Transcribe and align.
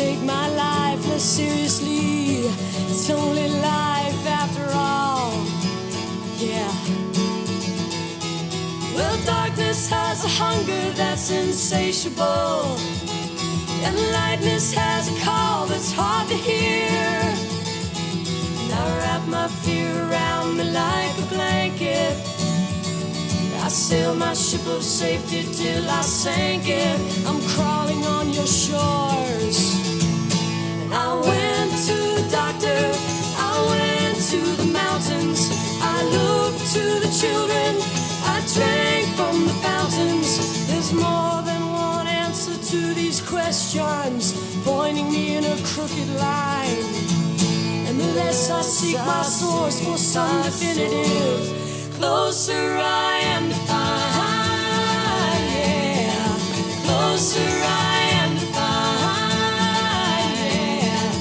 take 0.00 0.22
my 0.22 0.48
life 0.66 1.00
less 1.10 1.26
seriously. 1.38 2.48
It's 2.90 3.10
only 3.10 3.48
life 3.74 4.22
after 4.40 4.66
all. 4.72 5.32
Yeah. 6.48 6.72
Well, 8.94 9.16
darkness 9.34 9.80
has 9.96 10.18
a 10.30 10.32
hunger 10.42 10.84
that's 11.00 11.30
insatiable. 11.30 12.62
And 13.86 13.94
lightness 14.18 14.66
has 14.82 15.04
a 15.14 15.16
call 15.26 15.66
that's 15.70 15.92
hard 16.00 16.26
to 16.32 16.38
hear. 16.48 17.20
And 18.60 18.70
I 18.80 18.84
wrap 18.98 19.22
my 19.36 19.48
fear 19.62 19.90
around 20.06 20.56
me 20.58 20.64
like 20.82 21.14
a 21.24 21.26
blanket. 21.34 22.39
I 23.70 23.72
sail 23.72 24.16
my 24.16 24.34
ship 24.34 24.66
of 24.66 24.82
safety 24.82 25.44
till 25.44 25.88
I 25.88 26.00
sank 26.02 26.64
it. 26.66 26.98
I'm 27.24 27.40
crawling 27.54 28.02
on 28.04 28.30
your 28.30 28.48
shores. 28.48 29.58
And 30.82 30.92
I 30.92 31.14
went 31.14 31.70
to 31.86 31.96
the 32.18 32.28
doctor, 32.32 32.82
I 33.38 33.54
went 33.70 34.18
to 34.32 34.40
the 34.60 34.72
mountains, 34.72 35.40
I 35.80 36.02
looked 36.02 36.66
to 36.74 36.84
the 36.98 37.12
children, 37.14 37.78
I 38.34 38.42
drank 38.54 39.06
from 39.14 39.46
the 39.46 39.54
fountains. 39.62 40.66
There's 40.66 40.92
more 40.92 41.40
than 41.46 41.62
one 41.70 42.08
answer 42.08 42.58
to 42.72 42.94
these 42.94 43.20
questions, 43.20 44.34
pointing 44.64 45.12
me 45.12 45.36
in 45.36 45.44
a 45.44 45.56
crooked 45.62 46.10
line. 46.18 46.82
And 47.86 48.00
the 48.00 48.10
less 48.18 48.50
I 48.50 48.62
seek 48.62 48.98
my 48.98 49.22
source 49.22 49.78
for 49.84 49.96
some 49.96 50.42
definitive, 50.42 51.69
closer 52.00 52.78
I 52.78 53.20
am 53.36 53.48
to 53.50 53.54
find. 53.68 55.44
Yeah, 55.52 56.32
closer 56.86 57.50
I 57.92 57.96
am 58.22 58.30
to 58.40 58.46
find. 58.56 60.32
Yeah. 60.88 61.12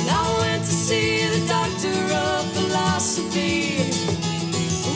And 0.00 0.08
I 0.10 0.22
went 0.42 0.62
to 0.64 0.74
see 0.86 1.28
the 1.34 1.42
doctor 1.46 1.96
of 2.26 2.40
philosophy 2.56 3.62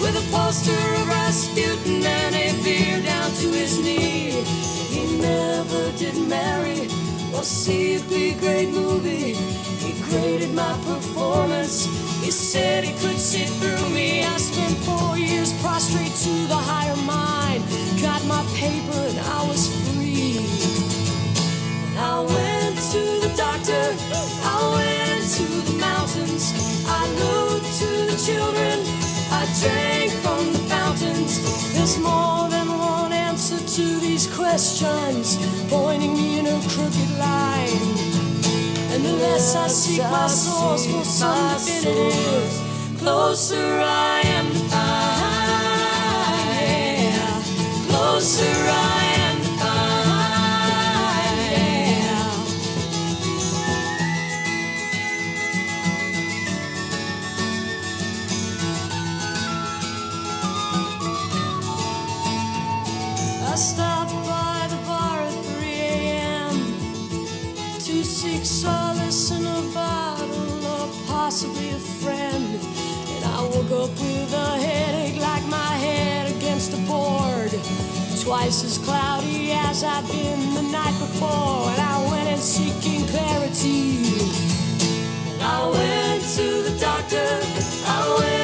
with 0.03 0.17
a 0.23 0.27
poster 0.35 0.83
of 0.99 1.07
Rasputin 1.09 2.05
and 2.05 2.35
a 2.35 2.47
beard 2.65 3.05
down 3.05 3.31
to 3.31 3.49
his 3.61 3.79
knee. 3.79 4.43
He 4.91 5.03
never 5.19 5.93
did 5.97 6.17
marry 6.29 6.89
or 7.41 7.45
see 7.45 7.97
a 7.97 8.01
big 8.01 8.39
great 8.39 8.69
movie. 8.69 9.33
He 9.83 9.93
graded 10.11 10.53
my 10.55 10.75
performance. 10.85 11.87
He 12.23 12.31
said 12.31 12.85
he 12.85 12.93
could 13.01 13.19
see 13.19 13.47
through 13.61 13.89
me. 13.95 14.25
I 14.25 14.37
spent 14.37 14.77
four 14.85 15.17
years 15.17 15.51
prostrate 15.63 16.15
to 16.27 16.35
the 16.53 16.61
higher 16.71 17.01
mind. 17.17 17.65
Got 18.03 18.23
my 18.27 18.45
paper 18.61 19.01
and 19.11 19.19
I 19.21 19.41
was 19.49 19.63
free. 19.89 20.45
I 21.97 22.21
went 22.21 22.77
to 22.93 23.03
the 23.25 23.33
doctor, 23.37 23.85
I 24.57 24.59
went 24.77 25.25
to 25.37 25.47
the 25.69 25.77
mountains, 25.79 26.45
I 26.89 27.03
looked 27.23 27.71
to 27.81 27.91
the 28.11 28.19
children, 28.27 28.77
I 29.39 29.43
drank 29.61 30.11
from 30.25 30.53
the 30.53 30.63
fountains. 30.75 31.33
There's 31.75 31.99
more 31.99 32.49
than 32.49 32.69
one 32.69 33.10
to 33.81 34.01
these 34.01 34.27
questions, 34.27 35.39
pointing 35.69 36.13
me 36.15 36.39
in 36.39 36.47
a 36.47 36.61
crooked 36.73 37.11
line. 37.19 37.83
And 38.93 39.01
the 39.05 39.13
less 39.25 39.57
I 39.57 39.69
seek 39.69 40.03
my 40.03 40.27
source 40.27 40.85
for 40.87 41.05
some 41.05 41.55
definitive, 41.55 42.53
closer 42.99 43.81
I 43.81 44.21
am 44.37 44.47
to 44.55 44.63
find. 44.73 45.01
Closer 47.89 48.57
I 48.69 49.00
up 73.91 74.01
with 74.01 74.33
a 74.33 74.59
headache 74.59 75.21
like 75.21 75.47
my 75.49 75.73
head 75.77 76.31
against 76.37 76.73
a 76.73 76.81
board. 76.87 77.51
Twice 78.23 78.65
as 78.65 78.79
cloudy 78.79 79.53
as 79.53 79.83
I'd 79.83 80.07
been 80.09 80.55
the 80.55 80.63
night 80.63 80.97
before. 80.99 81.71
And 81.71 81.81
I 81.81 82.07
went 82.11 82.29
in 82.29 82.39
seeking 82.39 83.07
clarity. 83.07 84.05
I 85.41 85.69
went 85.75 86.23
to 86.37 86.63
the 86.63 86.79
doctor, 86.79 87.29
I 87.87 88.17
went 88.19 88.40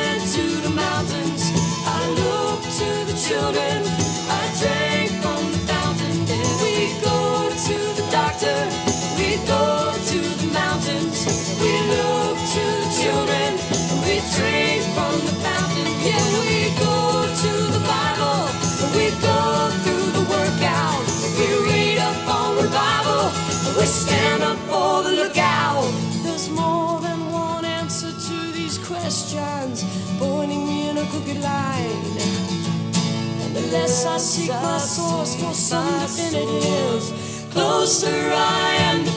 Less 33.96 34.04
I 34.04 34.18
seek 34.18 34.50
my 34.50 34.76
source 34.76 35.36
for 35.36 35.54
some 35.54 36.00
definitive, 36.00 37.02
closer 37.50 38.30
I 38.30 38.74
am 38.90 39.04
to. 39.06 39.10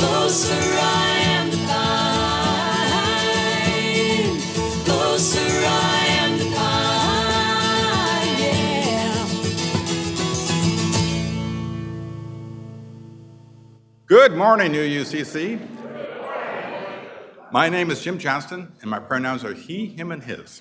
Closer 0.00 0.64
I 0.82 1.16
am 1.36 1.50
to. 1.52 1.58
Closer 4.84 5.50
I 5.64 6.06
am 6.18 6.38
to. 6.38 6.44
Yeah. 8.42 9.14
Good 14.06 14.34
morning, 14.34 14.72
UUCC. 14.72 15.60
My 17.52 17.68
name 17.68 17.92
is 17.92 18.02
Jim 18.02 18.18
Johnston, 18.18 18.72
and 18.80 18.90
my 18.90 18.98
pronouns 18.98 19.44
are 19.44 19.54
he, 19.54 19.86
him, 19.86 20.10
and 20.10 20.24
his. 20.24 20.60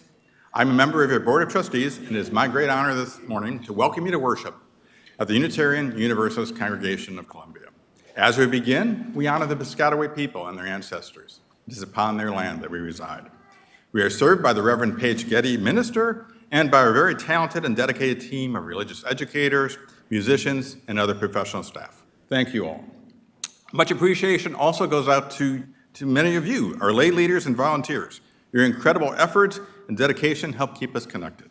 I'm 0.56 0.70
a 0.70 0.74
member 0.74 1.04
of 1.04 1.10
your 1.10 1.20
Board 1.20 1.42
of 1.42 1.50
Trustees, 1.50 1.98
and 1.98 2.10
it 2.10 2.16
is 2.16 2.30
my 2.30 2.48
great 2.48 2.70
honor 2.70 2.94
this 2.94 3.20
morning 3.24 3.58
to 3.64 3.74
welcome 3.74 4.06
you 4.06 4.12
to 4.12 4.20
worship 4.20 4.54
at 5.18 5.28
the 5.28 5.34
Unitarian 5.34 5.98
Universalist 5.98 6.56
Congregation 6.56 7.18
of 7.18 7.28
Columbia. 7.28 7.70
As 8.16 8.38
we 8.38 8.46
begin, 8.46 9.12
we 9.16 9.26
honor 9.26 9.48
the 9.48 9.56
Piscataway 9.56 10.16
people 10.16 10.46
and 10.46 10.56
their 10.56 10.68
ancestors. 10.68 11.40
It 11.66 11.74
is 11.74 11.82
upon 11.82 12.18
their 12.18 12.30
land 12.30 12.62
that 12.62 12.70
we 12.70 12.78
reside. 12.78 13.32
We 13.94 14.04
are 14.04 14.12
served 14.12 14.44
by 14.44 14.54
the 14.54 14.62
Reverend 14.62 15.00
Paige 15.00 15.28
Getty, 15.28 15.58
minister, 15.58 16.28
and 16.52 16.70
by 16.70 16.82
our 16.82 16.94
very 16.94 17.16
talented 17.16 17.66
and 17.66 17.76
dedicated 17.76 18.22
team 18.22 18.56
of 18.56 18.66
religious 18.66 19.04
educators, 19.06 19.80
musicians, 20.12 20.78
and 20.88 21.00
other 21.00 21.16
professional 21.16 21.64
staff. 21.64 22.04
Thank 22.30 22.54
you 22.54 22.68
all. 22.68 22.86
Much 23.72 23.90
appreciation 23.90 24.54
also 24.54 24.86
goes 24.86 25.08
out 25.08 25.32
to, 25.32 25.64
to 25.96 26.06
many 26.06 26.36
of 26.36 26.46
you, 26.46 26.78
our 26.80 26.94
lay 26.94 27.10
leaders 27.10 27.48
and 27.48 27.56
volunteers. 27.56 28.22
Your 28.52 28.66
incredible 28.66 29.16
efforts 29.18 29.60
and 29.88 29.98
dedication 29.98 30.54
help 30.54 30.78
keep 30.78 30.96
us 30.96 31.06
connected. 31.06 31.50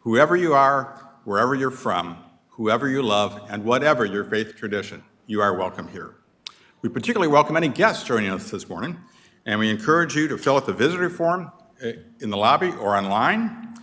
Whoever 0.00 0.36
you 0.36 0.54
are, 0.54 1.08
wherever 1.24 1.54
you're 1.54 1.70
from, 1.70 2.16
whoever 2.48 2.88
you 2.88 3.02
love, 3.02 3.40
and 3.48 3.64
whatever 3.64 4.04
your 4.04 4.24
faith 4.24 4.56
tradition, 4.56 5.02
you 5.26 5.40
are 5.40 5.56
welcome 5.56 5.88
here. 5.88 6.16
We 6.82 6.88
particularly 6.88 7.32
welcome 7.32 7.56
any 7.56 7.68
guests 7.68 8.04
joining 8.04 8.30
us 8.30 8.50
this 8.50 8.68
morning, 8.68 8.98
and 9.46 9.60
we 9.60 9.70
encourage 9.70 10.16
you 10.16 10.28
to 10.28 10.38
fill 10.38 10.56
out 10.56 10.66
the 10.66 10.72
visitor 10.72 11.10
form 11.10 11.52
uh, 11.84 11.92
in 12.20 12.30
the 12.30 12.36
lobby 12.36 12.70
or 12.70 12.96
online, 12.96 13.74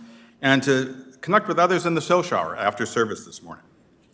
and 0.42 0.62
to 0.62 1.04
connect 1.20 1.48
with 1.48 1.58
others 1.58 1.86
in 1.86 1.94
the 1.94 2.00
social 2.00 2.38
hour 2.38 2.56
after 2.56 2.86
service 2.86 3.24
this 3.24 3.42
morning, 3.42 3.64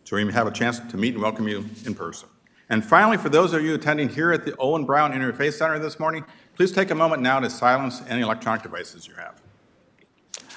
so 0.05 0.17
we 0.17 0.33
have 0.33 0.47
a 0.47 0.51
chance 0.51 0.79
to 0.79 0.97
meet 0.97 1.15
and 1.15 1.23
welcome 1.23 1.49
you 1.49 1.65
in 1.85 1.95
person. 1.95 2.29
And 2.71 2.85
finally, 2.85 3.19
for 3.19 3.29
those 3.29 3.53
of 3.53 3.63
you 3.63 3.75
attending 3.75 4.09
here 4.09 4.33
at 4.33 4.47
the 4.47 4.57
Owen 4.57 4.85
Brown 4.85 5.13
Interfaith 5.13 5.55
Center 5.55 5.79
this 5.79 6.01
morning, 6.01 6.25
please 6.57 6.73
take 6.73 6.91
a 6.91 6.95
moment 6.95 7.21
now 7.21 7.41
to 7.41 7.51
silence 7.51 8.03
any 8.09 8.23
electronic 8.23 8.63
devices 8.63 9.07
you 9.07 9.15
have. 9.15 9.41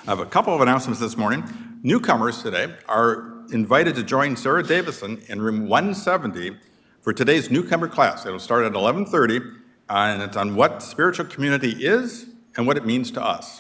I 0.08 0.12
have 0.12 0.20
a 0.20 0.26
couple 0.26 0.56
of 0.56 0.62
announcements 0.62 1.02
this 1.02 1.18
morning. 1.18 1.44
Newcomers 1.84 2.42
today 2.42 2.74
are 2.88 3.44
invited 3.52 3.94
to 3.96 4.04
join 4.04 4.38
Sarah 4.38 4.64
Davison 4.64 5.22
in 5.28 5.42
room 5.42 5.68
170 5.68 6.56
for 7.02 7.12
today's 7.12 7.52
newcomer 7.52 7.90
class. 7.90 8.26
It'll 8.26 8.40
start 8.40 8.64
at 8.64 8.72
11:30, 8.72 9.42
and 9.90 10.22
it's 10.22 10.38
on 10.38 10.56
what 10.56 10.82
spiritual 10.82 11.26
community 11.26 11.86
is 11.86 12.26
and 12.56 12.66
what 12.66 12.78
it 12.78 12.86
means 12.86 13.12
to 13.12 13.22
us. 13.22 13.60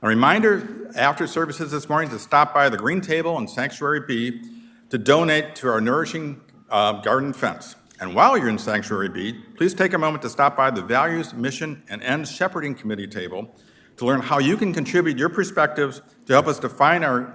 A 0.00 0.08
reminder 0.08 0.90
after 0.96 1.26
services 1.26 1.70
this 1.70 1.86
morning 1.86 2.08
to 2.12 2.18
stop 2.18 2.54
by 2.54 2.70
the 2.70 2.78
green 2.78 3.02
table 3.02 3.36
in 3.36 3.46
Sanctuary 3.46 4.00
B 4.08 4.40
to 4.88 4.96
donate 4.96 5.54
to 5.56 5.68
our 5.68 5.82
nourishing 5.82 6.40
uh, 6.70 7.02
garden 7.02 7.34
fence. 7.34 7.76
And 8.00 8.14
while 8.14 8.38
you're 8.38 8.48
in 8.48 8.56
Sanctuary 8.56 9.10
B, 9.10 9.38
please 9.58 9.74
take 9.74 9.92
a 9.92 9.98
moment 9.98 10.22
to 10.22 10.30
stop 10.30 10.56
by 10.56 10.70
the 10.70 10.80
Values, 10.80 11.34
Mission, 11.34 11.82
and 11.90 12.02
Ends 12.02 12.32
Shepherding 12.32 12.74
Committee 12.74 13.06
table 13.06 13.54
to 13.98 14.06
learn 14.06 14.20
how 14.20 14.38
you 14.38 14.56
can 14.56 14.72
contribute 14.72 15.18
your 15.18 15.28
perspectives 15.28 16.00
to 16.26 16.32
help 16.32 16.46
us 16.46 16.58
define 16.58 17.04
our 17.04 17.32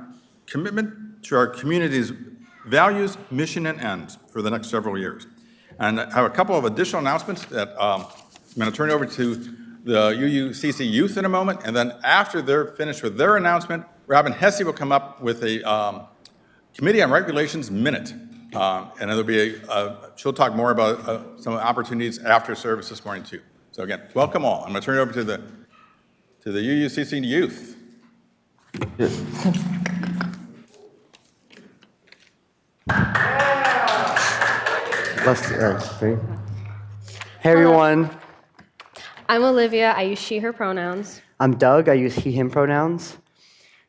commitment 0.48 1.24
to 1.24 1.36
our 1.36 1.48
community's 1.48 2.12
values, 2.68 3.18
mission, 3.32 3.66
and 3.66 3.80
ends 3.80 4.18
for 4.32 4.42
the 4.42 4.50
next 4.50 4.70
several 4.70 4.98
years. 4.98 5.28
And 5.80 6.00
I 6.00 6.12
have 6.14 6.26
a 6.26 6.30
couple 6.30 6.56
of 6.58 6.66
additional 6.66 7.02
announcements 7.02 7.46
that 7.46 7.70
um, 7.82 8.06
I'm 8.06 8.60
going 8.60 8.72
to 8.72 8.76
turn 8.76 8.90
over 8.90 9.06
to 9.06 9.36
the 9.84 10.12
UUCC 10.12 10.90
youth 10.90 11.18
in 11.18 11.26
a 11.26 11.30
moment, 11.30 11.60
and 11.66 11.76
then 11.76 11.94
after 12.04 12.42
they're 12.42 12.68
finished 12.68 13.04
with 13.04 13.18
their 13.18 13.36
announcement, 13.36 13.86
Robin 14.08 14.32
Hessey 14.32 14.64
will 14.64 14.74
come 14.74 14.92
up 14.92 15.22
with 15.22 15.44
a 15.44 15.62
um, 15.70 16.04
Committee 16.74 17.02
on 17.02 17.12
Right 17.12 17.26
Relations 17.26 17.70
minute. 17.70 18.14
Um, 18.56 18.92
And 19.00 19.10
there'll 19.10 19.24
be, 19.24 19.56
a- 19.56 19.68
a- 19.72 20.12
she'll 20.16 20.32
talk 20.34 20.54
more 20.56 20.72
about 20.72 21.08
uh, 21.10 21.22
some 21.38 21.54
opportunities 21.54 22.20
after 22.20 22.54
service 22.56 22.88
this 22.90 23.04
morning, 23.04 23.24
too. 23.24 23.42
So 23.72 23.84
again, 23.84 24.02
welcome 24.14 24.46
all. 24.46 24.62
I'm 24.64 24.70
going 24.70 24.82
to 24.82 24.86
turn 24.86 24.98
it 24.98 25.02
over 25.02 25.12
to 25.12 25.24
the, 25.24 25.42
to 26.44 26.52
the 26.52 26.60
UUCC 26.60 27.26
youth. 27.26 27.78
Let's, 35.26 35.52
uh, 35.52 35.98
ready? 36.02 36.20
Hey 37.40 37.52
everyone, 37.52 38.10
I'm 39.30 39.46
Olivia. 39.46 39.94
I 39.94 40.02
use 40.02 40.20
she, 40.20 40.40
her 40.40 40.52
pronouns. 40.52 41.22
I'm 41.40 41.56
Doug. 41.56 41.88
I 41.88 41.94
use 41.94 42.14
he, 42.14 42.34
him 42.34 42.50
pronouns. 42.50 43.20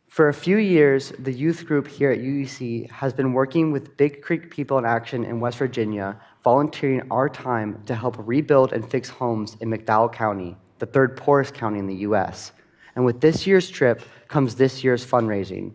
For 0.06 0.28
a 0.28 0.34
few 0.34 0.58
years, 0.58 1.12
the 1.18 1.32
youth 1.32 1.66
group 1.66 1.88
here 1.88 2.12
at 2.12 2.20
UEC 2.20 2.88
has 2.88 3.12
been 3.12 3.32
working 3.32 3.72
with 3.72 3.96
Big 3.96 4.22
Creek 4.22 4.48
People 4.48 4.78
in 4.78 4.84
Action 4.84 5.24
in 5.24 5.40
West 5.40 5.58
Virginia, 5.58 6.16
volunteering 6.44 7.02
our 7.10 7.28
time 7.28 7.82
to 7.86 7.96
help 7.96 8.14
rebuild 8.16 8.72
and 8.72 8.88
fix 8.88 9.08
homes 9.08 9.56
in 9.60 9.70
McDowell 9.70 10.12
County, 10.12 10.56
the 10.84 10.92
third 10.92 11.16
poorest 11.16 11.54
county 11.54 11.78
in 11.78 11.86
the 11.86 12.04
US. 12.08 12.52
And 12.94 13.06
with 13.06 13.18
this 13.22 13.46
year's 13.46 13.70
trip 13.70 14.02
comes 14.28 14.54
this 14.54 14.84
year's 14.84 15.04
fundraising. 15.04 15.72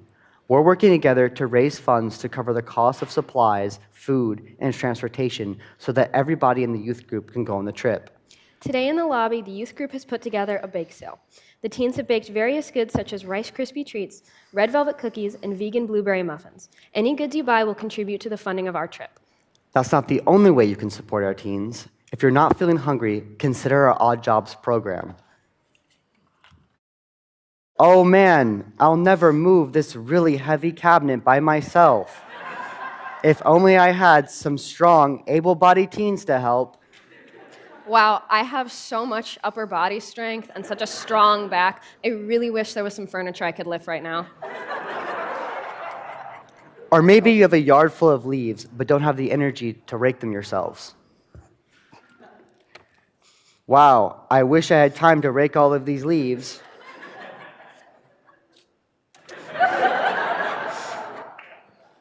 We're 0.47 0.61
working 0.61 0.91
together 0.91 1.27
to 1.29 1.47
raise 1.47 1.79
funds 1.79 2.19
to 2.19 2.29
cover 2.29 2.53
the 2.53 2.61
cost 2.61 3.01
of 3.01 3.09
supplies, 3.09 3.79
food, 3.91 4.55
and 4.59 4.71
transportation 4.71 5.57
so 5.79 5.91
that 5.93 6.11
everybody 6.13 6.63
in 6.63 6.73
the 6.73 6.79
youth 6.79 7.07
group 7.07 7.33
can 7.33 7.43
go 7.43 7.57
on 7.57 7.65
the 7.65 7.71
trip. 7.71 8.11
Today 8.59 8.87
in 8.87 8.97
the 8.97 9.05
lobby, 9.05 9.41
the 9.41 9.51
youth 9.51 9.75
group 9.75 9.91
has 9.93 10.05
put 10.05 10.21
together 10.21 10.59
a 10.61 10.67
bake 10.67 10.91
sale. 10.91 11.19
The 11.63 11.69
teens 11.69 11.95
have 11.95 12.07
baked 12.07 12.29
various 12.29 12.69
goods 12.69 12.93
such 12.93 13.11
as 13.11 13.25
Rice 13.25 13.49
Krispie 13.49 13.85
treats, 13.85 14.21
red 14.53 14.69
velvet 14.69 14.99
cookies, 14.99 15.37
and 15.41 15.57
vegan 15.57 15.87
blueberry 15.87 16.21
muffins. 16.21 16.69
Any 16.93 17.15
goods 17.15 17.35
you 17.35 17.43
buy 17.43 17.63
will 17.63 17.75
contribute 17.75 18.21
to 18.21 18.29
the 18.29 18.37
funding 18.37 18.67
of 18.67 18.75
our 18.75 18.87
trip. 18.87 19.19
That's 19.73 19.91
not 19.91 20.07
the 20.07 20.21
only 20.27 20.51
way 20.51 20.65
you 20.65 20.75
can 20.75 20.89
support 20.91 21.23
our 21.23 21.33
teens. 21.33 21.87
If 22.11 22.23
you're 22.23 22.31
not 22.31 22.57
feeling 22.57 22.77
hungry, 22.77 23.23
consider 23.37 23.87
our 23.87 24.01
Odd 24.01 24.23
Jobs 24.23 24.55
program. 24.55 25.15
Oh 27.77 28.03
man, 28.03 28.73
I'll 28.79 28.97
never 28.97 29.31
move 29.31 29.71
this 29.71 29.95
really 29.95 30.35
heavy 30.35 30.71
cabinet 30.71 31.23
by 31.23 31.39
myself. 31.39 32.23
If 33.23 33.41
only 33.45 33.77
I 33.77 33.91
had 33.91 34.29
some 34.29 34.57
strong, 34.57 35.23
able 35.27 35.53
bodied 35.55 35.91
teens 35.91 36.25
to 36.25 36.39
help. 36.39 36.77
Wow, 37.87 38.23
I 38.29 38.43
have 38.43 38.71
so 38.71 39.05
much 39.05 39.37
upper 39.43 39.65
body 39.65 39.99
strength 39.99 40.49
and 40.55 40.65
such 40.65 40.81
a 40.81 40.87
strong 40.87 41.47
back. 41.47 41.83
I 42.03 42.09
really 42.09 42.49
wish 42.49 42.73
there 42.73 42.83
was 42.83 42.93
some 42.93 43.07
furniture 43.07 43.45
I 43.45 43.51
could 43.51 43.67
lift 43.67 43.87
right 43.87 44.03
now. 44.03 44.27
Or 46.91 47.01
maybe 47.01 47.31
you 47.31 47.43
have 47.43 47.53
a 47.53 47.59
yard 47.59 47.93
full 47.93 48.09
of 48.09 48.25
leaves 48.25 48.65
but 48.65 48.87
don't 48.87 49.03
have 49.03 49.15
the 49.15 49.31
energy 49.31 49.73
to 49.87 49.97
rake 49.97 50.19
them 50.19 50.31
yourselves. 50.31 50.95
Wow, 53.69 54.25
I 54.31 54.41
wish 54.41 54.71
I 54.71 54.79
had 54.79 54.95
time 54.95 55.21
to 55.21 55.29
rake 55.29 55.55
all 55.55 55.75
of 55.75 55.85
these 55.85 56.03
leaves. 56.03 56.59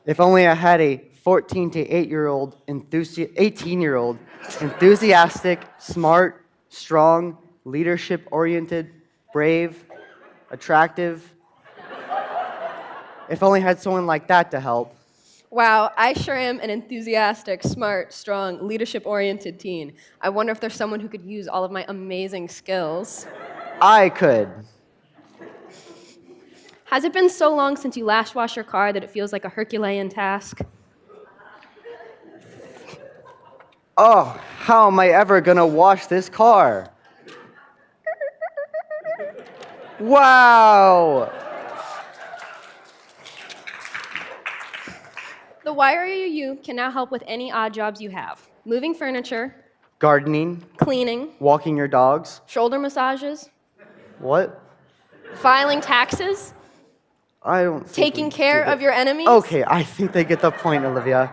if 0.06 0.18
only 0.18 0.46
I 0.46 0.54
had 0.54 0.80
a 0.80 1.04
14 1.22 1.70
to 1.72 1.80
8 1.80 2.08
year 2.08 2.26
old, 2.26 2.56
enthusi- 2.68 3.30
18 3.36 3.82
year 3.82 3.96
old, 3.96 4.16
enthusiastic, 4.62 5.60
smart, 5.76 6.46
strong, 6.70 7.36
leadership 7.66 8.26
oriented, 8.30 8.90
brave, 9.34 9.84
attractive. 10.50 11.34
If 13.28 13.42
only 13.42 13.60
I 13.60 13.64
had 13.64 13.78
someone 13.78 14.06
like 14.06 14.28
that 14.28 14.52
to 14.52 14.60
help. 14.60 14.97
Wow, 15.50 15.92
I 15.96 16.12
sure 16.12 16.36
am 16.36 16.60
an 16.60 16.68
enthusiastic, 16.68 17.62
smart, 17.62 18.12
strong, 18.12 18.66
leadership 18.66 19.06
oriented 19.06 19.58
teen. 19.58 19.94
I 20.20 20.28
wonder 20.28 20.52
if 20.52 20.60
there's 20.60 20.74
someone 20.74 21.00
who 21.00 21.08
could 21.08 21.22
use 21.22 21.48
all 21.48 21.64
of 21.64 21.72
my 21.72 21.86
amazing 21.88 22.48
skills. 22.48 23.26
I 23.80 24.10
could. 24.10 24.50
Has 26.84 27.04
it 27.04 27.14
been 27.14 27.30
so 27.30 27.54
long 27.54 27.76
since 27.76 27.96
you 27.96 28.04
last 28.04 28.34
washed 28.34 28.56
your 28.56 28.64
car 28.64 28.92
that 28.92 29.02
it 29.02 29.10
feels 29.10 29.32
like 29.32 29.46
a 29.46 29.48
Herculean 29.48 30.10
task? 30.10 30.60
Oh, 33.96 34.38
how 34.58 34.86
am 34.86 35.00
I 35.00 35.08
ever 35.08 35.40
gonna 35.40 35.66
wash 35.66 36.06
this 36.06 36.28
car? 36.28 36.90
Wow! 39.98 41.32
The 45.68 45.74
YRUU 45.74 46.64
can 46.64 46.76
now 46.76 46.90
help 46.90 47.10
with 47.10 47.22
any 47.26 47.52
odd 47.52 47.74
jobs 47.74 48.00
you 48.00 48.08
have 48.08 48.48
moving 48.64 48.94
furniture, 48.94 49.54
Gardening, 49.98 50.64
cleaning, 50.78 51.28
walking 51.40 51.76
your 51.76 51.86
dogs. 51.86 52.40
shoulder 52.46 52.78
massages, 52.78 53.50
What? 54.18 54.62
filing 55.34 55.82
taxes, 55.82 56.54
I 57.42 57.64
don't. 57.64 57.80
think 57.82 57.92
taking 58.14 58.30
care 58.30 58.64
do 58.64 58.70
of 58.72 58.80
your 58.80 58.92
enemies. 58.92 59.28
Okay, 59.28 59.62
I 59.66 59.82
think 59.82 60.12
they 60.12 60.24
get 60.24 60.40
the 60.40 60.50
point, 60.52 60.86
Olivia. 60.86 61.30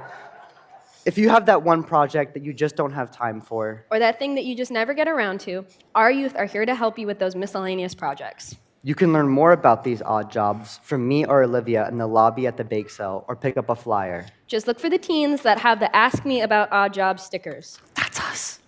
If 1.05 1.17
you 1.17 1.29
have 1.29 1.45
that 1.45 1.63
one 1.63 1.81
project 1.81 2.33
that 2.33 2.43
you 2.43 2.51
just 2.51 2.75
don't 2.75 2.91
have 2.91 3.11
time 3.11 3.39
for, 3.39 3.85
Or 3.89 3.99
that 3.99 4.19
thing 4.19 4.35
that 4.35 4.43
you 4.43 4.53
just 4.53 4.69
never 4.69 4.93
get 4.93 5.07
around 5.07 5.39
to, 5.47 5.65
our 5.95 6.11
youth 6.11 6.35
are 6.35 6.45
here 6.45 6.65
to 6.65 6.75
help 6.75 6.99
you 6.99 7.07
with 7.07 7.19
those 7.19 7.37
miscellaneous 7.37 7.95
projects. 7.95 8.57
You 8.85 8.93
can 8.93 9.11
learn 9.11 9.27
more 9.27 9.51
about 9.51 9.83
these 9.83 10.03
odd 10.03 10.29
jobs 10.29 10.79
from 10.83 11.07
me 11.07 11.25
or 11.25 11.41
Olivia 11.41 11.87
in 11.89 11.97
the 11.97 12.05
lobby 12.05 12.45
at 12.45 12.55
the 12.55 12.63
bake 12.63 12.91
sale 12.91 13.25
or 13.27 13.35
pick 13.35 13.57
up 13.57 13.69
a 13.69 13.75
flyer. 13.75 14.27
Just 14.45 14.67
look 14.67 14.79
for 14.79 14.91
the 14.91 14.99
teens 14.99 15.41
that 15.41 15.57
have 15.57 15.79
the 15.79 15.93
Ask 15.95 16.23
Me 16.23 16.41
About 16.41 16.71
Odd 16.71 16.93
Jobs 16.93 17.23
stickers. 17.23 17.79
That's 17.95 18.19
us. 18.19 18.59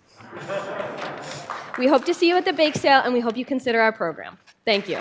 We 1.77 1.85
hope 1.85 2.03
to 2.05 2.15
see 2.15 2.27
you 2.27 2.35
at 2.35 2.45
the 2.45 2.53
bake 2.53 2.73
sale 2.73 3.01
and 3.05 3.13
we 3.13 3.19
hope 3.19 3.37
you 3.37 3.45
consider 3.45 3.79
our 3.79 3.91
program. 3.91 4.39
Thank 4.65 4.89
you. 4.89 4.97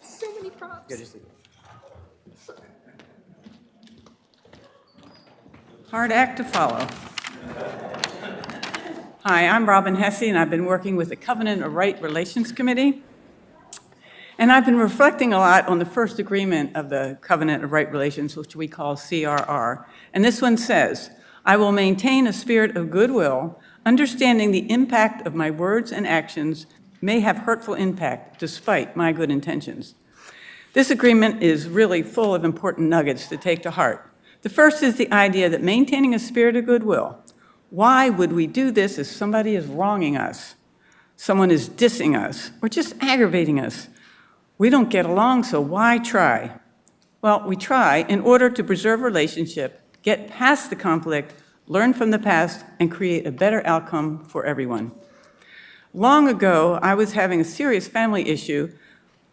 So 0.00 0.34
many 0.34 0.48
props. 0.48 0.86
Yeah, 0.88 0.96
just 0.96 1.12
leave 1.12 1.24
it. 1.24 1.32
Hard 5.92 6.10
act 6.10 6.38
to 6.38 6.44
follow. 6.44 6.86
Hi, 9.26 9.46
I'm 9.46 9.68
Robin 9.68 9.94
Hessey, 9.94 10.30
and 10.30 10.38
I've 10.38 10.48
been 10.48 10.64
working 10.64 10.96
with 10.96 11.10
the 11.10 11.16
Covenant 11.16 11.62
of 11.62 11.74
Right 11.74 12.00
Relations 12.00 12.50
Committee. 12.50 13.02
And 14.38 14.50
I've 14.50 14.64
been 14.64 14.78
reflecting 14.78 15.34
a 15.34 15.38
lot 15.38 15.68
on 15.68 15.80
the 15.80 15.84
first 15.84 16.18
agreement 16.18 16.74
of 16.74 16.88
the 16.88 17.18
Covenant 17.20 17.62
of 17.62 17.72
Right 17.72 17.92
Relations, 17.92 18.38
which 18.38 18.56
we 18.56 18.68
call 18.68 18.96
CRR. 18.96 19.84
And 20.14 20.24
this 20.24 20.40
one 20.40 20.56
says, 20.56 21.10
"I 21.44 21.58
will 21.58 21.72
maintain 21.72 22.26
a 22.26 22.32
spirit 22.32 22.74
of 22.74 22.90
goodwill, 22.90 23.60
understanding 23.84 24.50
the 24.50 24.70
impact 24.70 25.26
of 25.26 25.34
my 25.34 25.50
words 25.50 25.92
and 25.92 26.06
actions 26.06 26.64
may 27.02 27.20
have 27.20 27.40
hurtful 27.40 27.74
impact 27.74 28.40
despite 28.40 28.96
my 28.96 29.12
good 29.12 29.30
intentions." 29.30 29.94
This 30.72 30.90
agreement 30.90 31.42
is 31.42 31.68
really 31.68 32.02
full 32.02 32.34
of 32.34 32.46
important 32.46 32.88
nuggets 32.88 33.26
to 33.26 33.36
take 33.36 33.62
to 33.64 33.72
heart. 33.72 34.08
The 34.42 34.48
first 34.48 34.82
is 34.82 34.96
the 34.96 35.10
idea 35.12 35.48
that 35.48 35.62
maintaining 35.62 36.14
a 36.14 36.18
spirit 36.18 36.56
of 36.56 36.66
goodwill. 36.66 37.18
Why 37.70 38.10
would 38.10 38.32
we 38.32 38.46
do 38.46 38.70
this 38.70 38.98
if 38.98 39.06
somebody 39.06 39.54
is 39.54 39.66
wronging 39.66 40.16
us? 40.16 40.56
Someone 41.16 41.50
is 41.50 41.68
dissing 41.68 42.18
us 42.18 42.50
or 42.60 42.68
just 42.68 42.94
aggravating 43.00 43.60
us. 43.60 43.88
We 44.58 44.68
don't 44.68 44.90
get 44.90 45.06
along, 45.06 45.44
so 45.44 45.60
why 45.60 45.98
try? 45.98 46.58
Well, 47.22 47.46
we 47.46 47.54
try 47.54 47.98
in 48.08 48.20
order 48.20 48.50
to 48.50 48.64
preserve 48.64 49.00
relationship, 49.00 49.80
get 50.02 50.28
past 50.28 50.70
the 50.70 50.76
conflict, 50.76 51.34
learn 51.68 51.94
from 51.94 52.10
the 52.10 52.18
past, 52.18 52.64
and 52.80 52.90
create 52.90 53.26
a 53.26 53.32
better 53.32 53.64
outcome 53.64 54.24
for 54.24 54.44
everyone. 54.44 54.90
Long 55.94 56.28
ago, 56.28 56.80
I 56.82 56.94
was 56.94 57.12
having 57.12 57.40
a 57.40 57.44
serious 57.44 57.86
family 57.86 58.28
issue 58.28 58.72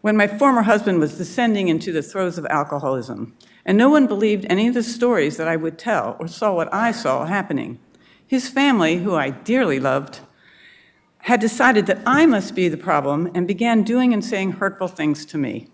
when 0.02 0.16
my 0.16 0.28
former 0.28 0.62
husband 0.62 1.00
was 1.00 1.18
descending 1.18 1.68
into 1.68 1.90
the 1.90 2.02
throes 2.02 2.38
of 2.38 2.46
alcoholism, 2.46 3.36
and 3.64 3.76
no 3.76 3.88
one 3.88 4.06
believed 4.06 4.46
any 4.48 4.68
of 4.68 4.74
the 4.74 4.82
stories 4.82 5.36
that 5.36 5.48
I 5.48 5.56
would 5.56 5.78
tell 5.78 6.16
or 6.18 6.28
saw 6.28 6.54
what 6.54 6.72
I 6.72 6.92
saw 6.92 7.26
happening. 7.26 7.78
His 8.26 8.48
family, 8.48 8.98
who 8.98 9.14
I 9.14 9.30
dearly 9.30 9.80
loved, 9.80 10.20
had 11.22 11.40
decided 11.40 11.86
that 11.86 12.00
I 12.06 12.26
must 12.26 12.54
be 12.54 12.68
the 12.68 12.76
problem 12.76 13.30
and 13.34 13.46
began 13.46 13.82
doing 13.82 14.14
and 14.14 14.24
saying 14.24 14.52
hurtful 14.52 14.88
things 14.88 15.26
to 15.26 15.38
me. 15.38 15.68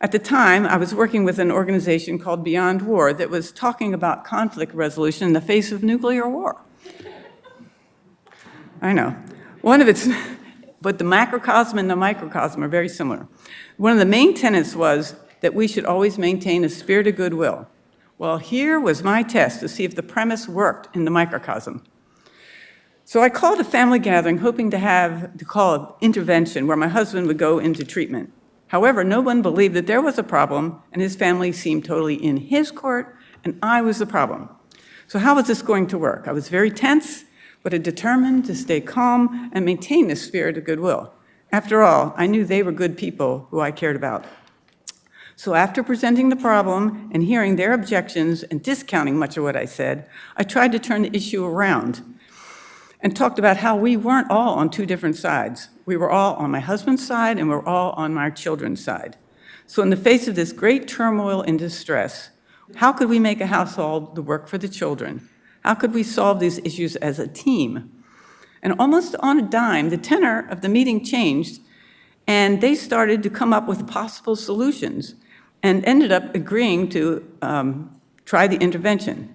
At 0.00 0.12
the 0.12 0.18
time, 0.18 0.66
I 0.66 0.76
was 0.76 0.94
working 0.94 1.24
with 1.24 1.38
an 1.38 1.50
organization 1.50 2.18
called 2.18 2.44
Beyond 2.44 2.82
War 2.82 3.12
that 3.12 3.30
was 3.30 3.52
talking 3.52 3.94
about 3.94 4.24
conflict 4.24 4.74
resolution 4.74 5.26
in 5.26 5.32
the 5.32 5.40
face 5.40 5.72
of 5.72 5.82
nuclear 5.82 6.28
war. 6.28 6.60
I 8.82 8.92
know. 8.92 9.16
One 9.62 9.80
of 9.80 9.88
its, 9.88 10.06
but 10.82 10.98
the 10.98 11.04
macrocosm 11.04 11.78
and 11.78 11.88
the 11.88 11.96
microcosm 11.96 12.62
are 12.62 12.68
very 12.68 12.88
similar. 12.88 13.26
One 13.78 13.92
of 13.92 13.98
the 13.98 14.04
main 14.04 14.34
tenets 14.34 14.76
was 14.76 15.14
that 15.44 15.52
we 15.52 15.68
should 15.68 15.84
always 15.84 16.16
maintain 16.16 16.64
a 16.64 16.70
spirit 16.70 17.06
of 17.06 17.16
goodwill. 17.16 17.68
Well, 18.16 18.38
here 18.38 18.80
was 18.80 19.02
my 19.02 19.22
test 19.22 19.60
to 19.60 19.68
see 19.68 19.84
if 19.84 19.94
the 19.94 20.02
premise 20.02 20.48
worked 20.48 20.96
in 20.96 21.04
the 21.04 21.10
microcosm. 21.10 21.84
So 23.04 23.20
I 23.20 23.28
called 23.28 23.60
a 23.60 23.64
family 23.64 23.98
gathering 23.98 24.38
hoping 24.38 24.70
to 24.70 24.78
have 24.78 25.36
to 25.36 25.44
call 25.44 25.74
an 25.74 25.86
intervention 26.00 26.66
where 26.66 26.78
my 26.78 26.88
husband 26.88 27.26
would 27.26 27.36
go 27.36 27.58
into 27.58 27.84
treatment. 27.84 28.32
However, 28.68 29.04
no 29.04 29.20
one 29.20 29.42
believed 29.42 29.74
that 29.74 29.86
there 29.86 30.00
was 30.00 30.16
a 30.16 30.22
problem, 30.22 30.80
and 30.92 31.02
his 31.02 31.14
family 31.14 31.52
seemed 31.52 31.84
totally 31.84 32.14
in 32.14 32.38
his 32.38 32.70
court, 32.70 33.14
and 33.44 33.58
I 33.62 33.82
was 33.82 33.98
the 33.98 34.06
problem. 34.06 34.48
So, 35.08 35.18
how 35.18 35.34
was 35.34 35.46
this 35.46 35.60
going 35.60 35.88
to 35.88 35.98
work? 35.98 36.26
I 36.26 36.32
was 36.32 36.48
very 36.48 36.70
tense, 36.70 37.26
but 37.62 37.82
determined 37.82 38.46
to 38.46 38.54
stay 38.54 38.80
calm 38.80 39.50
and 39.52 39.62
maintain 39.62 40.08
the 40.08 40.16
spirit 40.16 40.56
of 40.56 40.64
goodwill. 40.64 41.12
After 41.52 41.82
all, 41.82 42.14
I 42.16 42.26
knew 42.26 42.46
they 42.46 42.62
were 42.62 42.72
good 42.72 42.96
people 42.96 43.46
who 43.50 43.60
I 43.60 43.72
cared 43.72 43.96
about. 43.96 44.24
So, 45.36 45.54
after 45.54 45.82
presenting 45.82 46.28
the 46.28 46.36
problem 46.36 47.10
and 47.12 47.22
hearing 47.24 47.56
their 47.56 47.72
objections 47.72 48.44
and 48.44 48.62
discounting 48.62 49.18
much 49.18 49.36
of 49.36 49.42
what 49.42 49.56
I 49.56 49.64
said, 49.64 50.08
I 50.36 50.44
tried 50.44 50.70
to 50.72 50.78
turn 50.78 51.02
the 51.02 51.16
issue 51.16 51.44
around 51.44 52.02
and 53.00 53.16
talked 53.16 53.38
about 53.38 53.56
how 53.56 53.74
we 53.76 53.96
weren't 53.96 54.30
all 54.30 54.54
on 54.54 54.70
two 54.70 54.86
different 54.86 55.16
sides. 55.16 55.68
We 55.86 55.96
were 55.96 56.10
all 56.10 56.34
on 56.36 56.52
my 56.52 56.60
husband's 56.60 57.04
side 57.04 57.38
and 57.38 57.48
we 57.48 57.54
we're 57.54 57.66
all 57.66 57.92
on 57.92 58.14
my 58.14 58.30
children's 58.30 58.82
side. 58.82 59.16
So, 59.66 59.82
in 59.82 59.90
the 59.90 59.96
face 59.96 60.28
of 60.28 60.36
this 60.36 60.52
great 60.52 60.86
turmoil 60.86 61.42
and 61.42 61.58
distress, 61.58 62.30
how 62.76 62.92
could 62.92 63.08
we 63.08 63.18
make 63.18 63.40
a 63.40 63.48
household 63.48 64.14
the 64.14 64.22
work 64.22 64.46
for 64.46 64.58
the 64.58 64.68
children? 64.68 65.28
How 65.64 65.74
could 65.74 65.92
we 65.92 66.04
solve 66.04 66.38
these 66.38 66.58
issues 66.58 66.94
as 66.96 67.18
a 67.18 67.26
team? 67.26 67.90
And 68.62 68.74
almost 68.78 69.16
on 69.18 69.38
a 69.40 69.42
dime, 69.42 69.90
the 69.90 69.98
tenor 69.98 70.46
of 70.48 70.60
the 70.60 70.68
meeting 70.68 71.04
changed, 71.04 71.60
and 72.26 72.60
they 72.60 72.74
started 72.74 73.22
to 73.24 73.30
come 73.30 73.52
up 73.52 73.66
with 73.66 73.88
possible 73.88 74.36
solutions 74.36 75.16
and 75.64 75.82
ended 75.86 76.12
up 76.12 76.34
agreeing 76.34 76.90
to 76.90 77.26
um, 77.40 77.98
try 78.26 78.46
the 78.46 78.58
intervention. 78.58 79.32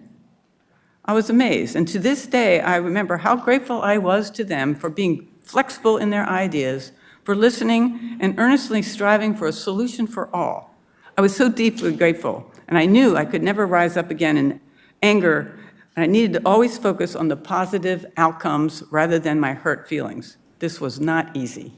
I 1.03 1.13
was 1.13 1.31
amazed. 1.31 1.75
And 1.75 1.87
to 1.87 1.97
this 1.97 2.27
day, 2.27 2.61
I 2.61 2.75
remember 2.75 3.17
how 3.17 3.35
grateful 3.35 3.81
I 3.81 3.97
was 3.97 4.29
to 4.31 4.43
them 4.43 4.75
for 4.75 4.91
being 4.91 5.27
flexible 5.41 5.97
in 5.97 6.11
their 6.11 6.27
ideas, 6.29 6.91
for 7.23 7.35
listening, 7.35 8.17
and 8.21 8.37
earnestly 8.37 8.83
striving 8.83 9.33
for 9.33 9.47
a 9.47 9.51
solution 9.51 10.05
for 10.05 10.33
all. 10.33 10.75
I 11.17 11.21
was 11.21 11.35
so 11.35 11.49
deeply 11.49 11.95
grateful, 11.95 12.49
and 12.67 12.77
I 12.77 12.85
knew 12.85 13.17
I 13.17 13.25
could 13.25 13.41
never 13.41 13.65
rise 13.65 13.97
up 13.97 14.11
again 14.11 14.37
in 14.37 14.61
anger, 15.01 15.59
and 15.95 16.03
I 16.03 16.05
needed 16.05 16.33
to 16.33 16.41
always 16.45 16.77
focus 16.77 17.15
on 17.15 17.27
the 17.27 17.37
positive 17.37 18.05
outcomes 18.17 18.83
rather 18.91 19.17
than 19.17 19.39
my 19.39 19.53
hurt 19.53 19.87
feelings. 19.87 20.37
This 20.59 20.79
was 20.79 20.99
not 20.99 21.35
easy. 21.35 21.73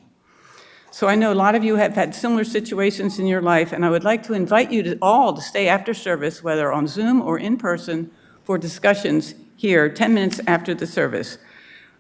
So 0.94 1.08
I 1.08 1.16
know 1.16 1.32
a 1.32 1.34
lot 1.34 1.56
of 1.56 1.64
you 1.64 1.78
have 1.78 1.94
had 1.96 2.14
similar 2.14 2.44
situations 2.44 3.18
in 3.18 3.26
your 3.26 3.42
life, 3.42 3.72
and 3.72 3.86
I 3.86 3.90
would 3.90 4.04
like 4.04 4.24
to 4.24 4.34
invite 4.34 4.72
you 4.72 4.84
to 4.84 4.98
all 5.02 5.34
to 5.34 5.42
stay 5.42 5.70
after 5.70 5.94
service, 5.94 6.44
whether 6.44 6.72
on 6.72 6.86
Zoom 6.86 7.22
or 7.22 7.40
in 7.40 7.58
person, 7.58 8.12
for 8.44 8.58
discussions 8.58 9.34
here 9.56 9.88
10 9.88 10.14
minutes 10.14 10.42
after 10.48 10.74
the 10.74 10.86
service 10.86 11.38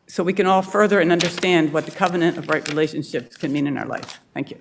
so 0.08 0.24
we 0.24 0.34
can 0.34 0.46
all 0.46 0.62
further 0.62 1.00
and 1.00 1.12
understand 1.12 1.72
what 1.72 1.86
the 1.86 1.92
covenant 1.92 2.38
of 2.38 2.50
right 2.50 2.68
relationships 2.68 3.38
can 3.38 3.54
mean 3.54 3.66
in 3.66 3.78
our 3.78 3.86
life. 3.86 4.20
Thank 4.34 4.52
you. 4.52 4.58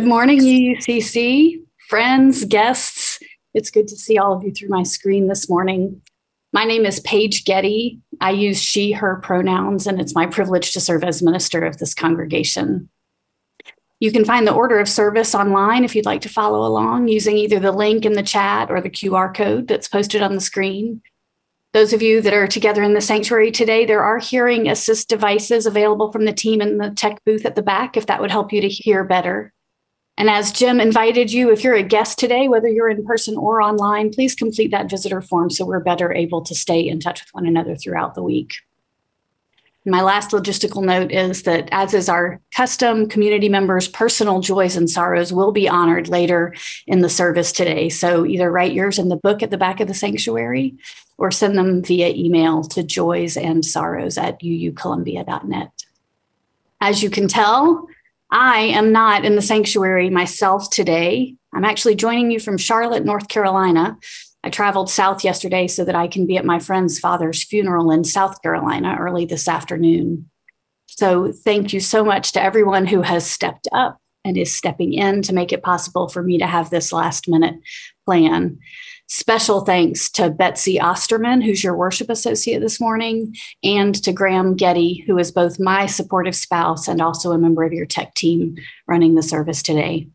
Good 0.00 0.08
morning, 0.08 0.40
UUCC, 0.40 1.60
friends, 1.90 2.46
guests. 2.46 3.18
It's 3.52 3.70
good 3.70 3.86
to 3.88 3.96
see 3.96 4.16
all 4.16 4.32
of 4.32 4.42
you 4.42 4.50
through 4.50 4.70
my 4.70 4.82
screen 4.82 5.28
this 5.28 5.46
morning. 5.46 6.00
My 6.54 6.64
name 6.64 6.86
is 6.86 7.00
Paige 7.00 7.44
Getty. 7.44 8.00
I 8.18 8.30
use 8.30 8.62
she, 8.62 8.92
her 8.92 9.16
pronouns, 9.16 9.86
and 9.86 10.00
it's 10.00 10.14
my 10.14 10.24
privilege 10.24 10.72
to 10.72 10.80
serve 10.80 11.04
as 11.04 11.20
minister 11.20 11.66
of 11.66 11.76
this 11.76 11.92
congregation. 11.92 12.88
You 13.98 14.10
can 14.10 14.24
find 14.24 14.46
the 14.46 14.54
order 14.54 14.78
of 14.78 14.88
service 14.88 15.34
online 15.34 15.84
if 15.84 15.94
you'd 15.94 16.06
like 16.06 16.22
to 16.22 16.30
follow 16.30 16.66
along 16.66 17.08
using 17.08 17.36
either 17.36 17.60
the 17.60 17.70
link 17.70 18.06
in 18.06 18.14
the 18.14 18.22
chat 18.22 18.70
or 18.70 18.80
the 18.80 18.88
QR 18.88 19.36
code 19.36 19.68
that's 19.68 19.86
posted 19.86 20.22
on 20.22 20.34
the 20.34 20.40
screen. 20.40 21.02
Those 21.74 21.92
of 21.92 22.00
you 22.00 22.22
that 22.22 22.32
are 22.32 22.46
together 22.46 22.82
in 22.82 22.94
the 22.94 23.02
sanctuary 23.02 23.50
today, 23.50 23.84
there 23.84 24.02
are 24.02 24.18
hearing 24.18 24.66
assist 24.66 25.10
devices 25.10 25.66
available 25.66 26.10
from 26.10 26.24
the 26.24 26.32
team 26.32 26.62
in 26.62 26.78
the 26.78 26.90
tech 26.90 27.22
booth 27.26 27.44
at 27.44 27.54
the 27.54 27.60
back 27.60 27.98
if 27.98 28.06
that 28.06 28.22
would 28.22 28.30
help 28.30 28.50
you 28.50 28.62
to 28.62 28.68
hear 28.70 29.04
better. 29.04 29.52
And 30.20 30.28
as 30.28 30.52
Jim 30.52 30.80
invited 30.80 31.32
you, 31.32 31.50
if 31.50 31.64
you're 31.64 31.72
a 31.72 31.82
guest 31.82 32.18
today, 32.18 32.46
whether 32.46 32.68
you're 32.68 32.90
in 32.90 33.06
person 33.06 33.38
or 33.38 33.62
online, 33.62 34.10
please 34.10 34.34
complete 34.34 34.70
that 34.70 34.90
visitor 34.90 35.22
form 35.22 35.48
so 35.48 35.64
we're 35.64 35.80
better 35.80 36.12
able 36.12 36.42
to 36.42 36.54
stay 36.54 36.86
in 36.86 37.00
touch 37.00 37.22
with 37.22 37.32
one 37.32 37.46
another 37.46 37.74
throughout 37.74 38.14
the 38.14 38.22
week. 38.22 38.52
My 39.86 40.02
last 40.02 40.32
logistical 40.32 40.84
note 40.84 41.10
is 41.10 41.44
that, 41.44 41.70
as 41.72 41.94
is 41.94 42.10
our 42.10 42.38
custom, 42.54 43.08
community 43.08 43.48
members' 43.48 43.88
personal 43.88 44.40
joys 44.40 44.76
and 44.76 44.90
sorrows 44.90 45.32
will 45.32 45.52
be 45.52 45.66
honored 45.66 46.08
later 46.08 46.54
in 46.86 47.00
the 47.00 47.08
service 47.08 47.50
today. 47.50 47.88
So 47.88 48.26
either 48.26 48.50
write 48.50 48.74
yours 48.74 48.98
in 48.98 49.08
the 49.08 49.16
book 49.16 49.42
at 49.42 49.50
the 49.50 49.56
back 49.56 49.80
of 49.80 49.88
the 49.88 49.94
sanctuary 49.94 50.74
or 51.16 51.30
send 51.30 51.56
them 51.56 51.82
via 51.82 52.10
email 52.10 52.62
to 52.64 52.82
joys 52.82 53.38
and 53.38 53.64
sorrows 53.64 54.18
at 54.18 54.38
uucolumbia.net. 54.42 55.70
As 56.82 57.02
you 57.02 57.08
can 57.08 57.26
tell, 57.26 57.88
I 58.30 58.60
am 58.60 58.92
not 58.92 59.24
in 59.24 59.36
the 59.36 59.42
sanctuary 59.42 60.10
myself 60.10 60.70
today. 60.70 61.34
I'm 61.52 61.64
actually 61.64 61.96
joining 61.96 62.30
you 62.30 62.38
from 62.38 62.58
Charlotte, 62.58 63.04
North 63.04 63.28
Carolina. 63.28 63.98
I 64.44 64.50
traveled 64.50 64.88
south 64.88 65.24
yesterday 65.24 65.66
so 65.66 65.84
that 65.84 65.96
I 65.96 66.08
can 66.08 66.26
be 66.26 66.36
at 66.36 66.44
my 66.44 66.58
friend's 66.58 66.98
father's 66.98 67.42
funeral 67.42 67.90
in 67.90 68.04
South 68.04 68.40
Carolina 68.42 68.96
early 68.98 69.26
this 69.26 69.48
afternoon. 69.48 70.30
So, 70.86 71.32
thank 71.32 71.72
you 71.72 71.80
so 71.80 72.04
much 72.04 72.32
to 72.32 72.42
everyone 72.42 72.86
who 72.86 73.02
has 73.02 73.28
stepped 73.28 73.68
up 73.72 73.98
and 74.24 74.36
is 74.36 74.54
stepping 74.54 74.92
in 74.92 75.22
to 75.22 75.34
make 75.34 75.52
it 75.52 75.62
possible 75.62 76.08
for 76.08 76.22
me 76.22 76.38
to 76.38 76.46
have 76.46 76.70
this 76.70 76.92
last 76.92 77.28
minute 77.28 77.56
plan. 78.06 78.58
Special 79.12 79.62
thanks 79.62 80.08
to 80.08 80.30
Betsy 80.30 80.78
Osterman, 80.78 81.42
who's 81.42 81.64
your 81.64 81.74
worship 81.74 82.10
associate 82.10 82.60
this 82.60 82.80
morning, 82.80 83.34
and 83.64 83.92
to 84.04 84.12
Graham 84.12 84.54
Getty, 84.54 85.02
who 85.04 85.18
is 85.18 85.32
both 85.32 85.58
my 85.58 85.86
supportive 85.86 86.36
spouse 86.36 86.86
and 86.86 87.02
also 87.02 87.32
a 87.32 87.38
member 87.38 87.64
of 87.64 87.72
your 87.72 87.86
tech 87.86 88.14
team 88.14 88.56
running 88.86 89.16
the 89.16 89.22
service 89.24 89.64
today. 89.64 90.06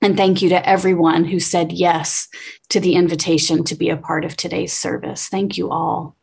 And 0.00 0.16
thank 0.16 0.40
you 0.40 0.48
to 0.48 0.66
everyone 0.66 1.26
who 1.26 1.38
said 1.38 1.72
yes 1.72 2.26
to 2.70 2.80
the 2.80 2.94
invitation 2.94 3.64
to 3.64 3.74
be 3.74 3.90
a 3.90 3.98
part 3.98 4.24
of 4.24 4.34
today's 4.34 4.72
service. 4.72 5.28
Thank 5.28 5.58
you 5.58 5.70
all. 5.70 6.16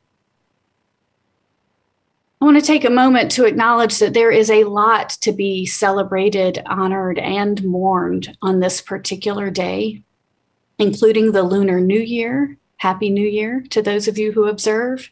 I 2.41 2.45
want 2.45 2.57
to 2.57 2.65
take 2.65 2.85
a 2.85 2.89
moment 2.89 3.29
to 3.33 3.45
acknowledge 3.45 3.99
that 3.99 4.15
there 4.15 4.31
is 4.31 4.49
a 4.49 4.63
lot 4.63 5.09
to 5.21 5.31
be 5.31 5.67
celebrated, 5.67 6.63
honored, 6.65 7.19
and 7.19 7.63
mourned 7.63 8.35
on 8.41 8.61
this 8.61 8.81
particular 8.81 9.51
day, 9.51 10.01
including 10.79 11.33
the 11.33 11.43
Lunar 11.43 11.79
New 11.79 11.99
Year. 11.99 12.57
Happy 12.77 13.09
New 13.09 13.27
Year 13.27 13.63
to 13.69 13.81
those 13.81 14.07
of 14.07 14.17
you 14.17 14.31
who 14.31 14.47
observe. 14.47 15.11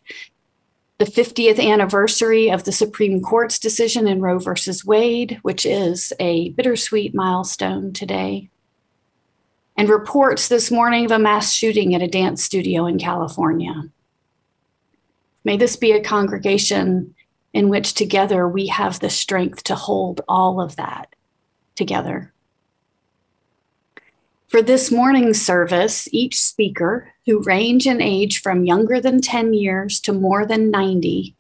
The 0.98 1.06
50th 1.06 1.60
anniversary 1.60 2.50
of 2.50 2.64
the 2.64 2.72
Supreme 2.72 3.22
Court's 3.22 3.60
decision 3.60 4.08
in 4.08 4.22
Roe 4.22 4.40
versus 4.40 4.84
Wade, 4.84 5.40
which 5.44 5.66
is 5.66 6.12
a 6.20 6.50
bittersweet 6.52 7.14
milestone 7.14 7.94
today. 7.94 8.50
And 9.76 9.90
reports 9.90 10.48
this 10.48 10.72
morning 10.72 11.06
of 11.06 11.12
a 11.12 11.20
mass 11.20 11.54
shooting 11.54 11.94
at 11.94 12.02
a 12.02 12.08
dance 12.08 12.44
studio 12.44 12.88
in 12.88 12.98
California. 12.98 13.92
May 15.44 15.58
this 15.58 15.76
be 15.76 15.92
a 15.92 16.04
congregation 16.04 17.14
in 17.54 17.70
which 17.70 17.94
together 17.94 18.48
we 18.48 18.68
have 18.68 19.00
the 19.00 19.10
strength 19.10 19.64
to 19.66 19.76
hold 19.76 20.22
all 20.28 20.60
of 20.60 20.78
that 20.78 21.16
together. 21.76 22.34
For 24.48 24.62
this 24.62 24.92
morning's 24.92 25.42
service, 25.42 26.08
each 26.14 26.40
speaker, 26.40 27.12
who 27.26 27.44
range 27.44 27.86
in 27.86 28.02
age 28.02 28.42
from 28.42 28.64
younger 28.64 29.02
than 29.02 29.20
10 29.20 29.54
years 29.54 30.00
to 30.02 30.14
more 30.14 30.46
than 30.46 30.72
90, 30.72 31.36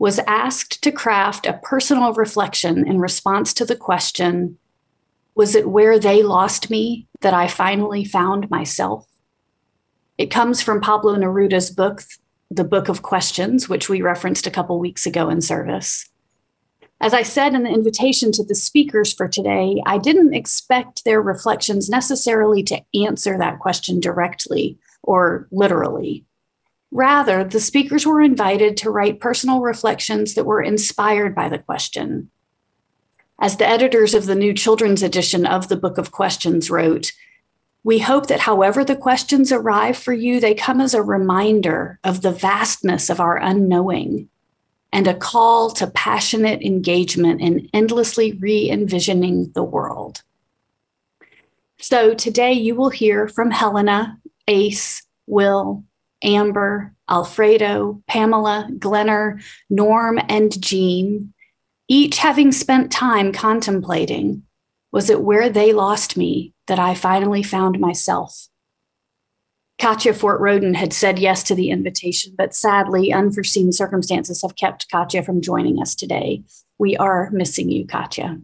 was 0.00 0.18
asked 0.26 0.82
to 0.82 0.90
craft 0.90 1.46
a 1.46 1.60
personal 1.62 2.12
reflection 2.12 2.88
in 2.88 2.98
response 2.98 3.54
to 3.54 3.64
the 3.64 3.76
question 3.76 4.58
Was 5.36 5.54
it 5.54 5.68
where 5.68 5.96
they 5.96 6.24
lost 6.24 6.70
me 6.70 7.06
that 7.20 7.34
I 7.34 7.46
finally 7.46 8.04
found 8.04 8.50
myself? 8.50 9.06
It 10.16 10.32
comes 10.32 10.60
from 10.60 10.80
Pablo 10.80 11.14
Neruda's 11.14 11.70
book, 11.70 12.02
The 12.50 12.64
Book 12.64 12.88
of 12.88 13.02
Questions, 13.02 13.68
which 13.68 13.88
we 13.88 14.02
referenced 14.02 14.48
a 14.48 14.50
couple 14.50 14.80
weeks 14.80 15.06
ago 15.06 15.28
in 15.28 15.40
service. 15.40 16.10
As 17.00 17.14
I 17.14 17.22
said 17.22 17.54
in 17.54 17.62
the 17.62 17.70
invitation 17.70 18.32
to 18.32 18.44
the 18.44 18.56
speakers 18.56 19.12
for 19.12 19.28
today, 19.28 19.80
I 19.86 19.98
didn't 19.98 20.34
expect 20.34 21.04
their 21.04 21.22
reflections 21.22 21.88
necessarily 21.88 22.62
to 22.64 22.82
answer 22.94 23.38
that 23.38 23.60
question 23.60 24.00
directly 24.00 24.78
or 25.02 25.46
literally. 25.52 26.24
Rather, 26.90 27.44
the 27.44 27.60
speakers 27.60 28.04
were 28.04 28.20
invited 28.20 28.76
to 28.78 28.90
write 28.90 29.20
personal 29.20 29.60
reflections 29.60 30.34
that 30.34 30.44
were 30.44 30.62
inspired 30.62 31.34
by 31.34 31.48
the 31.48 31.58
question. 31.58 32.30
As 33.38 33.56
the 33.56 33.68
editors 33.68 34.14
of 34.14 34.26
the 34.26 34.34
new 34.34 34.52
children's 34.52 35.02
edition 35.02 35.46
of 35.46 35.68
the 35.68 35.76
Book 35.76 35.98
of 35.98 36.10
Questions 36.10 36.70
wrote, 36.70 37.12
we 37.84 38.00
hope 38.00 38.26
that 38.26 38.40
however 38.40 38.84
the 38.84 38.96
questions 38.96 39.52
arrive 39.52 39.96
for 39.96 40.12
you, 40.12 40.40
they 40.40 40.54
come 40.54 40.80
as 40.80 40.94
a 40.94 41.02
reminder 41.02 42.00
of 42.02 42.22
the 42.22 42.32
vastness 42.32 43.08
of 43.08 43.20
our 43.20 43.36
unknowing 43.36 44.28
and 44.92 45.06
a 45.06 45.14
call 45.14 45.70
to 45.70 45.86
passionate 45.88 46.62
engagement 46.62 47.40
in 47.40 47.68
endlessly 47.72 48.32
re 48.32 48.70
envisioning 48.70 49.52
the 49.52 49.62
world. 49.62 50.22
So 51.78 52.14
today 52.14 52.52
you 52.54 52.74
will 52.74 52.90
hear 52.90 53.28
from 53.28 53.50
Helena, 53.50 54.18
Ace, 54.48 55.02
Will, 55.26 55.84
Amber, 56.22 56.94
Alfredo, 57.08 58.02
Pamela, 58.06 58.68
Glennor, 58.78 59.42
Norm, 59.70 60.18
and 60.28 60.60
Gene, 60.60 61.32
each 61.86 62.18
having 62.18 62.52
spent 62.52 62.92
time 62.92 63.32
contemplating 63.32 64.42
was 64.90 65.10
it 65.10 65.22
where 65.22 65.50
they 65.50 65.72
lost 65.72 66.16
me 66.16 66.54
that 66.66 66.78
I 66.78 66.94
finally 66.94 67.42
found 67.42 67.78
myself? 67.78 68.47
Katja 69.78 70.12
Fort 70.12 70.40
Rhoden 70.40 70.74
had 70.74 70.92
said 70.92 71.20
yes 71.20 71.44
to 71.44 71.54
the 71.54 71.70
invitation, 71.70 72.34
but 72.36 72.52
sadly, 72.52 73.12
unforeseen 73.12 73.70
circumstances 73.70 74.42
have 74.42 74.56
kept 74.56 74.90
Katja 74.90 75.22
from 75.22 75.40
joining 75.40 75.80
us 75.80 75.94
today. 75.94 76.42
We 76.78 76.96
are 76.96 77.30
missing 77.30 77.70
you, 77.70 77.86
Katja. 77.86 78.40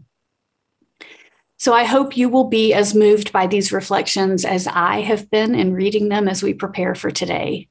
So 1.56 1.72
I 1.72 1.84
hope 1.84 2.16
you 2.16 2.28
will 2.28 2.44
be 2.44 2.72
as 2.72 2.94
moved 2.94 3.32
by 3.32 3.48
these 3.48 3.72
reflections 3.72 4.44
as 4.44 4.68
I 4.68 5.00
have 5.00 5.30
been 5.30 5.54
in 5.56 5.74
reading 5.74 6.08
them 6.08 6.28
as 6.28 6.42
we 6.42 6.54
prepare 6.54 6.94
for 6.94 7.10
today. 7.10 7.68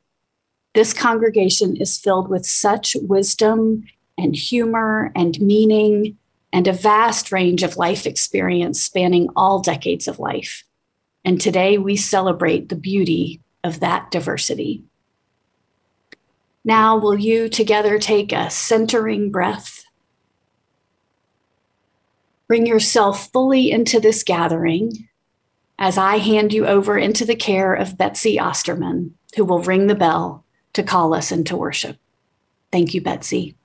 This 0.73 0.93
congregation 0.93 1.77
is 1.77 1.97
filled 1.97 2.29
with 2.29 2.45
such 2.45 2.97
wisdom 3.01 3.83
and 4.17 4.35
humor 4.35 5.11
and 5.15 5.39
meaning 5.39 6.17
and 6.51 6.67
a 6.67 6.73
vast 6.73 7.31
range 7.31 7.63
of 7.63 7.77
life 7.77 8.05
experience 8.05 8.83
spanning 8.83 9.29
all 9.35 9.61
decades 9.61 10.07
of 10.07 10.19
life. 10.19 10.63
And 11.23 11.39
today 11.39 11.77
we 11.77 11.95
celebrate 11.95 12.69
the 12.69 12.75
beauty 12.75 13.42
of 13.63 13.79
that 13.79 14.11
diversity. 14.11 14.83
Now, 16.65 16.97
will 16.97 17.17
you 17.17 17.49
together 17.49 17.99
take 17.99 18.31
a 18.31 18.49
centering 18.49 19.31
breath? 19.31 19.85
Bring 22.47 22.65
yourself 22.65 23.31
fully 23.31 23.71
into 23.71 23.99
this 23.99 24.23
gathering 24.23 25.09
as 25.77 25.97
I 25.97 26.17
hand 26.17 26.53
you 26.53 26.65
over 26.65 26.97
into 26.97 27.25
the 27.25 27.35
care 27.35 27.73
of 27.73 27.97
Betsy 27.97 28.39
Osterman, 28.39 29.15
who 29.35 29.43
will 29.43 29.59
ring 29.59 29.87
the 29.87 29.95
bell 29.95 30.45
to 30.73 30.83
call 30.83 31.13
us 31.13 31.31
into 31.31 31.57
worship. 31.57 31.97
Thank 32.71 32.93
you, 32.93 33.01
Betsy. 33.01 33.55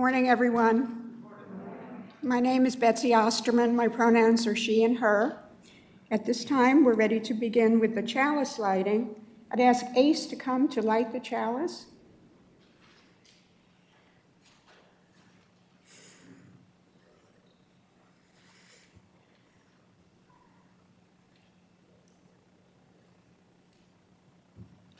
Morning, 0.00 0.30
everyone. 0.30 1.22
My 2.22 2.40
name 2.40 2.64
is 2.64 2.74
Betsy 2.74 3.12
Osterman. 3.12 3.76
My 3.76 3.86
pronouns 3.86 4.46
are 4.46 4.56
she 4.56 4.82
and 4.82 4.96
her. 4.96 5.44
At 6.10 6.24
this 6.24 6.42
time, 6.42 6.84
we're 6.84 6.94
ready 6.94 7.20
to 7.20 7.34
begin 7.34 7.78
with 7.80 7.94
the 7.94 8.02
chalice 8.02 8.58
lighting. 8.58 9.14
I'd 9.52 9.60
ask 9.60 9.84
Ace 9.94 10.24
to 10.28 10.36
come 10.36 10.68
to 10.68 10.80
light 10.80 11.12
the 11.12 11.20
chalice. 11.20 11.84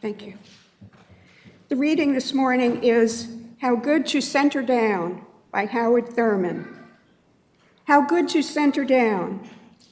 Thank 0.03 0.27
you. 0.27 0.35
The 1.71 1.77
reading 1.77 2.13
this 2.13 2.35
morning 2.35 2.85
is 2.85 3.40
How 3.61 3.77
Good 3.77 4.07
to 4.07 4.23
Center 4.23 4.63
Down 4.63 5.27
by 5.53 5.67
Howard 5.67 6.15
Thurman. 6.15 6.79
How 7.85 8.01
good 8.01 8.27
to 8.31 8.41
center 8.41 8.87
down. 8.87 9.47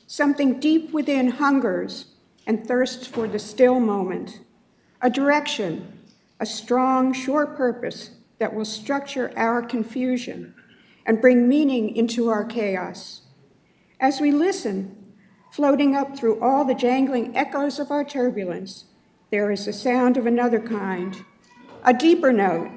Something 0.06 0.58
deep 0.58 0.90
within 0.90 1.32
hungers 1.32 2.06
and 2.46 2.66
thirsts 2.66 3.06
for 3.06 3.28
the 3.28 3.38
still 3.38 3.78
moment. 3.78 4.40
A 5.02 5.10
direction, 5.10 6.00
a 6.40 6.46
strong, 6.46 7.12
sure 7.12 7.46
purpose 7.46 8.12
that 8.38 8.54
will 8.54 8.64
structure 8.64 9.34
our 9.36 9.60
confusion 9.60 10.54
and 11.04 11.20
bring 11.20 11.46
meaning 11.46 11.94
into 11.94 12.30
our 12.30 12.46
chaos. 12.46 13.20
As 14.00 14.18
we 14.18 14.32
listen, 14.32 15.12
floating 15.52 15.94
up 15.94 16.16
through 16.16 16.40
all 16.40 16.64
the 16.64 16.74
jangling 16.74 17.36
echoes 17.36 17.78
of 17.78 17.90
our 17.90 18.02
turbulence, 18.04 18.86
there 19.30 19.50
is 19.50 19.68
a 19.68 19.74
sound 19.74 20.16
of 20.16 20.24
another 20.24 20.58
kind, 20.58 21.22
a 21.84 21.92
deeper 21.92 22.32
note. 22.32 22.70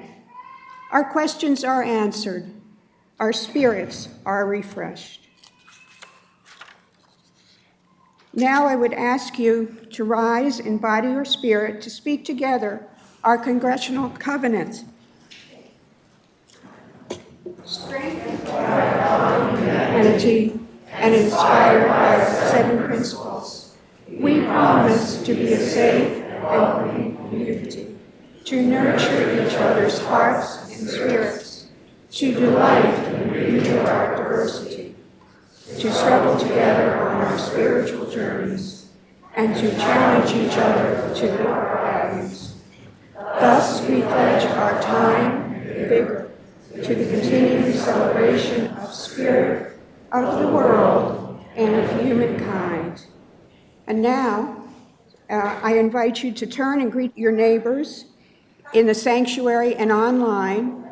Our 0.92 1.04
questions 1.04 1.64
are 1.64 1.82
answered, 1.82 2.52
our 3.18 3.32
spirits 3.32 4.10
are 4.26 4.46
refreshed. 4.46 5.26
Now 8.34 8.66
I 8.66 8.76
would 8.76 8.92
ask 8.92 9.38
you 9.38 9.86
to 9.92 10.04
rise 10.04 10.60
in 10.60 10.76
body 10.76 11.08
or 11.08 11.24
spirit 11.24 11.80
to 11.82 11.90
speak 11.90 12.26
together 12.26 12.86
our 13.24 13.38
congressional 13.38 14.10
covenant. 14.10 14.84
Strengthened 17.64 18.44
by 18.44 19.56
humanity 19.56 20.60
and 20.90 21.14
inspired 21.14 21.88
by 21.88 22.22
seven 22.50 22.84
principles, 22.84 23.76
we 24.10 24.40
promise 24.40 25.22
to 25.22 25.32
be 25.32 25.54
a 25.54 25.58
safe 25.58 26.22
and 26.22 26.42
loving 26.44 27.16
community, 27.16 27.96
to 28.44 28.62
nurture 28.62 29.46
each 29.46 29.54
other's 29.54 29.98
hearts 30.00 30.71
spirits, 30.88 31.68
to 32.10 32.34
delight 32.34 32.84
in 33.08 33.32
beauty 33.32 33.68
of 33.70 33.86
our 33.86 34.16
diversity, 34.16 34.94
to 35.78 35.92
struggle 35.92 36.38
together 36.38 36.96
on 36.98 37.22
our 37.22 37.38
spiritual 37.38 38.10
journeys, 38.10 38.88
and 39.36 39.54
to 39.54 39.70
challenge 39.76 40.30
each 40.34 40.58
other 40.58 41.14
to 41.14 41.26
live 41.26 41.46
our 41.46 41.76
values. 41.82 42.54
Thus, 43.14 43.80
we 43.88 44.02
pledge 44.02 44.44
our 44.44 44.80
time 44.82 45.62
vigor 45.64 46.30
to 46.74 46.94
the 46.94 47.04
continued 47.04 47.74
celebration 47.74 48.66
of 48.68 48.92
spirit, 48.92 49.78
of 50.12 50.40
the 50.40 50.48
world, 50.48 51.44
and 51.56 51.74
of 51.74 52.00
humankind. 52.02 53.06
And 53.86 54.02
now, 54.02 54.64
uh, 55.30 55.60
I 55.62 55.78
invite 55.78 56.22
you 56.22 56.32
to 56.32 56.46
turn 56.46 56.80
and 56.80 56.92
greet 56.92 57.16
your 57.16 57.32
neighbors 57.32 58.06
in 58.72 58.86
the 58.86 58.94
sanctuary 58.94 59.74
and 59.76 59.92
online. 59.92 60.84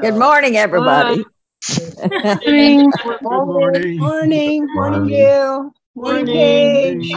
Good 0.00 0.14
morning, 0.16 0.56
everybody. 0.56 1.24
Good 1.66 2.42
Morning. 2.42 2.92
morning. 3.22 3.98
Morning, 3.98 4.66
morning, 4.74 5.04
you. 5.06 5.72
Morning, 5.94 6.26
Paige. 6.26 7.12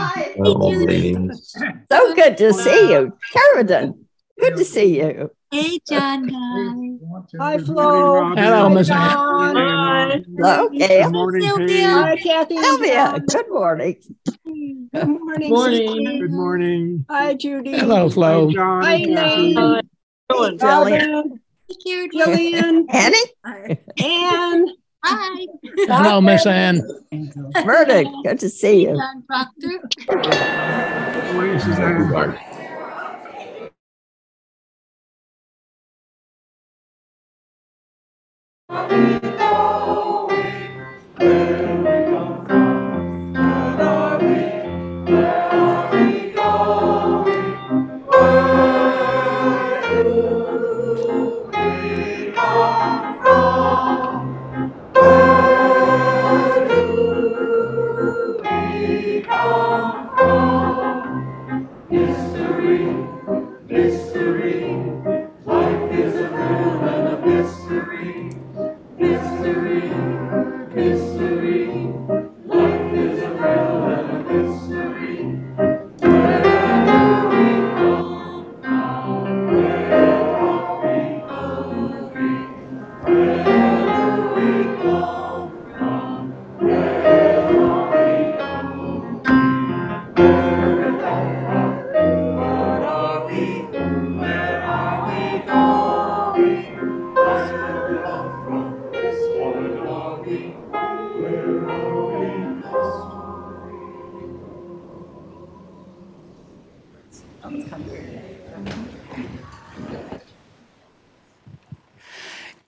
So 1.92 2.16
good 2.16 2.38
to 2.38 2.54
see 2.54 2.92
you. 2.92 3.18
Sheridan, 3.34 4.06
good 4.40 4.56
to 4.58 4.66
see 4.66 4.98
you. 4.98 5.32
Hey, 5.52 5.80
John. 5.86 6.30
Hi, 7.38 7.58
Flo. 7.58 8.34
Hello, 8.36 8.70
Miss 8.70 8.90
Ann. 8.90 9.10
John. 9.12 9.56
Hello, 10.38 10.70
Gail. 10.70 11.04
Good 11.04 11.12
morning, 11.12 11.42
Sylvia. 11.42 11.68
Paige. 11.68 11.86
Hi, 11.90 12.16
Kathy. 12.16 12.58
Sylvia, 12.58 13.22
good 13.28 13.50
morning. 13.50 13.98
Good 14.94 15.08
morning. 15.08 15.50
Morning. 15.50 16.20
Good 16.22 16.32
morning. 16.32 17.06
Hi, 17.10 17.34
Judy. 17.34 17.74
Hello, 17.78 18.10
Flo. 18.10 18.50
John. 18.50 18.82
Hi, 18.82 18.94
and 18.94 19.14
Kathy. 19.14 19.56
Elaine. 19.56 20.58
Jillian. 20.58 21.24
Thank 21.68 21.82
you. 21.84 22.10
Jillian. 22.16 22.86
Annie, 22.90 23.18
Ann. 24.02 24.68
Hi. 25.04 25.48
Hello, 25.80 26.22
Miss 26.22 26.46
Ann. 26.46 26.82
Murdoch, 27.66 28.08
good 28.24 28.40
to 28.40 28.48
see 28.48 28.84
you. 28.84 28.96
John 28.96 29.24
Proctor. 29.28 29.82
Morning, 38.72 39.31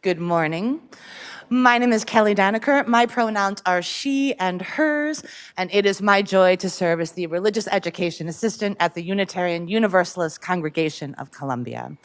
Good 0.04 0.20
morning. 0.20 0.82
My 1.50 1.78
name 1.78 1.94
is 1.94 2.04
Kelli 2.04 2.36
Danaker. 2.36 2.86
My 2.86 3.06
pronouns 3.06 3.62
are 3.66 3.82
she 3.82 4.34
and 4.38 4.62
hers, 4.62 5.24
and 5.56 5.74
it 5.74 5.86
is 5.86 6.02
my 6.02 6.22
joy 6.22 6.58
to 6.58 6.70
serve 6.70 7.00
as 7.00 7.14
the 7.14 7.26
religious 7.28 7.70
education 7.70 8.28
assistant 8.28 8.76
at 8.82 8.96
the 8.96 9.02
Unitarian 9.02 9.70
Universalist 9.70 10.42
Congregation 10.42 11.14
of 11.14 11.32
Columbia. 11.32 11.98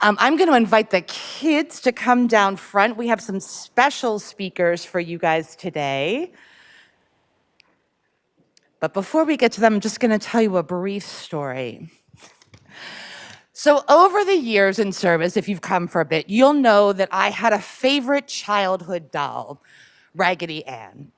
Um, 0.00 0.16
I'm 0.20 0.36
going 0.36 0.48
to 0.48 0.54
invite 0.54 0.90
the 0.90 1.00
kids 1.00 1.80
to 1.80 1.90
come 1.90 2.28
down 2.28 2.54
front. 2.54 2.96
We 2.96 3.08
have 3.08 3.20
some 3.20 3.40
special 3.40 4.20
speakers 4.20 4.84
for 4.84 5.00
you 5.00 5.18
guys 5.18 5.56
today. 5.56 6.30
But 8.78 8.94
before 8.94 9.24
we 9.24 9.36
get 9.36 9.50
to 9.52 9.60
them, 9.60 9.74
I'm 9.74 9.80
just 9.80 9.98
going 9.98 10.16
to 10.16 10.24
tell 10.24 10.40
you 10.40 10.56
a 10.56 10.62
brief 10.62 11.04
story. 11.04 11.90
So, 13.56 13.84
over 13.88 14.24
the 14.24 14.36
years 14.36 14.80
in 14.80 14.90
service, 14.90 15.36
if 15.36 15.48
you've 15.48 15.60
come 15.60 15.86
for 15.86 16.00
a 16.00 16.04
bit, 16.04 16.28
you'll 16.28 16.54
know 16.54 16.92
that 16.92 17.08
I 17.12 17.30
had 17.30 17.52
a 17.52 17.60
favorite 17.60 18.26
childhood 18.26 19.12
doll, 19.12 19.62
Raggedy 20.12 20.66
Ann. 20.66 21.12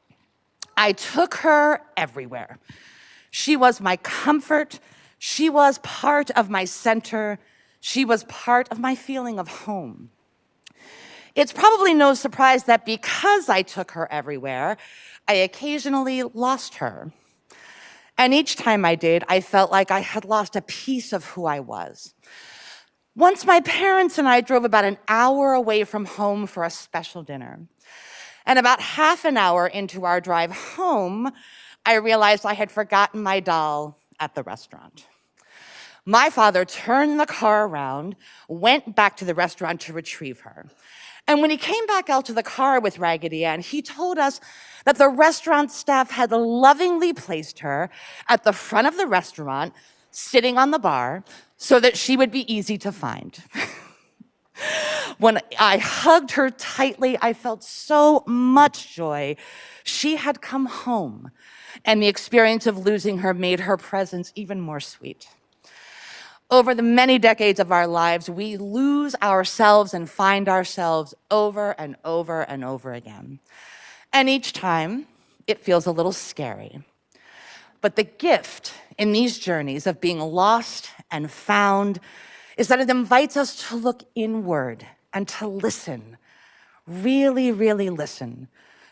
I 0.77 0.92
took 0.92 1.37
her 1.37 1.81
everywhere. 1.96 2.59
She 3.31 3.57
was 3.57 3.81
my 3.81 3.96
comfort. 3.96 4.81
She 5.18 5.49
was 5.49 5.79
part 5.79 6.31
of 6.33 6.51
my 6.51 6.66
center. 6.66 7.38
She 7.81 8.05
was 8.05 8.25
part 8.25 8.70
of 8.70 8.79
my 8.79 8.94
feeling 8.94 9.38
of 9.38 9.49
home. 9.49 10.11
It's 11.35 11.55
probably 11.55 11.94
no 11.94 12.12
surprise 12.12 12.64
that 12.64 12.85
because 12.85 13.49
I 13.49 13.62
took 13.62 13.92
her 13.92 14.12
everywhere, 14.12 14.77
I 15.27 15.35
occasionally 15.35 16.22
lost 16.22 16.75
her. 16.77 17.12
And 18.19 18.33
each 18.33 18.57
time 18.57 18.85
I 18.85 18.95
did, 18.95 19.25
I 19.29 19.41
felt 19.41 19.71
like 19.71 19.91
I 19.91 20.01
had 20.01 20.25
lost 20.25 20.57
a 20.57 20.63
piece 20.63 21.13
of 21.13 21.25
who 21.25 21.45
I 21.45 21.61
was. 21.61 22.15
Once 23.15 23.47
my 23.47 23.61
parents 23.61 24.19
and 24.19 24.29
I 24.29 24.41
drove 24.41 24.65
about 24.65 24.85
an 24.85 24.99
hour 25.09 25.53
away 25.53 25.85
from 25.85 26.05
home 26.05 26.47
for 26.47 26.65
a 26.65 26.71
special 26.71 27.23
dinner. 27.23 27.61
And 28.45 28.59
about 28.59 28.81
half 28.81 29.25
an 29.25 29.37
hour 29.37 29.67
into 29.67 30.05
our 30.05 30.21
drive 30.21 30.53
home, 30.53 31.33
I 31.85 31.95
realized 31.95 32.47
I 32.47 32.55
had 32.55 32.71
forgotten 32.71 33.23
my 33.23 33.41
doll 33.41 33.99
at 34.21 34.35
the 34.35 34.43
restaurant. 34.43 35.07
My 36.05 36.31
father 36.31 36.65
turned 36.65 37.19
the 37.19 37.27
car 37.27 37.67
around, 37.67 38.15
went 38.49 38.95
back 38.95 39.17
to 39.17 39.25
the 39.25 39.35
restaurant 39.35 39.81
to 39.83 39.93
retrieve 39.93 40.41
her. 40.41 40.67
And 41.29 41.41
when 41.41 41.51
he 41.51 41.57
came 41.57 41.87
back 41.87 42.09
out 42.09 42.25
to 42.27 42.33
the 42.33 42.43
car 42.43 42.81
with 42.81 42.99
Raggedy 42.99 43.45
Ann, 43.45 43.61
he 43.61 43.83
told 43.83 44.19
us 44.19 44.41
that 44.85 44.97
the 44.97 45.09
restaurant 45.09 45.73
staff 45.73 46.11
had 46.11 46.31
lovingly 46.31 47.12
placed 47.12 47.59
her 47.61 47.91
at 48.29 48.45
the 48.45 48.53
front 48.53 48.87
of 48.87 48.97
the 48.97 49.07
restaurant, 49.07 49.75
sitting 50.11 50.57
on 50.57 50.71
the 50.71 50.79
bar, 50.79 51.25
so 51.57 51.81
that 51.81 51.97
she 51.97 52.17
would 52.17 52.31
be 52.31 52.53
easy 52.53 52.79
to 52.79 52.93
find. 52.93 53.43
when 55.19 55.41
I 55.59 55.79
hugged 55.79 56.33
her 56.33 56.51
tightly, 56.51 57.19
I 57.21 57.33
felt 57.33 57.65
so 57.65 58.23
much 58.27 58.95
joy. 58.95 59.37
She 59.83 60.17
had 60.17 60.41
come 60.41 60.67
home, 60.67 61.33
and 61.85 62.01
the 62.01 62.09
experience 62.09 62.67
of 62.67 62.79
losing 62.79 63.19
her 63.19 63.35
made 63.35 63.61
her 63.61 63.77
presence 63.77 64.33
even 64.37 64.61
more 64.61 64.81
sweet. 64.81 65.29
Over 66.49 66.77
the 66.77 66.83
many 66.83 67.19
decades 67.19 67.59
of 67.59 67.73
our 67.73 67.89
lives, 67.89 68.31
we 68.31 68.57
lose 68.57 69.17
ourselves 69.21 69.93
and 69.93 70.09
find 70.09 70.49
ourselves 70.49 71.13
over 71.29 71.73
and 71.73 71.97
over 72.05 72.43
and 72.43 72.65
over 72.65 72.93
again. 72.93 73.41
And 74.13 74.29
each 74.29 74.53
time, 74.53 75.09
it 75.49 75.61
feels 75.61 75.87
a 75.87 75.93
little 75.93 76.13
scary. 76.13 76.83
But 77.81 77.97
the 77.97 78.05
gift 78.05 78.75
in 78.97 79.13
these 79.13 79.39
journeys 79.39 79.89
of 79.89 80.01
being 80.01 80.21
lost 80.21 80.91
and 81.11 81.31
found 81.31 81.99
is 82.57 82.69
that 82.69 82.81
it 82.81 82.91
invites 82.91 83.37
us 83.37 83.69
to 83.69 83.77
look 83.77 84.05
inward 84.15 84.87
and 85.13 85.27
to 85.29 85.49
listen, 85.49 86.17
really, 86.87 87.51
really 87.51 87.91
listen 87.91 88.47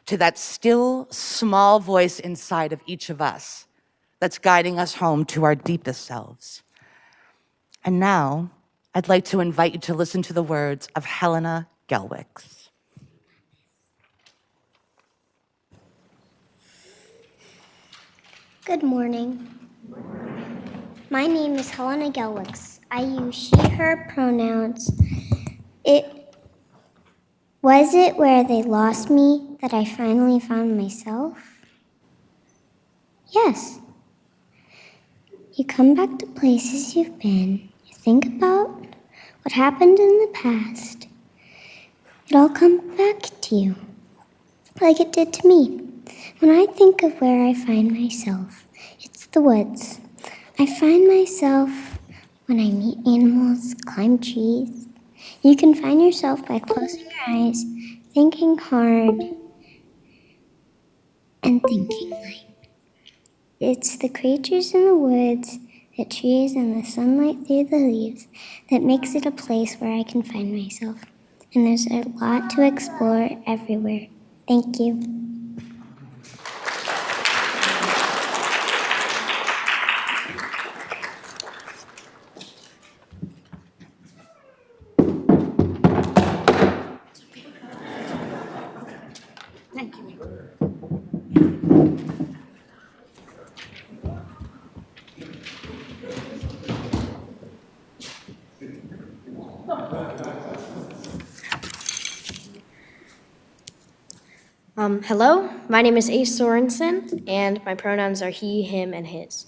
to 0.07 0.17
that 0.17 0.39
still 0.39 1.07
small 1.11 1.79
voice 1.79 2.19
inside 2.19 2.73
of 2.73 2.81
each 2.85 3.11
of 3.11 3.23
us 3.23 3.67
that's 4.19 4.39
guiding 4.39 4.81
us 4.81 4.95
home 4.95 5.25
to 5.25 5.45
our 5.45 5.55
deepest 5.55 6.05
selves. 6.05 6.64
And 7.87 8.01
now, 8.01 8.51
I'd 8.95 9.11
like 9.11 9.27
to 9.27 9.41
invite 9.41 9.75
you 9.75 9.81
to 9.81 9.95
listen 9.95 10.23
to 10.23 10.33
the 10.33 10.43
words 10.43 10.89
of 10.97 11.05
Helena 11.05 11.69
Gelwicks. 11.87 12.69
Good 18.65 18.83
morning. 18.83 19.51
My 21.11 21.27
name 21.27 21.57
is 21.57 21.69
Helena 21.69 22.11
Gelwicks. 22.11 22.81
I 22.91 23.03
use 23.03 23.35
she, 23.35 23.69
her 23.73 24.11
pronouns. 24.15 24.91
It 25.85 26.35
Was 27.61 27.95
it 27.95 28.17
where 28.17 28.45
they 28.45 28.63
lost 28.63 29.11
me 29.11 29.59
that 29.61 29.75
I 29.75 29.85
finally 29.85 30.41
found 30.41 30.79
myself? 30.79 31.37
Yes. 33.29 33.81
You 35.53 35.67
come 35.67 35.95
back 35.95 36.19
to 36.19 36.27
places 36.27 36.97
you've 36.97 37.19
been, 37.19 37.69
think 38.05 38.27
about 38.27 38.69
what 39.43 39.53
happened 39.53 39.99
in 39.99 40.19
the 40.21 40.31
past. 40.35 41.09
It 42.29 42.37
all 42.37 42.51
comes 42.51 42.83
back 42.99 43.23
to 43.43 43.55
you, 43.57 43.77
like 44.81 45.01
it 45.01 45.13
did 45.13 45.33
to 45.35 45.49
me. 45.49 45.81
When 46.39 46.51
I 46.51 46.67
think 46.67 47.03
of 47.03 47.19
where 47.21 47.47
I 47.47 47.55
find 47.55 47.93
myself, 47.93 48.67
it's 49.01 49.27
the 49.27 49.41
woods. 49.41 50.01
I 50.59 50.67
find 50.67 51.09
myself 51.09 51.99
when 52.47 52.61
I 52.61 52.71
meet 52.71 52.99
animals, 53.07 53.75
climb 53.87 54.19
trees. 54.19 54.87
You 55.43 55.57
can 55.57 55.75
find 55.75 56.03
yourself 56.03 56.47
by 56.47 56.59
closing 56.59 57.05
your 57.05 57.29
eyes, 57.29 57.65
thinking 58.13 58.59
hard, 58.59 59.19
and 61.43 61.63
thinking 61.63 62.11
light. 62.11 62.45
It's 63.61 63.97
the 63.97 64.11
creatures 64.11 64.75
in 64.75 64.85
the 64.85 64.95
woods, 64.95 65.59
the 65.97 66.05
trees, 66.05 66.55
and 66.55 66.77
the 66.77 66.87
sunlight 66.89 67.47
through 67.47 67.65
the 67.65 67.79
leaves 67.79 68.29
that 68.71 68.83
makes 68.83 69.15
it 69.15 69.27
a 69.27 69.31
place 69.31 69.77
where 69.77 69.93
I 69.93 70.03
can 70.03 70.23
find 70.23 70.53
myself. 70.53 71.05
And 71.55 71.67
there's 71.67 71.87
a 71.87 72.09
lot 72.21 72.51
to 72.51 72.67
explore 72.67 73.31
everywhere. 73.47 74.09
Thank 74.49 74.79
you. 74.81 75.24
Hello, 105.07 105.51
my 105.69 105.83
name 105.83 105.99
is 105.99 106.09
Ace 106.09 106.41
Sorensen, 106.41 107.23
and 107.29 107.63
my 107.67 107.75
pronouns 107.75 108.23
are 108.23 108.31
he, 108.31 108.63
him, 108.63 108.95
and 108.95 109.09
his. 109.09 109.47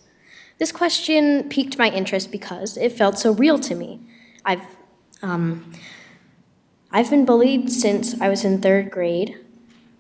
This 0.58 0.70
question 0.70 1.48
piqued 1.48 1.78
my 1.78 1.88
interest 1.88 2.30
because 2.30 2.76
it 2.76 2.92
felt 2.92 3.18
so 3.18 3.32
real 3.32 3.58
to 3.60 3.74
me. 3.74 4.00
I've, 4.44 4.60
um, 5.22 5.72
I've 6.90 7.08
been 7.08 7.24
bullied 7.24 7.72
since 7.72 8.20
I 8.20 8.28
was 8.28 8.44
in 8.44 8.60
third 8.60 8.90
grade. 8.90 9.38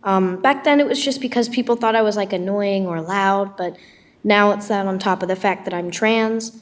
Um, 0.04 0.42
back 0.42 0.64
then, 0.64 0.78
it 0.78 0.86
was 0.86 1.02
just 1.02 1.22
because 1.22 1.48
people 1.48 1.74
thought 1.74 1.96
I 1.96 2.02
was 2.02 2.18
like 2.18 2.34
annoying 2.34 2.86
or 2.86 3.00
loud, 3.00 3.56
but 3.56 3.78
now 4.22 4.50
it's 4.50 4.68
that 4.68 4.86
on 4.86 4.98
top 4.98 5.22
of 5.22 5.28
the 5.28 5.36
fact 5.36 5.64
that 5.64 5.72
I'm 5.72 5.90
trans. 5.90 6.60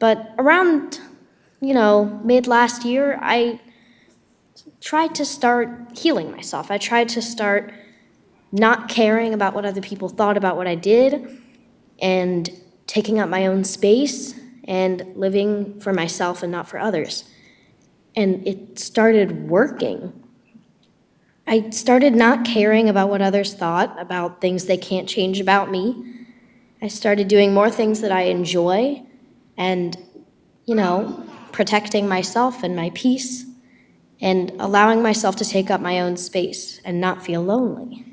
But 0.00 0.34
around, 0.38 0.98
you 1.60 1.72
know, 1.72 2.20
mid 2.24 2.48
last 2.48 2.84
year, 2.84 3.16
I 3.22 3.60
tried 4.80 5.14
to 5.14 5.24
start 5.24 5.96
healing 5.96 6.32
myself. 6.32 6.68
I 6.68 6.78
tried 6.78 7.08
to 7.10 7.22
start 7.22 7.72
not 8.52 8.88
caring 8.88 9.34
about 9.34 9.54
what 9.54 9.64
other 9.64 9.80
people 9.80 10.08
thought 10.08 10.36
about 10.36 10.56
what 10.56 10.66
I 10.66 10.74
did 10.74 11.40
and 12.00 12.48
taking 12.86 13.18
up 13.18 13.28
my 13.28 13.46
own 13.46 13.64
space 13.64 14.34
and 14.64 15.04
living 15.14 15.78
for 15.80 15.92
myself 15.92 16.42
and 16.42 16.50
not 16.50 16.68
for 16.68 16.78
others. 16.78 17.24
And 18.16 18.46
it 18.46 18.78
started 18.78 19.48
working. 19.48 20.12
I 21.46 21.70
started 21.70 22.14
not 22.14 22.44
caring 22.44 22.88
about 22.88 23.08
what 23.08 23.22
others 23.22 23.54
thought, 23.54 24.00
about 24.00 24.40
things 24.40 24.66
they 24.66 24.76
can't 24.76 25.08
change 25.08 25.40
about 25.40 25.70
me. 25.70 26.14
I 26.82 26.88
started 26.88 27.28
doing 27.28 27.54
more 27.54 27.70
things 27.70 28.00
that 28.00 28.12
I 28.12 28.22
enjoy 28.22 29.02
and, 29.56 29.96
you 30.66 30.74
know, 30.74 31.24
protecting 31.52 32.08
myself 32.08 32.62
and 32.62 32.76
my 32.76 32.90
peace 32.94 33.46
and 34.20 34.52
allowing 34.58 35.02
myself 35.02 35.36
to 35.36 35.44
take 35.44 35.70
up 35.70 35.80
my 35.80 36.00
own 36.00 36.16
space 36.16 36.80
and 36.84 37.00
not 37.00 37.24
feel 37.24 37.42
lonely. 37.42 38.07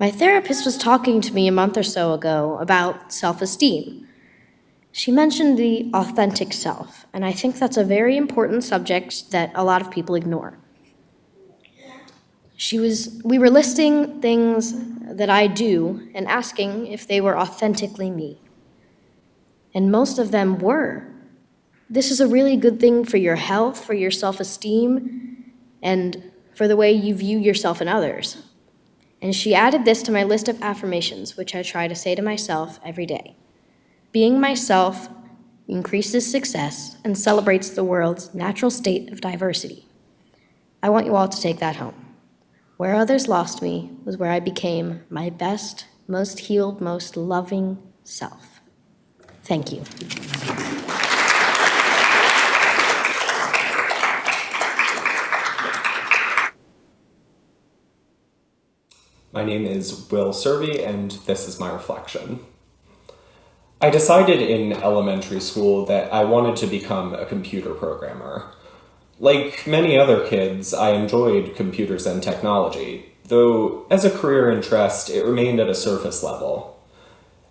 My 0.00 0.12
therapist 0.12 0.64
was 0.64 0.78
talking 0.78 1.20
to 1.22 1.34
me 1.34 1.48
a 1.48 1.52
month 1.52 1.76
or 1.76 1.82
so 1.82 2.12
ago 2.12 2.56
about 2.58 3.12
self 3.12 3.42
esteem. 3.42 4.06
She 4.92 5.10
mentioned 5.10 5.58
the 5.58 5.90
authentic 5.92 6.52
self, 6.52 7.06
and 7.12 7.24
I 7.24 7.32
think 7.32 7.58
that's 7.58 7.76
a 7.76 7.84
very 7.84 8.16
important 8.16 8.62
subject 8.62 9.32
that 9.32 9.50
a 9.56 9.64
lot 9.64 9.82
of 9.82 9.90
people 9.90 10.14
ignore. 10.14 10.58
She 12.56 12.78
was, 12.78 13.20
we 13.24 13.38
were 13.38 13.50
listing 13.50 14.20
things 14.20 14.74
that 15.00 15.30
I 15.30 15.46
do 15.46 16.08
and 16.14 16.26
asking 16.26 16.88
if 16.88 17.06
they 17.06 17.20
were 17.20 17.38
authentically 17.38 18.10
me. 18.10 18.40
And 19.74 19.92
most 19.92 20.18
of 20.18 20.30
them 20.32 20.58
were. 20.58 21.08
This 21.90 22.10
is 22.10 22.20
a 22.20 22.26
really 22.26 22.56
good 22.56 22.80
thing 22.80 23.04
for 23.04 23.16
your 23.16 23.36
health, 23.36 23.84
for 23.84 23.94
your 23.94 24.10
self 24.10 24.38
esteem, 24.38 25.54
and 25.82 26.30
for 26.54 26.68
the 26.68 26.76
way 26.76 26.92
you 26.92 27.14
view 27.14 27.38
yourself 27.38 27.80
and 27.80 27.90
others. 27.90 28.47
And 29.20 29.34
she 29.34 29.54
added 29.54 29.84
this 29.84 30.02
to 30.04 30.12
my 30.12 30.22
list 30.22 30.48
of 30.48 30.62
affirmations, 30.62 31.36
which 31.36 31.54
I 31.54 31.62
try 31.62 31.88
to 31.88 31.94
say 31.94 32.14
to 32.14 32.22
myself 32.22 32.78
every 32.84 33.06
day. 33.06 33.36
Being 34.12 34.40
myself 34.40 35.08
increases 35.66 36.30
success 36.30 36.96
and 37.04 37.18
celebrates 37.18 37.70
the 37.70 37.84
world's 37.84 38.32
natural 38.34 38.70
state 38.70 39.12
of 39.12 39.20
diversity. 39.20 39.86
I 40.82 40.90
want 40.90 41.06
you 41.06 41.16
all 41.16 41.28
to 41.28 41.40
take 41.40 41.58
that 41.58 41.76
home. 41.76 42.14
Where 42.76 42.94
others 42.94 43.26
lost 43.26 43.60
me 43.60 43.90
was 44.04 44.16
where 44.16 44.30
I 44.30 44.38
became 44.38 45.02
my 45.10 45.30
best, 45.30 45.86
most 46.06 46.38
healed, 46.40 46.80
most 46.80 47.16
loving 47.16 47.78
self. 48.04 48.60
Thank 49.42 49.72
you. 49.72 49.82
My 59.30 59.44
name 59.44 59.66
is 59.66 60.10
Will 60.10 60.30
Cervi, 60.30 60.82
and 60.82 61.10
this 61.26 61.46
is 61.46 61.60
my 61.60 61.70
reflection. 61.70 62.40
I 63.78 63.90
decided 63.90 64.40
in 64.40 64.72
elementary 64.72 65.40
school 65.40 65.84
that 65.84 66.10
I 66.10 66.24
wanted 66.24 66.56
to 66.56 66.66
become 66.66 67.12
a 67.12 67.26
computer 67.26 67.74
programmer. 67.74 68.50
Like 69.20 69.66
many 69.66 69.98
other 69.98 70.26
kids, 70.26 70.72
I 70.72 70.92
enjoyed 70.92 71.54
computers 71.54 72.06
and 72.06 72.22
technology, 72.22 73.12
though 73.24 73.86
as 73.90 74.06
a 74.06 74.10
career 74.10 74.50
interest, 74.50 75.10
it 75.10 75.26
remained 75.26 75.60
at 75.60 75.68
a 75.68 75.74
surface 75.74 76.22
level. 76.22 76.82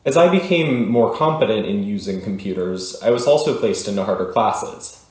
As 0.04 0.18
I 0.18 0.30
became 0.30 0.90
more 0.90 1.16
competent 1.16 1.68
in 1.68 1.84
using 1.84 2.24
computers, 2.24 3.00
I 3.04 3.12
was 3.12 3.28
also 3.28 3.56
placed 3.56 3.88
into 3.88 4.04
harder 4.04 4.32
classes. 4.32 5.06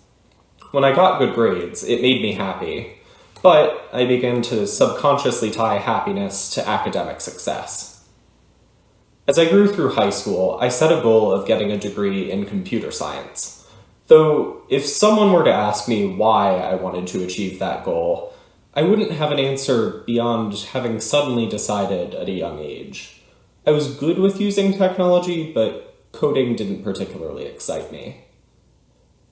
When 0.73 0.83
I 0.83 0.97
got 0.97 1.21
good 1.21 1.37
grades, 1.37 1.85
it 1.85 2.03
made 2.03 2.23
me 2.23 2.33
happy, 2.33 2.96
but 3.43 3.89
I 3.93 4.07
began 4.07 4.43
to 4.43 4.67
subconsciously 4.67 5.51
tie 5.51 5.79
happiness 5.79 6.51
to 6.55 6.69
academic 6.69 7.21
success. 7.21 8.05
As 9.29 9.39
I 9.39 9.49
grew 9.49 9.73
through 9.73 9.95
high 9.95 10.11
school, 10.11 10.57
I 10.61 10.69
set 10.69 10.97
a 10.97 11.03
goal 11.03 11.33
of 11.33 11.47
getting 11.47 11.73
a 11.73 11.79
degree 11.79 12.31
in 12.31 12.47
computer 12.47 12.93
science. 12.93 13.69
Though, 14.07 14.63
if 14.69 14.87
someone 14.87 15.33
were 15.33 15.45
to 15.45 15.53
ask 15.53 15.89
me 15.89 16.07
why 16.07 16.59
I 16.59 16.77
wanted 16.77 17.09
to 17.09 17.25
achieve 17.25 17.59
that 17.59 17.85
goal, 17.85 18.33
I 18.73 18.83
wouldn't 18.83 19.11
have 19.11 19.33
an 19.33 19.41
answer 19.41 20.05
beyond 20.07 20.55
having 20.73 21.01
suddenly 21.01 21.49
decided 21.49 22.15
at 22.15 22.29
a 22.29 22.33
young 22.33 22.61
age. 22.61 23.23
I 23.67 23.73
was 23.73 23.97
good 23.97 24.19
with 24.19 24.41
using 24.41 24.75
technology, 24.75 25.53
but 25.53 25.97
coding 26.13 26.55
didn't 26.55 26.85
particularly 26.85 27.47
excite 27.47 27.91
me. 27.91 28.26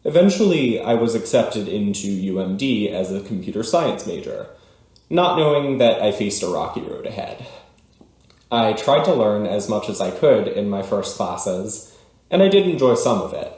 Eventually, 0.05 0.81
I 0.81 0.95
was 0.95 1.15
accepted 1.15 1.67
into 1.67 2.09
UMD 2.09 2.93
as 2.93 3.11
a 3.11 3.23
computer 3.23 3.63
science 3.63 4.07
major, 4.07 4.49
not 5.09 5.39
knowing 5.39 5.79
that 5.79 6.03
I 6.03 6.13
faced 6.13 6.43
a 6.43 6.49
rocky 6.49 6.83
road 6.83 7.07
ahead. 7.07 7.47
I 8.53 8.75
tried 8.75 9.05
to 9.07 9.15
learn 9.15 9.47
as 9.47 9.69
much 9.69 9.89
as 9.89 10.03
I 10.03 10.11
could 10.11 10.47
in 10.47 10.69
my 10.69 10.83
first 10.83 11.17
classes, 11.17 11.97
and 12.31 12.43
I 12.43 12.49
did 12.49 12.67
enjoy 12.67 12.95
some 12.97 13.23
of 13.23 13.33
it, 13.33 13.51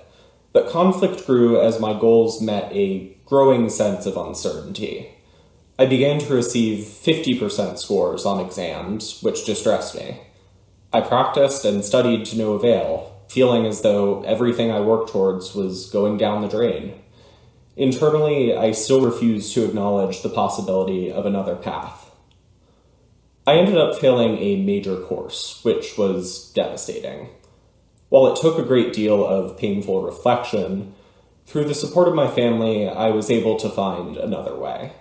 but 0.52 0.70
conflict 0.70 1.26
grew 1.26 1.60
as 1.60 1.80
my 1.80 1.98
goals 1.98 2.40
met 2.40 2.72
a 2.72 3.16
growing 3.24 3.68
sense 3.68 4.06
of 4.06 4.16
uncertainty. 4.16 5.10
I 5.78 5.86
began 5.86 6.20
to 6.20 6.34
receive 6.34 6.84
50% 6.84 7.76
scores 7.78 8.24
on 8.24 8.40
exams, 8.40 9.20
which 9.20 9.44
distressed 9.44 9.96
me. 9.96 10.20
I 10.92 11.00
practiced 11.00 11.64
and 11.64 11.84
studied 11.84 12.24
to 12.26 12.38
no 12.38 12.52
avail, 12.52 13.15
feeling 13.28 13.66
as 13.66 13.82
though 13.82 14.22
everything 14.22 14.70
I 14.70 14.80
worked 14.80 15.10
towards 15.10 15.54
was 15.54 15.90
going 15.90 16.16
down 16.16 16.42
the 16.42 16.48
drain. 16.48 16.94
Internally, 17.76 18.56
I 18.56 18.72
still 18.72 19.02
refused 19.04 19.52
to 19.54 19.64
acknowledge 19.64 20.22
the 20.22 20.28
possibility 20.28 21.12
of 21.12 21.26
another 21.26 21.56
path. 21.56 22.10
I 23.46 23.54
ended 23.54 23.76
up 23.76 23.98
failing 23.98 24.38
a 24.38 24.62
major 24.62 24.96
course, 24.96 25.60
which 25.62 25.98
was 25.98 26.50
devastating. 26.52 27.28
While 28.08 28.26
it 28.28 28.40
took 28.40 28.58
a 28.58 28.64
great 28.64 28.92
deal 28.92 29.24
of 29.26 29.58
painful 29.58 30.02
reflection, 30.02 30.94
Through 31.46 31.66
the 31.66 31.74
support 31.74 32.08
of 32.08 32.14
my 32.14 32.26
family, 32.26 32.88
I 32.88 33.10
was 33.10 33.30
able 33.30 33.56
to 33.58 33.68
find 33.68 34.16
another 34.16 34.56
way. 34.56 34.92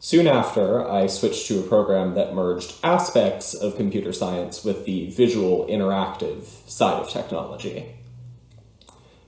Soon 0.00 0.28
after, 0.28 0.88
I 0.88 1.08
switched 1.08 1.48
to 1.48 1.58
a 1.58 1.66
program 1.66 2.14
that 2.14 2.34
merged 2.34 2.74
aspects 2.84 3.52
of 3.52 3.76
computer 3.76 4.12
science 4.12 4.64
with 4.64 4.84
the 4.84 5.10
visual, 5.10 5.66
interactive 5.66 6.44
side 6.68 7.02
of 7.02 7.08
technology. 7.08 7.96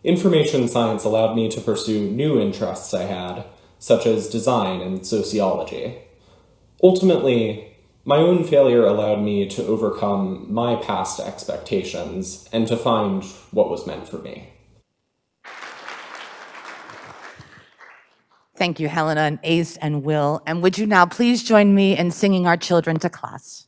Information 0.05 0.69
science 0.69 1.03
allowed 1.03 1.35
me 1.35 1.51
to 1.51 1.61
pursue 1.61 2.09
new 2.09 2.41
interests 2.41 2.95
I 2.95 3.03
had, 3.03 3.45
such 3.81 4.07
as 4.07 4.31
design 4.31 4.81
and 4.81 5.05
sociology. 5.05 5.99
Ultimately, 6.83 7.77
my 8.05 8.19
own 8.19 8.45
failure 8.45 8.85
allowed 8.85 9.23
me 9.23 9.49
to 9.49 9.67
overcome 9.67 10.47
my 10.49 10.77
past 10.77 11.19
expectations 11.19 12.49
and 12.53 12.69
to 12.69 12.77
find 12.77 13.25
what 13.51 13.71
was 13.71 13.87
meant 13.87 14.09
for 14.09 14.19
me. 14.19 14.50
Thank 18.61 18.79
you, 18.79 18.89
Helena 18.89 19.23
and 19.23 19.39
Ace 19.43 19.79
and 19.79 20.03
Will. 20.03 20.43
And 20.47 20.61
would 20.61 20.77
you 20.77 20.85
now 20.85 21.07
please 21.07 21.43
join 21.43 21.75
me 21.75 21.97
in 21.97 22.11
singing 22.11 22.47
our 22.47 22.59
children 22.59 22.99
to 22.99 23.09
class? 23.09 23.67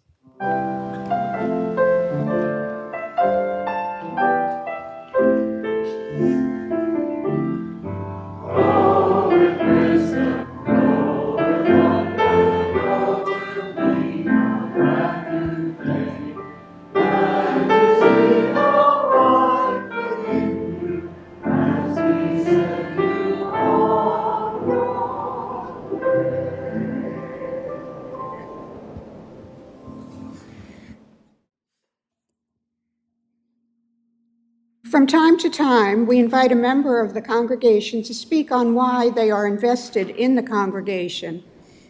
From 35.02 35.08
time 35.08 35.36
to 35.38 35.50
time, 35.50 36.06
we 36.06 36.20
invite 36.20 36.52
a 36.52 36.54
member 36.54 37.00
of 37.00 37.12
the 37.12 37.20
congregation 37.20 38.04
to 38.04 38.14
speak 38.14 38.52
on 38.52 38.72
why 38.72 39.10
they 39.10 39.32
are 39.32 39.48
invested 39.48 40.10
in 40.10 40.36
the 40.36 40.44
congregation. 40.44 41.42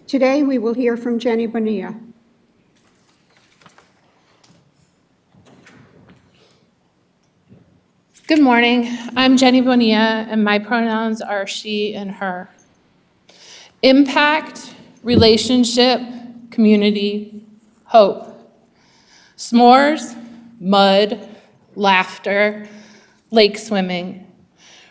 Today, 0.07 0.43
we 0.43 0.57
will 0.57 0.73
hear 0.73 0.97
from 0.97 1.19
Jenny 1.19 1.47
Bonilla. 1.47 1.95
Good 8.29 8.41
morning. 8.41 8.89
I'm 9.15 9.37
Jenny 9.37 9.61
Bonilla, 9.61 10.27
and 10.31 10.43
my 10.43 10.59
pronouns 10.59 11.21
are 11.21 11.47
she 11.47 11.95
and 11.95 12.13
her. 12.13 12.49
Impact, 13.83 14.75
relationship, 15.03 16.01
community, 16.51 17.45
hope. 17.85 18.57
S'mores, 19.37 20.17
mud, 20.59 21.29
laughter, 21.75 22.71
lake 23.33 23.59
swimming. 23.59 24.31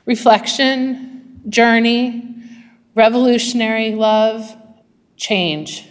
Reflection, 0.06 1.42
journey, 1.48 2.36
revolutionary 2.96 3.96
love, 3.96 4.56
change. 5.16 5.88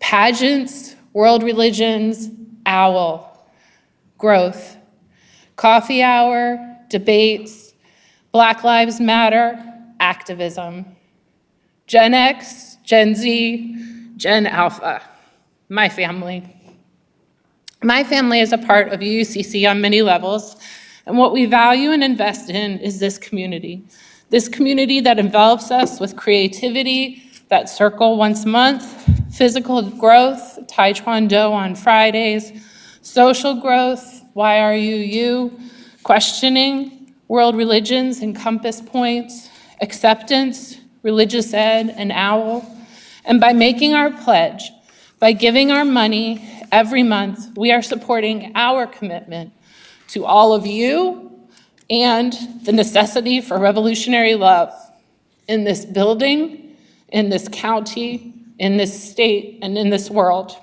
Pageants, 0.00 0.94
world 1.14 1.42
religions, 1.42 2.28
owl, 2.66 3.48
growth 4.18 4.76
coffee 5.58 6.02
hour, 6.02 6.78
debates, 6.88 7.74
Black 8.32 8.64
Lives 8.64 9.00
Matter, 9.00 9.62
activism, 10.00 10.86
Gen 11.86 12.14
X, 12.14 12.78
Gen 12.84 13.14
Z, 13.14 14.14
Gen 14.16 14.46
Alpha, 14.46 15.02
my 15.68 15.88
family. 15.88 16.54
My 17.82 18.04
family 18.04 18.40
is 18.40 18.52
a 18.52 18.58
part 18.58 18.92
of 18.92 19.00
UUCC 19.00 19.68
on 19.68 19.80
many 19.80 20.00
levels, 20.00 20.56
and 21.08 21.16
what 21.16 21.32
we 21.32 21.46
value 21.46 21.90
and 21.90 22.04
invest 22.04 22.50
in 22.50 22.78
is 22.80 23.00
this 23.00 23.16
community. 23.16 23.82
This 24.28 24.46
community 24.46 25.00
that 25.00 25.18
envelops 25.18 25.70
us 25.70 25.98
with 26.00 26.16
creativity, 26.16 27.22
that 27.48 27.70
circle 27.70 28.18
once 28.18 28.44
a 28.44 28.48
month, 28.48 28.84
physical 29.34 29.80
growth, 29.80 30.58
Taekwondo 30.66 31.50
on 31.50 31.74
Fridays, 31.74 32.52
social 33.00 33.54
growth, 33.54 34.22
why 34.34 34.60
are 34.60 34.76
you 34.76 34.96
you? 34.96 35.58
Questioning, 36.02 37.14
world 37.26 37.56
religions 37.56 38.20
and 38.20 38.36
compass 38.36 38.82
points, 38.82 39.48
acceptance, 39.80 40.76
religious 41.02 41.54
ed, 41.54 41.94
and 41.96 42.12
OWL. 42.12 42.70
And 43.24 43.40
by 43.40 43.54
making 43.54 43.94
our 43.94 44.10
pledge, 44.10 44.70
by 45.18 45.32
giving 45.32 45.70
our 45.70 45.86
money 45.86 46.46
every 46.70 47.02
month, 47.02 47.56
we 47.56 47.72
are 47.72 47.82
supporting 47.82 48.52
our 48.54 48.86
commitment 48.86 49.54
to 50.08 50.24
all 50.24 50.52
of 50.52 50.66
you 50.66 51.30
and 51.90 52.32
the 52.64 52.72
necessity 52.72 53.40
for 53.40 53.58
revolutionary 53.58 54.34
love 54.34 54.72
in 55.46 55.64
this 55.64 55.84
building, 55.84 56.76
in 57.08 57.30
this 57.30 57.48
county, 57.50 58.34
in 58.58 58.76
this 58.76 59.10
state, 59.10 59.58
and 59.62 59.78
in 59.78 59.90
this 59.90 60.10
world. 60.10 60.56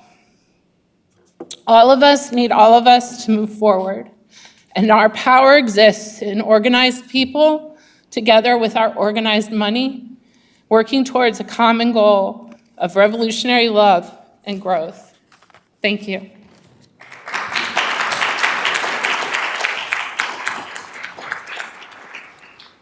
All 1.68 1.92
of 1.92 2.04
us 2.04 2.32
need 2.32 2.52
all 2.52 2.74
of 2.74 2.88
us 2.88 3.26
to 3.26 3.32
move 3.32 3.58
forward. 3.58 4.10
And 4.76 4.92
our 4.92 5.10
power 5.10 5.58
exists 5.58 6.22
in 6.22 6.42
organized 6.42 7.10
people, 7.10 7.78
together 8.12 8.58
with 8.58 8.76
our 8.76 8.94
organized 8.96 9.52
money, 9.52 10.10
working 10.70 11.04
towards 11.04 11.40
a 11.40 11.44
common 11.44 11.94
goal 11.94 12.54
of 12.78 12.96
revolutionary 12.96 13.70
love 13.70 14.16
and 14.44 14.62
growth. 14.62 15.18
Thank 15.82 16.08
you. 16.08 16.35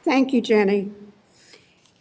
Thank 0.03 0.33
you, 0.33 0.41
Jenny. 0.41 0.91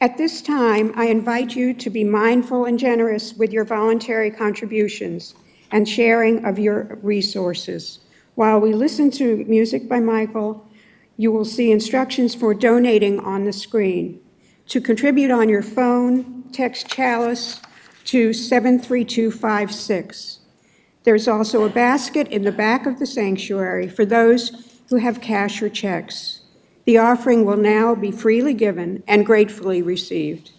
At 0.00 0.18
this 0.18 0.42
time, 0.42 0.92
I 0.96 1.06
invite 1.06 1.54
you 1.54 1.72
to 1.74 1.88
be 1.88 2.02
mindful 2.02 2.64
and 2.64 2.76
generous 2.76 3.34
with 3.34 3.52
your 3.52 3.64
voluntary 3.64 4.32
contributions 4.32 5.36
and 5.70 5.88
sharing 5.88 6.44
of 6.44 6.58
your 6.58 6.98
resources. 7.02 8.00
While 8.34 8.58
we 8.58 8.74
listen 8.74 9.12
to 9.12 9.44
music 9.44 9.88
by 9.88 10.00
Michael, 10.00 10.68
you 11.16 11.30
will 11.30 11.44
see 11.44 11.70
instructions 11.70 12.34
for 12.34 12.54
donating 12.54 13.20
on 13.20 13.44
the 13.44 13.52
screen. 13.52 14.20
To 14.70 14.80
contribute 14.80 15.30
on 15.30 15.48
your 15.48 15.62
phone, 15.62 16.42
text 16.50 16.88
Chalice 16.88 17.60
to 18.06 18.32
73256. 18.32 20.40
There's 21.04 21.28
also 21.28 21.62
a 21.62 21.70
basket 21.70 22.26
in 22.28 22.42
the 22.42 22.50
back 22.50 22.84
of 22.84 22.98
the 22.98 23.06
sanctuary 23.06 23.88
for 23.88 24.04
those 24.04 24.80
who 24.88 24.96
have 24.96 25.20
cash 25.20 25.62
or 25.62 25.68
checks. 25.68 26.41
The 26.84 26.98
offering 26.98 27.44
will 27.44 27.56
now 27.56 27.94
be 27.94 28.10
freely 28.10 28.54
given 28.54 29.02
and 29.06 29.24
gratefully 29.24 29.82
received. 29.82 30.50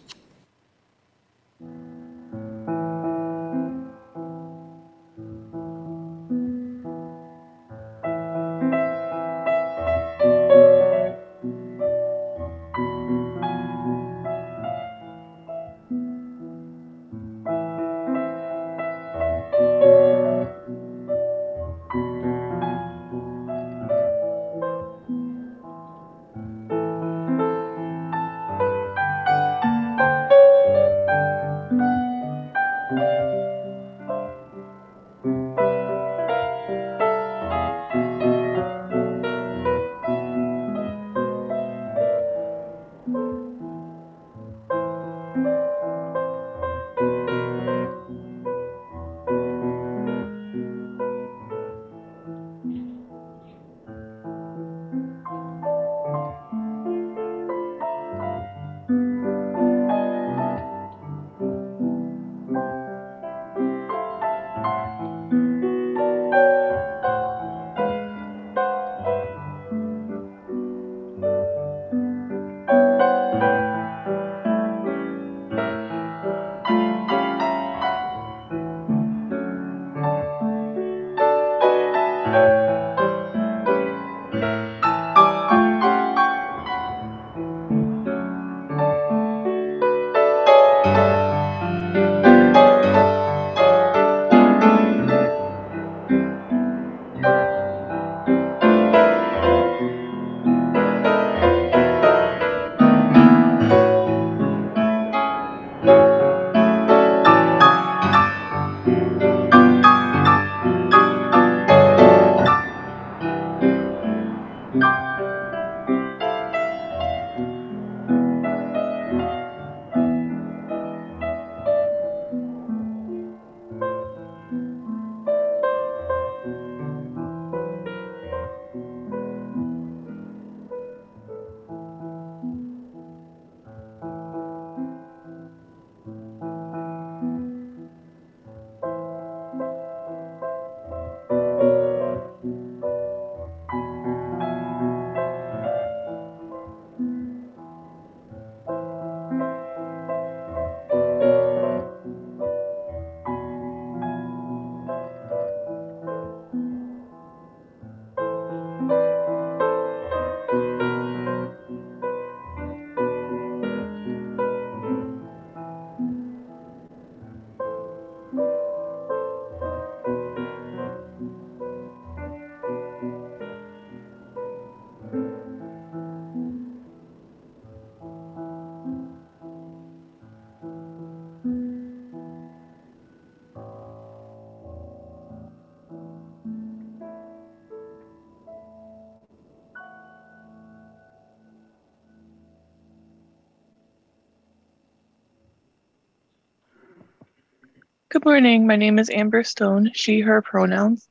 Good 198.24 198.30
morning. 198.30 198.66
My 198.66 198.78
name 198.78 199.00
is 199.00 199.10
Amber 199.10 199.44
Stone, 199.44 199.92
she, 199.94 200.22
her 200.22 200.42
pronouns. 200.42 201.10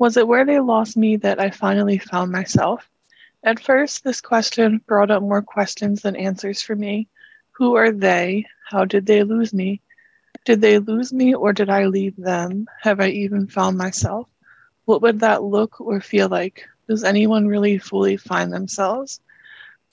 Was 0.00 0.16
it 0.16 0.26
where 0.26 0.44
they 0.44 0.58
lost 0.58 0.96
me 0.96 1.14
that 1.18 1.38
I 1.38 1.48
finally 1.50 1.98
found 1.98 2.32
myself? 2.32 2.90
At 3.44 3.60
first, 3.62 4.02
this 4.02 4.20
question 4.20 4.80
brought 4.84 5.12
up 5.12 5.22
more 5.22 5.42
questions 5.42 6.02
than 6.02 6.16
answers 6.16 6.60
for 6.60 6.74
me. 6.74 7.06
Who 7.52 7.76
are 7.76 7.92
they? 7.92 8.46
How 8.68 8.84
did 8.84 9.06
they 9.06 9.22
lose 9.22 9.54
me? 9.54 9.80
Did 10.44 10.60
they 10.60 10.80
lose 10.80 11.12
me 11.12 11.36
or 11.36 11.52
did 11.52 11.70
I 11.70 11.86
leave 11.86 12.16
them? 12.16 12.66
Have 12.80 12.98
I 12.98 13.10
even 13.10 13.46
found 13.46 13.78
myself? 13.78 14.26
What 14.86 15.02
would 15.02 15.20
that 15.20 15.44
look 15.44 15.80
or 15.80 16.00
feel 16.00 16.28
like? 16.28 16.66
Does 16.88 17.04
anyone 17.04 17.46
really 17.46 17.78
fully 17.78 18.16
find 18.16 18.52
themselves? 18.52 19.20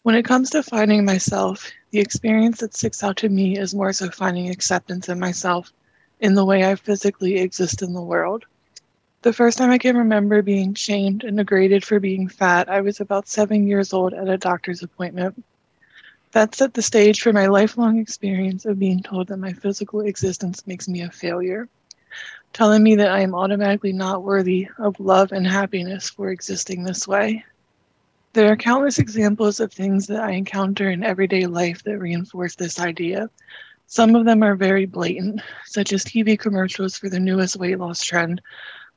When 0.02 0.16
it 0.16 0.26
comes 0.26 0.50
to 0.50 0.64
finding 0.64 1.06
myself, 1.06 1.72
the 1.92 2.00
experience 2.00 2.62
that 2.62 2.74
sticks 2.74 3.04
out 3.04 3.18
to 3.18 3.30
me 3.30 3.60
is 3.60 3.76
more 3.76 3.94
so 3.94 4.10
finding 4.10 4.50
acceptance 4.50 5.08
in 5.08 5.20
myself 5.20 5.72
in 6.20 6.34
the 6.34 6.46
way 6.46 6.64
I 6.64 6.76
physically 6.76 7.38
exist 7.38 7.82
in 7.82 7.94
the 7.94 8.02
world. 8.02 8.46
The 9.24 9.34
first 9.34 9.58
time 9.58 9.72
I 9.72 9.78
can 9.78 9.98
remember 9.98 10.42
being 10.42 10.74
shamed 10.74 11.24
and 11.24 11.38
degraded 11.38 11.84
for 11.84 12.00
being 12.00 12.28
fat, 12.28 12.70
I 12.70 12.82
was 12.82 13.00
about 13.00 13.28
seven 13.28 13.68
years 13.68 13.94
old 13.94 14.14
at 14.14 14.30
a 14.30 14.38
doctor's 14.38 14.84
appointment. 14.84 15.44
That 16.34 16.56
set 16.56 16.74
the 16.74 16.82
stage 16.82 17.22
for 17.22 17.34
my 17.34 17.48
lifelong 17.48 17.98
experience 18.00 18.66
of 18.66 18.80
being 18.80 19.02
told 19.02 19.28
that 19.28 19.38
my 19.38 19.54
physical 19.54 20.02
existence 20.02 20.68
makes 20.68 20.88
me 20.88 21.02
a 21.02 21.10
failure, 21.10 21.68
telling 22.54 22.84
me 22.84 22.96
that 22.96 23.12
I 23.12 23.22
am 23.22 23.36
automatically 23.36 23.94
not 23.94 24.24
worthy 24.24 24.68
of 24.78 25.00
love 25.00 25.32
and 25.32 25.48
happiness 25.48 26.10
for 26.10 26.30
existing 26.30 26.84
this 26.84 27.08
way. 27.08 27.44
There 28.34 28.52
are 28.52 28.56
countless 28.58 29.00
examples 29.00 29.60
of 29.60 29.74
things 29.74 30.08
that 30.08 30.22
I 30.22 30.32
encounter 30.32 30.90
in 30.90 31.04
everyday 31.04 31.48
life 31.48 31.84
that 31.84 31.98
reinforce 31.98 32.56
this 32.56 32.80
idea. 32.80 33.30
Some 33.90 34.16
of 34.16 34.26
them 34.26 34.44
are 34.44 34.56
very 34.56 34.86
blatant, 34.86 35.42
such 35.66 35.94
as 35.94 36.04
TV 36.04 36.38
commercials 36.38 36.98
for 36.98 37.08
the 37.08 37.22
newest 37.22 37.56
weight 37.56 37.80
loss 37.80 38.04
trend, 38.04 38.42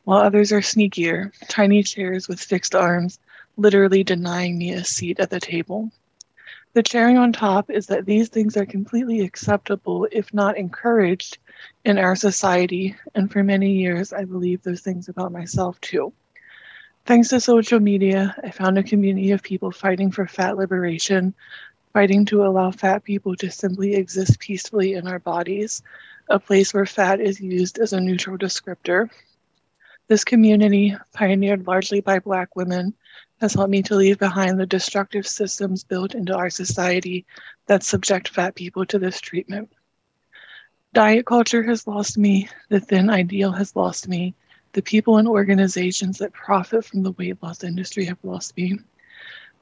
while 0.02 0.18
others 0.20 0.50
are 0.50 0.60
sneakier, 0.60 1.32
tiny 1.48 1.84
chairs 1.84 2.26
with 2.26 2.40
fixed 2.40 2.74
arms, 2.74 3.20
literally 3.56 4.02
denying 4.02 4.58
me 4.58 4.72
a 4.72 4.84
seat 4.84 5.20
at 5.20 5.30
the 5.30 5.38
table. 5.38 5.92
The 6.72 6.82
cherry 6.82 7.16
on 7.16 7.32
top 7.32 7.70
is 7.70 7.86
that 7.86 8.04
these 8.04 8.28
things 8.28 8.56
are 8.56 8.66
completely 8.66 9.20
acceptable, 9.20 10.08
if 10.10 10.34
not 10.34 10.58
encouraged, 10.58 11.38
in 11.84 11.96
our 11.96 12.16
society, 12.16 12.96
and 13.14 13.30
for 13.30 13.44
many 13.44 13.70
years 13.70 14.12
I 14.12 14.24
believed 14.24 14.64
those 14.64 14.80
things 14.80 15.08
about 15.08 15.30
myself 15.30 15.80
too. 15.80 16.12
Thanks 17.06 17.28
to 17.28 17.40
social 17.40 17.78
media, 17.78 18.34
I 18.42 18.50
found 18.50 18.76
a 18.76 18.82
community 18.82 19.30
of 19.30 19.42
people 19.42 19.70
fighting 19.70 20.10
for 20.10 20.26
fat 20.26 20.56
liberation, 20.56 21.32
fighting 21.92 22.24
to 22.26 22.44
allow 22.44 22.70
fat 22.70 23.04
people 23.04 23.34
to 23.36 23.50
simply 23.50 23.94
exist 23.94 24.38
peacefully 24.38 24.94
in 24.94 25.06
our 25.06 25.18
bodies, 25.18 25.82
a 26.28 26.38
place 26.38 26.72
where 26.72 26.86
fat 26.86 27.20
is 27.20 27.40
used 27.40 27.78
as 27.78 27.92
a 27.92 28.00
neutral 28.00 28.38
descriptor. 28.38 29.10
This 30.08 30.24
community, 30.24 30.96
pioneered 31.12 31.66
largely 31.66 32.00
by 32.00 32.18
Black 32.18 32.56
women, 32.56 32.94
has 33.40 33.54
helped 33.54 33.70
me 33.70 33.82
to 33.82 33.94
leave 33.94 34.18
behind 34.18 34.58
the 34.58 34.66
destructive 34.66 35.26
systems 35.26 35.84
built 35.84 36.14
into 36.14 36.34
our 36.36 36.50
society 36.50 37.24
that 37.66 37.82
subject 37.82 38.28
fat 38.28 38.54
people 38.54 38.84
to 38.86 38.98
this 38.98 39.20
treatment. 39.20 39.70
Diet 40.92 41.26
culture 41.26 41.62
has 41.62 41.86
lost 41.86 42.18
me, 42.18 42.48
the 42.68 42.80
thin 42.80 43.08
ideal 43.08 43.52
has 43.52 43.76
lost 43.76 44.08
me, 44.08 44.34
the 44.72 44.82
people 44.82 45.18
and 45.18 45.28
organizations 45.28 46.18
that 46.18 46.32
profit 46.32 46.84
from 46.84 47.02
the 47.02 47.12
weight 47.12 47.40
loss 47.42 47.62
industry 47.62 48.04
have 48.04 48.18
lost 48.22 48.56
me. 48.56 48.78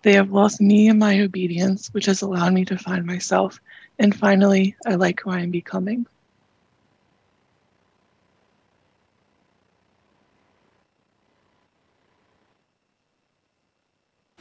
They 0.02 0.12
have 0.12 0.30
lost 0.30 0.60
me 0.60 0.88
and 0.88 0.98
my 0.98 1.20
obedience, 1.20 1.88
which 1.92 2.06
has 2.06 2.22
allowed 2.22 2.54
me 2.54 2.64
to 2.66 2.78
find 2.78 3.04
myself. 3.04 3.60
And 3.98 4.14
finally, 4.14 4.76
I 4.86 4.94
like 4.94 5.20
who 5.20 5.30
I 5.30 5.40
am 5.40 5.50
becoming. 5.50 6.06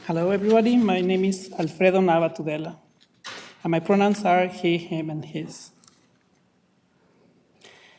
Hello, 0.06 0.30
everybody. 0.30 0.76
My 0.76 1.00
name 1.00 1.24
is 1.24 1.52
Alfredo 1.58 2.00
Nava 2.00 2.34
Tudela, 2.34 2.76
and 3.62 3.70
my 3.72 3.80
pronouns 3.80 4.24
are 4.24 4.46
he, 4.46 4.78
him, 4.78 5.10
and 5.10 5.24
his. 5.24 5.72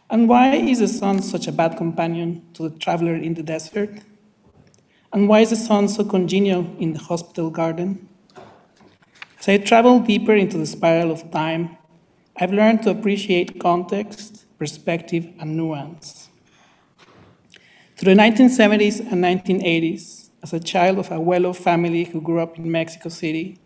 And 0.09 0.27
why 0.27 0.55
is 0.55 0.79
the 0.79 0.87
sun 0.87 1.21
such 1.21 1.47
a 1.47 1.51
bad 1.51 1.77
companion 1.77 2.47
to 2.53 2.69
the 2.69 2.79
traveler 2.79 3.15
in 3.15 3.35
the 3.35 3.43
desert? 3.43 3.91
And 5.11 5.27
why 5.27 5.39
is 5.39 5.49
the 5.49 5.55
sun 5.55 5.87
so 5.87 6.03
congenial 6.03 6.67
in 6.77 6.93
the 6.93 6.99
hospital 6.99 7.49
garden? 7.49 8.07
As 9.39 9.47
I 9.47 9.57
travel 9.57 9.99
deeper 9.99 10.35
into 10.35 10.57
the 10.57 10.67
spiral 10.67 11.11
of 11.11 11.31
time, 11.31 11.77
I've 12.37 12.53
learned 12.53 12.83
to 12.83 12.91
appreciate 12.91 13.59
context, 13.59 14.45
perspective, 14.59 15.27
and 15.39 15.57
nuance. 15.57 16.29
Through 17.97 18.13
the 18.13 18.21
1970s 18.21 18.99
and 19.11 19.23
1980s, 19.23 20.29
as 20.43 20.53
a 20.53 20.59
child 20.59 20.99
of 20.99 21.11
a 21.11 21.15
off 21.15 21.57
family 21.57 22.03
who 22.03 22.21
grew 22.21 22.39
up 22.39 22.57
in 22.57 22.71
Mexico 22.71 23.09
City, 23.09 23.59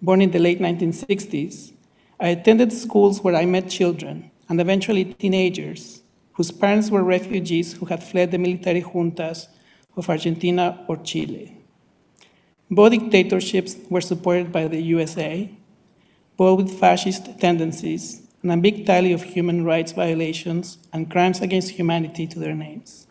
born 0.00 0.22
in 0.22 0.30
the 0.30 0.38
late 0.38 0.60
1960s, 0.60 1.72
I 2.18 2.28
attended 2.28 2.72
schools 2.72 3.22
where 3.22 3.36
I 3.36 3.44
met 3.44 3.68
children 3.68 4.30
and 4.48 4.60
eventually 4.60 5.04
teenagers 5.04 6.02
whose 6.32 6.50
parents 6.50 6.90
were 6.90 7.04
refugees 7.04 7.74
who 7.74 7.86
had 7.86 8.02
fled 8.02 8.30
the 8.30 8.38
military 8.38 8.82
juntas 8.82 9.46
of 9.96 10.08
Argentina 10.08 10.84
or 10.88 10.96
Chile. 10.96 11.56
Both 12.70 12.92
dictatorships 12.92 13.76
were 13.88 14.00
supported 14.00 14.52
by 14.52 14.68
the 14.68 14.80
USA, 14.80 15.50
both 16.36 16.62
with 16.62 16.78
fascist 16.78 17.38
tendencies 17.40 18.22
and 18.42 18.52
a 18.52 18.56
big 18.56 18.86
tally 18.86 19.12
of 19.12 19.22
human 19.22 19.64
rights 19.64 19.92
violations 19.92 20.78
and 20.92 21.10
crimes 21.10 21.40
against 21.40 21.72
humanity 21.72 22.26
to 22.26 22.38
their 22.38 22.54
names. 22.54 23.06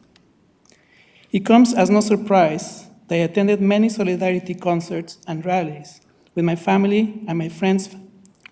It 1.31 1.45
comes 1.45 1.73
as 1.73 1.89
no 1.89 1.99
surprise 1.99 2.87
that 3.07 3.15
I 3.15 3.19
attended 3.19 3.61
many 3.61 3.89
solidarity 3.89 4.55
concerts 4.55 5.19
and 5.27 5.45
rallies 5.45 6.01
with 6.33 6.45
my 6.45 6.55
family 6.55 7.21
and 7.27 7.37
my 7.37 7.49
friends' 7.49 7.89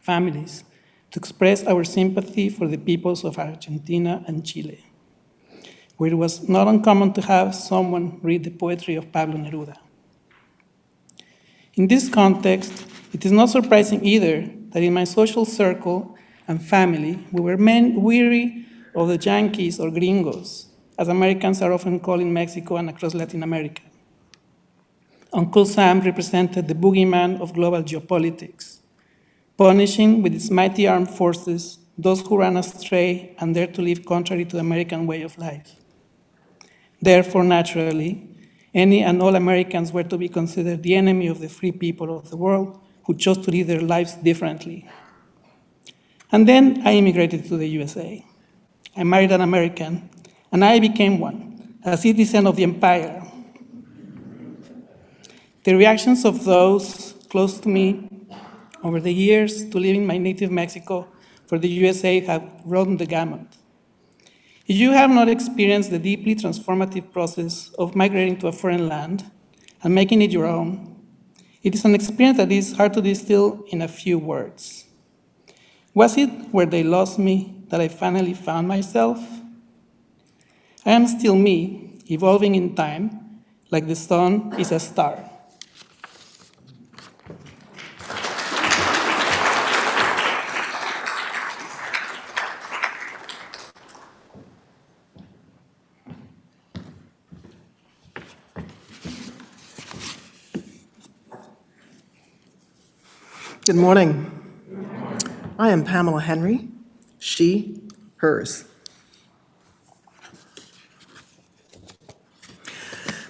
families 0.01 0.63
to 1.11 1.19
express 1.19 1.63
our 1.65 1.84
sympathy 1.84 2.49
for 2.49 2.67
the 2.67 2.78
peoples 2.78 3.23
of 3.23 3.39
Argentina 3.39 4.23
and 4.28 4.45
Chile, 4.45 4.86
where 5.97 6.11
it 6.11 6.15
was 6.15 6.47
not 6.47 6.67
uncommon 6.67 7.13
to 7.13 7.21
have 7.21 7.53
someone 7.53 8.19
read 8.21 8.43
the 8.43 8.51
poetry 8.51 8.95
of 8.95 9.11
Pablo 9.11 9.37
Neruda. 9.37 9.75
In 11.73 11.87
this 11.87 12.09
context, 12.09 12.85
it 13.13 13.25
is 13.25 13.31
not 13.31 13.49
surprising 13.49 14.03
either 14.05 14.49
that 14.69 14.83
in 14.83 14.93
my 14.93 15.03
social 15.03 15.45
circle 15.45 16.15
and 16.47 16.63
family, 16.63 17.25
we 17.31 17.41
were 17.41 17.57
men 17.57 18.01
weary 18.01 18.65
of 18.95 19.07
the 19.07 19.17
Yankees 19.17 19.79
or 19.79 19.91
gringos, 19.91 20.67
as 20.97 21.07
Americans 21.07 21.61
are 21.61 21.73
often 21.73 21.99
called 21.99 22.21
in 22.21 22.33
Mexico 22.33 22.77
and 22.77 22.89
across 22.89 23.13
Latin 23.13 23.43
America. 23.43 23.81
Uncle 25.33 25.65
Sam 25.65 25.99
represented 26.01 26.67
the 26.67 26.73
boogeyman 26.73 27.41
of 27.41 27.53
global 27.53 27.83
geopolitics, 27.83 28.79
punishing 29.57 30.23
with 30.23 30.33
its 30.33 30.49
mighty 30.49 30.87
armed 30.87 31.09
forces 31.09 31.79
those 31.97 32.21
who 32.21 32.37
ran 32.37 32.57
astray 32.57 33.35
and 33.39 33.53
dared 33.53 33.73
to 33.73 33.81
live 33.81 34.05
contrary 34.05 34.45
to 34.45 34.55
the 34.55 34.61
American 34.61 35.05
way 35.05 35.21
of 35.23 35.37
life. 35.37 35.75
Therefore, 37.01 37.43
naturally, 37.43 38.27
any 38.73 39.03
and 39.03 39.21
all 39.21 39.35
Americans 39.35 39.91
were 39.91 40.03
to 40.03 40.17
be 40.17 40.29
considered 40.29 40.83
the 40.83 40.95
enemy 40.95 41.27
of 41.27 41.39
the 41.39 41.49
free 41.49 41.71
people 41.71 42.15
of 42.15 42.29
the 42.29 42.37
world 42.37 42.79
who 43.05 43.15
chose 43.15 43.37
to 43.39 43.51
live 43.51 43.67
their 43.67 43.81
lives 43.81 44.13
differently. 44.15 44.87
And 46.31 46.47
then 46.47 46.81
I 46.85 46.93
immigrated 46.93 47.45
to 47.47 47.57
the 47.57 47.67
USA. 47.67 48.23
I 48.95 49.03
married 49.03 49.31
an 49.31 49.41
American, 49.41 50.09
and 50.51 50.63
I 50.63 50.79
became 50.79 51.19
one, 51.19 51.79
a 51.83 51.97
citizen 51.97 52.47
of 52.47 52.55
the 52.55 52.63
empire. 52.63 53.23
The 55.63 55.75
reactions 55.75 56.25
of 56.25 56.45
those 56.45 57.13
close 57.29 57.59
to 57.59 57.69
me 57.69 58.09
over 58.83 58.99
the 58.99 59.13
years 59.13 59.69
to 59.69 59.79
live 59.79 59.95
in 59.95 60.05
my 60.05 60.17
native 60.17 60.51
Mexico 60.51 61.07
for 61.45 61.57
the 61.57 61.67
USA 61.67 62.19
have 62.21 62.43
run 62.65 62.97
the 62.97 63.05
gamut. 63.05 63.57
If 64.68 64.76
you 64.76 64.91
have 64.91 65.09
not 65.09 65.30
experienced 65.30 65.91
the 65.91 65.99
deeply 65.99 66.36
transformative 66.36 67.13
process 67.13 67.72
of 67.80 67.95
migrating 67.95 68.38
to 68.39 68.47
a 68.47 68.51
foreign 68.51 68.89
land 68.89 69.24
and 69.82 69.95
making 69.95 70.22
it 70.22 70.30
your 70.30 70.45
own, 70.45 70.93
it 71.63 71.74
is 71.74 71.86
an 71.86 71.95
experience 71.95 72.36
that 72.36 72.51
is 72.51 72.76
hard 72.76 72.93
to 72.95 73.01
distill 73.01 73.63
in 73.70 73.82
a 73.82 73.88
few 73.88 74.20
words. 74.20 74.84
Was 75.93 76.18
it 76.18 76.30
where 76.51 76.65
they 76.65 76.84
lost 76.84 77.18
me 77.18 77.63
that 77.70 77.80
I 77.80 77.88
finally 77.88 78.34
found 78.34 78.68
myself? 78.68 79.20
I 80.86 80.91
am 80.91 81.07
still 81.07 81.36
me, 81.36 82.01
evolving 82.11 82.55
in 82.55 82.76
time, 82.76 83.43
like 83.72 83.88
the 83.88 83.95
sun 83.95 84.53
is 84.59 84.74
a 84.74 84.82
star. 84.82 85.18
Good 103.68 103.76
morning. 103.76 104.32
I 105.59 105.72
am 105.72 105.84
Pamela 105.84 106.22
Henry, 106.22 106.70
she, 107.20 107.82
hers. 108.15 108.63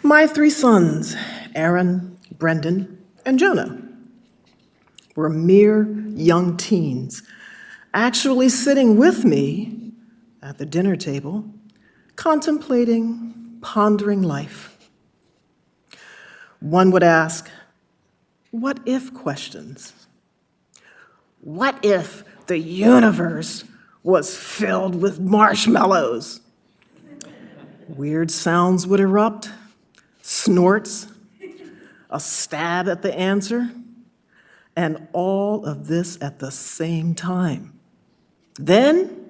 My 0.03 0.27
three 0.27 0.51
sons, 0.51 1.15
Aaron, 1.55 2.19
Brendan, 2.37 3.03
and 3.25 3.39
Jonah, 3.39 3.81
were 5.15 5.27
mere 5.27 5.91
young 6.13 6.55
teens, 6.55 7.23
actually 7.95 8.49
sitting 8.49 8.95
with 8.95 9.25
me 9.25 9.91
at 10.43 10.59
the 10.59 10.67
dinner 10.67 10.95
table, 10.95 11.49
contemplating, 12.15 13.57
pondering 13.61 14.21
life. 14.21 14.77
One 16.59 16.91
would 16.91 17.01
ask, 17.01 17.49
what 18.51 18.79
if 18.85 19.11
questions? 19.15 19.93
What 21.39 21.83
if 21.83 22.23
the 22.47 22.57
universe 22.57 23.63
was 24.03 24.35
filled 24.35 25.01
with 25.01 25.19
marshmallows? 25.19 26.41
Weird 27.87 28.31
sounds 28.31 28.85
would 28.85 28.99
erupt, 28.99 29.49
snorts, 30.21 31.07
a 32.09 32.19
stab 32.19 32.87
at 32.87 33.01
the 33.01 33.13
answer, 33.17 33.69
and 34.75 35.07
all 35.13 35.65
of 35.65 35.87
this 35.87 36.17
at 36.21 36.39
the 36.39 36.51
same 36.51 37.15
time. 37.15 37.79
Then, 38.59 39.29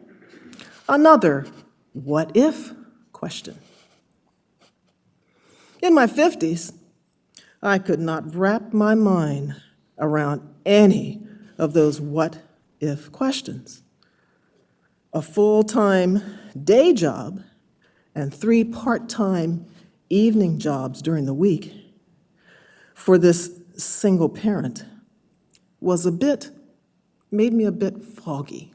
another 0.87 1.45
what 1.93 2.35
if 2.35 2.71
question. 3.11 3.57
In 5.81 5.93
my 5.93 6.07
50s, 6.07 6.73
I 7.61 7.79
could 7.79 7.99
not 7.99 8.35
wrap 8.35 8.73
my 8.73 8.95
mind 8.95 9.55
around 9.99 10.41
any 10.65 11.26
of 11.57 11.73
those 11.73 11.99
what 11.99 12.39
if 12.79 13.11
questions. 13.11 13.83
A 15.13 15.21
full 15.21 15.63
time 15.63 16.21
day 16.61 16.93
job 16.93 17.41
and 18.13 18.33
three 18.33 18.63
part 18.63 19.09
time 19.09 19.65
evening 20.09 20.59
jobs 20.59 21.01
during 21.01 21.25
the 21.25 21.33
week 21.33 21.73
for 22.93 23.17
this 23.17 23.51
single 23.75 24.29
parent 24.29 24.85
was 25.79 26.05
a 26.05 26.11
bit, 26.11 26.49
made 27.31 27.53
me 27.53 27.65
a 27.65 27.71
bit 27.71 28.03
foggy. 28.03 28.73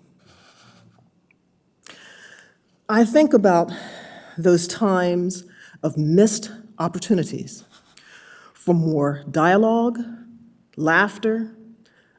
I 2.89 3.05
think 3.05 3.33
about 3.33 3.73
those 4.37 4.69
times 4.69 5.45
of 5.83 5.97
missed 5.97 6.51
opportunities 6.79 7.65
for 8.55 8.75
more 8.75 9.25
dialogue, 9.31 9.99
laughter, 10.77 11.57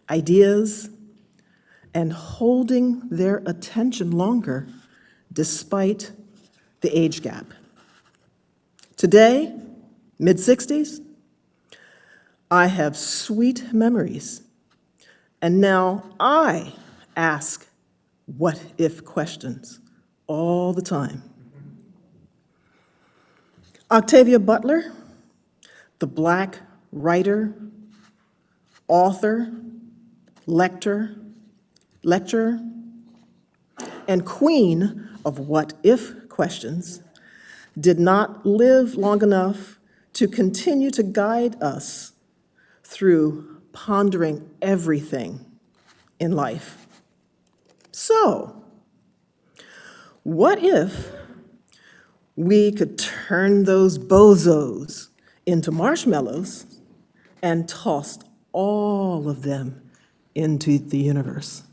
ideas, 0.09 0.89
and 1.93 2.11
holding 2.11 3.07
their 3.09 3.43
attention 3.45 4.11
longer 4.11 4.67
despite 5.31 6.11
the 6.81 6.97
age 6.97 7.21
gap. 7.21 7.53
Today, 8.97 9.53
mid 10.19 10.37
60s, 10.37 11.03
I 12.49 12.67
have 12.67 12.95
sweet 12.95 13.73
memories, 13.73 14.41
and 15.41 15.59
now 15.59 16.03
I 16.19 16.73
ask 17.15 17.67
what 18.25 18.61
if 18.77 19.03
questions 19.03 19.79
all 20.27 20.73
the 20.73 20.81
time. 20.81 21.23
Octavia 23.91 24.39
Butler, 24.39 24.91
the 25.99 26.07
Black 26.07 26.59
writer, 26.91 27.53
author, 28.87 29.51
lector, 30.45 31.15
lecturer, 32.03 32.59
and 34.07 34.25
queen 34.25 35.09
of 35.25 35.39
what 35.39 35.73
if 35.83 36.27
questions, 36.29 37.01
did 37.79 37.99
not 37.99 38.45
live 38.45 38.95
long 38.95 39.21
enough 39.21 39.79
to 40.13 40.27
continue 40.27 40.91
to 40.91 41.03
guide 41.03 41.61
us 41.61 42.13
through 42.83 43.61
pondering 43.71 44.49
everything 44.61 45.43
in 46.19 46.31
life. 46.31 46.87
So, 47.91 48.63
what 50.23 50.63
if 50.63 51.11
we 52.35 52.71
could 52.71 52.97
turn 52.97 53.63
those 53.63 53.97
bozos 53.97 55.09
into 55.45 55.71
marshmallows 55.71 56.65
and 57.41 57.67
tossed 57.67 58.23
all 58.51 59.29
of 59.29 59.41
them 59.41 59.82
into 60.35 60.79
the 60.79 60.97
universe? 60.97 61.63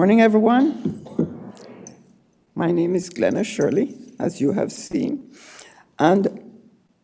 Morning, 0.00 0.22
everyone. 0.22 1.04
My 2.54 2.72
name 2.72 2.94
is 2.94 3.10
Glennor 3.10 3.44
Shirley, 3.44 3.94
as 4.18 4.40
you 4.40 4.52
have 4.52 4.72
seen. 4.72 5.30
And 5.98 6.62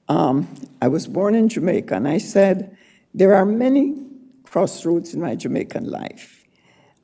um, 0.09 0.49
I 0.81 0.89
was 0.89 1.07
born 1.07 1.35
in 1.35 1.51
Jamaica, 1.51 1.95
and 1.95 2.09
I 2.09 2.17
said, 2.17 2.75
there 3.13 3.35
are 3.35 3.45
many 3.45 4.03
crossroads 4.45 5.13
in 5.13 5.21
my 5.21 5.35
Jamaican 5.35 5.91
life. 5.91 6.47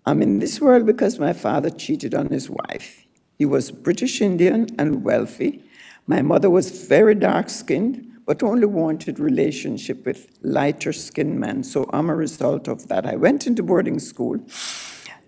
I'm 0.06 0.22
in 0.22 0.38
this 0.38 0.62
world 0.62 0.86
because 0.86 1.18
my 1.18 1.34
father 1.34 1.68
cheated 1.68 2.14
on 2.14 2.28
his 2.28 2.48
wife. 2.48 3.04
He 3.36 3.44
was 3.44 3.70
British 3.70 4.22
Indian 4.22 4.68
and 4.78 5.04
wealthy. 5.04 5.62
My 6.06 6.22
mother 6.22 6.48
was 6.48 6.86
very 6.86 7.14
dark 7.14 7.50
skinned, 7.50 8.10
but 8.24 8.42
only 8.42 8.64
wanted 8.64 9.18
relationship 9.18 10.06
with 10.06 10.38
lighter 10.40 10.94
skinned 10.94 11.38
men. 11.38 11.62
So 11.62 11.84
I'm 11.92 12.08
a 12.08 12.16
result 12.16 12.66
of 12.66 12.88
that. 12.88 13.04
I 13.04 13.16
went 13.16 13.46
into 13.46 13.62
boarding 13.62 13.98
school. 13.98 14.40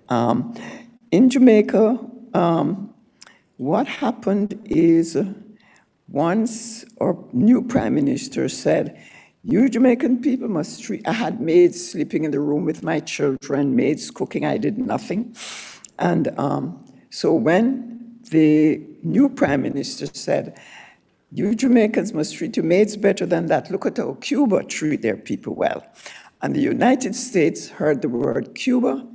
Um, 0.09 0.55
in 1.11 1.31
Jamaica, 1.31 1.99
um, 2.35 2.95
what 3.57 3.87
happened 3.87 4.61
is 4.67 5.17
uh, 5.17 5.33
once 6.09 6.85
our 7.01 7.17
new 7.33 7.63
prime 7.63 7.95
minister 7.95 8.49
said, 8.49 9.01
you 9.43 9.69
Jamaican 9.69 10.23
people 10.23 10.49
must 10.49 10.83
treat, 10.83 11.07
I 11.07 11.13
had 11.13 11.41
maids 11.41 11.91
sleeping 11.91 12.25
in 12.25 12.31
the 12.31 12.41
room 12.41 12.65
with 12.65 12.83
my 12.83 13.01
children, 13.01 13.77
maids 13.77 14.11
cooking, 14.11 14.45
I 14.45 14.57
did 14.59 14.79
nothing. 14.79 15.37
And 15.99 16.37
um, 16.39 16.85
so 17.11 17.35
when 17.35 18.19
the 18.31 18.83
new 19.03 19.29
prime 19.29 19.63
minister 19.63 20.07
said, 20.07 20.59
you 21.31 21.55
Jamaicans 21.55 22.13
must 22.13 22.37
treat 22.37 22.57
your 22.57 22.65
maids 22.65 22.97
better 22.97 23.27
than 23.27 23.47
that, 23.47 23.71
look 23.71 23.87
at 23.87 23.99
how 23.99 24.15
Cuba 24.21 24.65
treat 24.65 25.03
their 25.03 25.17
people 25.17 25.55
well. 25.55 25.85
And 26.43 26.55
the 26.55 26.61
United 26.61 27.15
States 27.15 27.69
heard 27.69 28.03
the 28.03 28.09
word 28.09 28.55
Cuba 28.55 29.07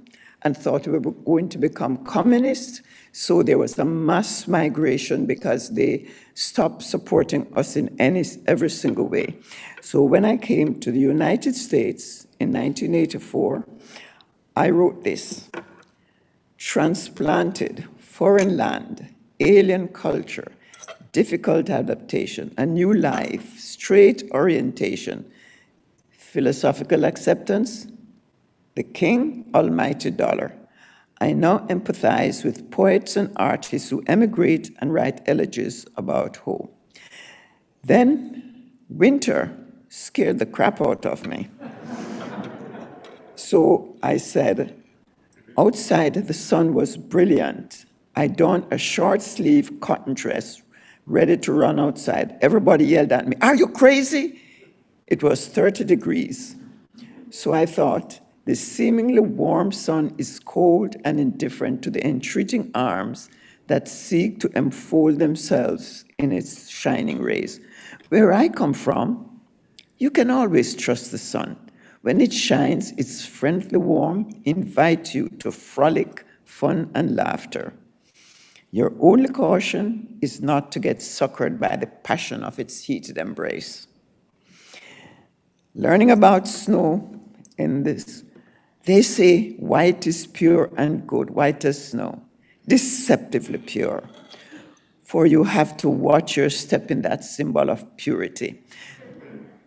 and 0.44 0.56
thought 0.56 0.88
we 0.88 0.98
were 0.98 1.12
going 1.12 1.50
to 1.50 1.58
become 1.58 1.98
communists. 2.06 2.82
So 3.12 3.44
there 3.44 3.58
was 3.58 3.78
a 3.78 3.86
mass 3.86 4.48
migration 4.48 5.26
because 5.26 5.72
they 5.72 6.08
stopped 6.34 6.84
supporting 6.84 7.52
us 7.56 7.76
in 7.76 7.96
any, 8.00 8.24
every 8.48 8.70
single 8.70 9.08
way. 9.08 9.36
So 9.82 10.04
when 10.04 10.26
I 10.26 10.38
came 10.38 10.80
to 10.80 10.92
the 10.92 11.00
United 11.00 11.56
States 11.56 12.26
in 12.40 12.52
1984, 12.52 13.68
I 14.56 14.70
wrote 14.70 15.04
this 15.04 15.50
transplanted, 16.58 17.88
foreign 18.00 18.58
land, 18.58 19.14
alien 19.40 19.88
culture, 19.88 20.52
difficult 21.12 21.70
adaptation, 21.70 22.54
a 22.58 22.66
new 22.66 22.94
life, 22.94 23.58
straight 23.58 24.24
orientation, 24.32 25.26
philosophical 26.12 27.06
acceptance, 27.06 27.88
the 28.80 28.84
King 28.84 29.52
Almighty 29.54 30.10
Dollar. 30.10 30.54
I 31.20 31.34
now 31.34 31.68
empathize 31.68 32.46
with 32.46 32.72
poets 32.72 33.18
and 33.18 33.30
artists 33.36 33.90
who 33.90 34.02
emigrate 34.08 34.72
and 34.80 34.94
write 34.94 35.20
elegies 35.28 35.86
about 35.98 36.38
home. 36.38 36.70
Then 37.84 38.72
winter 38.88 39.54
scared 39.90 40.40
the 40.40 40.46
crap 40.46 40.80
out 40.80 41.06
of 41.06 41.28
me. 41.28 41.50
so 43.36 43.98
I 44.02 44.16
said, 44.16 44.82
outside 45.58 46.14
the 46.14 46.34
sun 46.34 46.74
was 46.74 46.96
brilliant. 46.96 47.84
I 48.16 48.28
donned 48.28 48.68
a 48.72 48.78
short 48.78 49.22
sleeve 49.22 49.82
cotton 49.82 50.14
dress, 50.14 50.62
ready 51.06 51.36
to 51.36 51.52
run 51.52 51.82
outside. 51.82 52.38
Everybody 52.40 52.86
yelled 52.86 53.12
at 53.12 53.28
me, 53.28 53.36
Are 53.42 53.56
you 53.56 53.68
crazy? 53.68 54.40
It 55.06 55.22
was 55.22 55.48
30 55.50 55.84
degrees. 55.84 56.56
So 57.30 57.52
I 57.52 57.66
thought, 57.66 58.22
the 58.50 58.56
seemingly 58.56 59.20
warm 59.20 59.72
sun 59.72 60.12
is 60.18 60.40
cold 60.40 60.96
and 61.06 61.20
indifferent 61.20 61.84
to 61.84 61.92
the 61.92 62.04
entreating 62.04 62.72
arms 62.74 63.30
that 63.68 63.88
seek 63.88 64.40
to 64.40 64.50
enfold 64.58 65.20
themselves 65.20 66.04
in 66.18 66.32
its 66.32 66.68
shining 66.68 67.22
rays. 67.22 67.60
Where 68.08 68.34
I 68.34 68.50
come 68.50 68.74
from, 68.74 69.40
you 70.00 70.10
can 70.10 70.32
always 70.32 70.76
trust 70.76 71.12
the 71.12 71.20
sun. 71.20 71.58
When 72.02 72.20
it 72.20 72.34
shines, 72.34 72.92
its 72.94 73.24
friendly 73.24 73.78
warmth 73.78 74.36
invites 74.46 75.14
you 75.14 75.30
to 75.42 75.52
frolic, 75.52 76.26
fun, 76.44 76.90
and 76.96 77.16
laughter. 77.16 77.76
Your 78.72 78.96
only 79.00 79.30
caution 79.30 80.18
is 80.24 80.42
not 80.42 80.72
to 80.72 80.80
get 80.80 81.02
suckered 81.02 81.60
by 81.60 81.76
the 81.76 81.86
passion 81.86 82.44
of 82.44 82.58
its 82.58 82.82
heated 82.82 83.20
embrace. 83.20 83.86
Learning 85.76 86.10
about 86.10 86.48
snow 86.48 87.16
in 87.60 87.84
this 87.84 88.24
they 88.90 89.04
say 89.04 89.52
white 89.58 90.08
is 90.08 90.26
pure 90.26 90.72
and 90.76 91.06
good, 91.06 91.30
white 91.30 91.64
as 91.64 91.90
snow, 91.90 92.24
deceptively 92.68 93.60
pure. 93.60 94.04
For 95.02 95.28
you 95.28 95.44
have 95.44 95.78
to 95.78 95.90
watch 95.90 96.36
your 96.36 96.50
step 96.50 96.90
in 96.90 97.04
that 97.04 97.24
symbol 97.24 97.70
of 97.70 97.86
purity. 97.98 98.64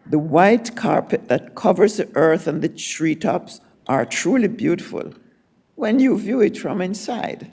The 0.06 0.18
white 0.18 0.74
carpet 0.74 1.28
that 1.28 1.54
covers 1.54 1.98
the 1.98 2.08
earth 2.16 2.48
and 2.48 2.62
the 2.62 2.68
treetops 2.68 3.60
are 3.86 4.04
truly 4.04 4.48
beautiful 4.48 5.12
when 5.76 6.00
you 6.00 6.18
view 6.18 6.40
it 6.40 6.58
from 6.58 6.80
inside. 6.80 7.52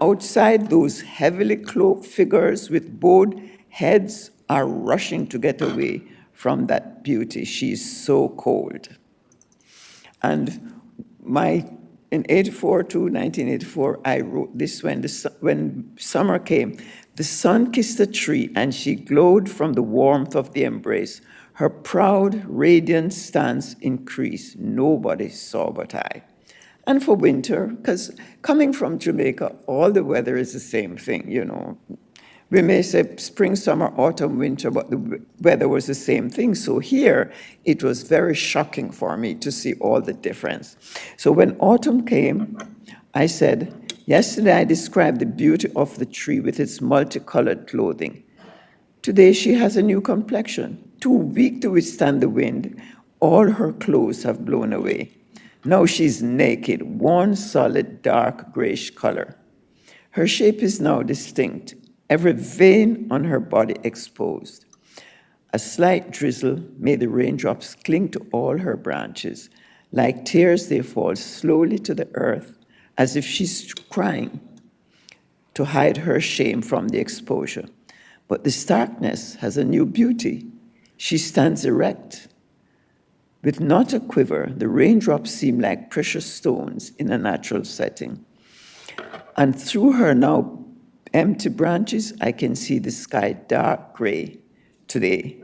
Outside, 0.00 0.70
those 0.70 1.02
heavily 1.02 1.56
cloaked 1.56 2.06
figures 2.06 2.70
with 2.70 3.00
bowed 3.00 3.38
heads 3.68 4.30
are 4.48 4.66
rushing 4.66 5.26
to 5.26 5.38
get 5.38 5.60
away 5.60 6.02
from 6.32 6.66
that 6.68 7.02
beauty. 7.02 7.44
She's 7.44 8.04
so 8.04 8.30
cold. 8.30 8.88
And 10.22 10.80
my, 11.22 11.68
in 12.10 12.26
84 12.28 12.84
to 12.84 12.98
1984, 13.00 14.00
I 14.04 14.20
wrote 14.20 14.56
this 14.56 14.82
when, 14.82 15.00
the, 15.02 15.32
when 15.40 15.92
summer 15.98 16.38
came. 16.38 16.78
The 17.16 17.24
sun 17.24 17.72
kissed 17.72 17.98
the 17.98 18.06
tree 18.06 18.50
and 18.54 18.74
she 18.74 18.94
glowed 18.94 19.48
from 19.48 19.72
the 19.72 19.82
warmth 19.82 20.36
of 20.36 20.52
the 20.52 20.64
embrace. 20.64 21.20
Her 21.54 21.70
proud, 21.70 22.44
radiant 22.46 23.14
stance 23.14 23.74
increased. 23.80 24.58
Nobody 24.58 25.30
saw 25.30 25.70
but 25.70 25.94
I. 25.94 26.22
And 26.86 27.02
for 27.02 27.16
winter, 27.16 27.66
because 27.68 28.14
coming 28.42 28.72
from 28.72 28.98
Jamaica, 28.98 29.56
all 29.66 29.90
the 29.90 30.04
weather 30.04 30.36
is 30.36 30.52
the 30.52 30.60
same 30.60 30.96
thing, 30.96 31.30
you 31.30 31.44
know. 31.44 31.78
We 32.50 32.62
may 32.62 32.82
say 32.82 33.16
spring, 33.16 33.56
summer, 33.56 33.92
autumn, 33.96 34.38
winter, 34.38 34.70
but 34.70 34.90
the 34.90 35.20
weather 35.40 35.68
was 35.68 35.86
the 35.86 35.94
same 35.94 36.30
thing. 36.30 36.54
So 36.54 36.78
here, 36.78 37.32
it 37.64 37.82
was 37.82 38.02
very 38.02 38.34
shocking 38.34 38.92
for 38.92 39.16
me 39.16 39.34
to 39.36 39.50
see 39.50 39.74
all 39.74 40.00
the 40.00 40.12
difference. 40.12 40.76
So 41.16 41.32
when 41.32 41.56
autumn 41.58 42.06
came, 42.06 42.56
I 43.14 43.26
said, 43.26 43.74
Yesterday 44.06 44.52
I 44.52 44.64
described 44.64 45.18
the 45.18 45.26
beauty 45.26 45.68
of 45.74 45.98
the 45.98 46.06
tree 46.06 46.38
with 46.38 46.60
its 46.60 46.80
multicolored 46.80 47.66
clothing. 47.66 48.22
Today 49.02 49.32
she 49.32 49.54
has 49.54 49.76
a 49.76 49.82
new 49.82 50.00
complexion, 50.00 50.92
too 51.00 51.10
weak 51.10 51.60
to 51.62 51.70
withstand 51.70 52.20
the 52.20 52.28
wind. 52.28 52.80
All 53.18 53.50
her 53.50 53.72
clothes 53.72 54.22
have 54.22 54.44
blown 54.44 54.72
away. 54.72 55.10
Now 55.64 55.86
she's 55.86 56.22
naked, 56.22 56.82
one 56.82 57.34
solid 57.34 58.02
dark 58.02 58.52
grayish 58.52 58.90
color. 58.90 59.36
Her 60.10 60.28
shape 60.28 60.62
is 60.62 60.80
now 60.80 61.02
distinct, 61.02 61.74
every 62.08 62.32
vein 62.32 63.06
on 63.10 63.24
her 63.24 63.40
body 63.40 63.76
exposed. 63.82 64.64
A 65.52 65.58
slight 65.58 66.10
drizzle 66.10 66.60
made 66.78 67.00
the 67.00 67.08
raindrops 67.08 67.74
cling 67.74 68.10
to 68.10 68.26
all 68.32 68.58
her 68.58 68.76
branches. 68.76 69.48
Like 69.92 70.24
tears, 70.24 70.68
they 70.68 70.82
fall 70.82 71.16
slowly 71.16 71.78
to 71.80 71.94
the 71.94 72.08
earth, 72.14 72.58
as 72.98 73.16
if 73.16 73.24
she's 73.24 73.72
crying 73.74 74.40
to 75.54 75.64
hide 75.64 75.98
her 75.98 76.20
shame 76.20 76.60
from 76.60 76.88
the 76.88 76.98
exposure. 76.98 77.66
But 78.28 78.44
the 78.44 78.50
starkness 78.50 79.36
has 79.36 79.56
a 79.56 79.64
new 79.64 79.86
beauty. 79.86 80.46
She 80.96 81.16
stands 81.16 81.64
erect. 81.64 82.28
With 83.42 83.60
not 83.60 83.94
a 83.94 84.00
quiver, 84.00 84.52
the 84.54 84.68
raindrops 84.68 85.30
seem 85.30 85.60
like 85.60 85.90
precious 85.90 86.26
stones 86.26 86.92
in 86.98 87.10
a 87.10 87.16
natural 87.16 87.64
setting. 87.64 88.24
And 89.36 89.58
through 89.58 89.92
her 89.92 90.14
now 90.14 90.65
empty 91.16 91.48
branches, 91.48 92.12
I 92.20 92.32
can 92.32 92.54
see 92.54 92.78
the 92.78 92.90
sky 92.90 93.32
dark 93.32 93.94
gray 93.94 94.38
today 94.86 95.38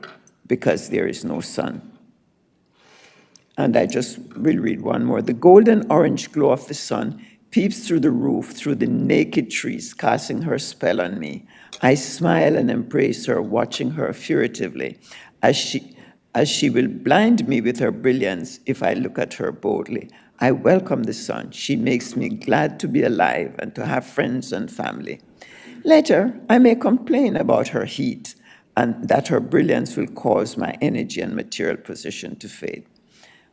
because 0.47 0.91
there 0.91 1.09
is 1.09 1.25
no 1.25 1.41
sun. 1.41 1.99
And 3.57 3.77
I 3.77 3.87
just 3.87 4.19
will 4.37 4.59
read 4.59 4.83
one 4.83 5.05
more. 5.05 5.23
The 5.23 5.33
golden 5.33 5.91
orange 5.91 6.31
glow 6.31 6.51
of 6.51 6.69
the 6.69 6.75
sun 6.75 7.25
peeps 7.51 7.87
through 7.87 8.01
the 8.01 8.11
roof, 8.11 8.53
through 8.53 8.75
the 8.77 8.87
naked 8.87 9.51
trees, 9.51 9.95
casting 9.95 10.43
her 10.43 10.59
spell 10.59 11.01
on 11.01 11.19
me. 11.19 11.47
I 11.81 11.95
smile 11.95 12.57
and 12.57 12.71
embrace 12.71 13.27
her, 13.27 13.41
watching 13.41 13.93
her 13.93 14.13
furtively, 14.13 14.99
as 15.43 15.57
she, 15.57 15.97
as 16.35 16.49
she 16.49 16.71
will 16.71 16.89
blind 16.89 17.49
me 17.49 17.61
with 17.61 17.79
her 17.79 17.91
brilliance 17.91 18.61
if 18.67 18.83
I 18.83 18.93
look 18.95 19.19
at 19.19 19.35
her 19.35 19.53
boldly. 19.53 20.11
I 20.39 20.51
welcome 20.53 21.05
the 21.05 21.15
sun. 21.15 21.51
She 21.51 21.77
makes 21.77 22.17
me 22.17 22.29
glad 22.29 22.81
to 22.81 22.89
be 22.89 23.03
alive 23.03 23.55
and 23.59 23.75
to 23.75 23.87
have 23.87 24.07
friends 24.07 24.53
and 24.53 24.71
family. 24.71 25.21
Later, 25.85 26.41
I 26.49 26.59
may 26.59 26.77
complain 26.77 27.37
about 27.37 27.69
her 27.69 27.85
heat 27.87 28.37
and 28.77 29.09
that 29.09 29.29
her 29.29 29.41
brilliance 29.41 29.97
will 29.97 30.07
cause 30.09 30.57
my 30.57 30.77
energy 30.81 31.21
and 31.21 31.35
material 31.37 31.77
position 31.77 32.37
to 32.39 32.49
fade. 32.49 32.87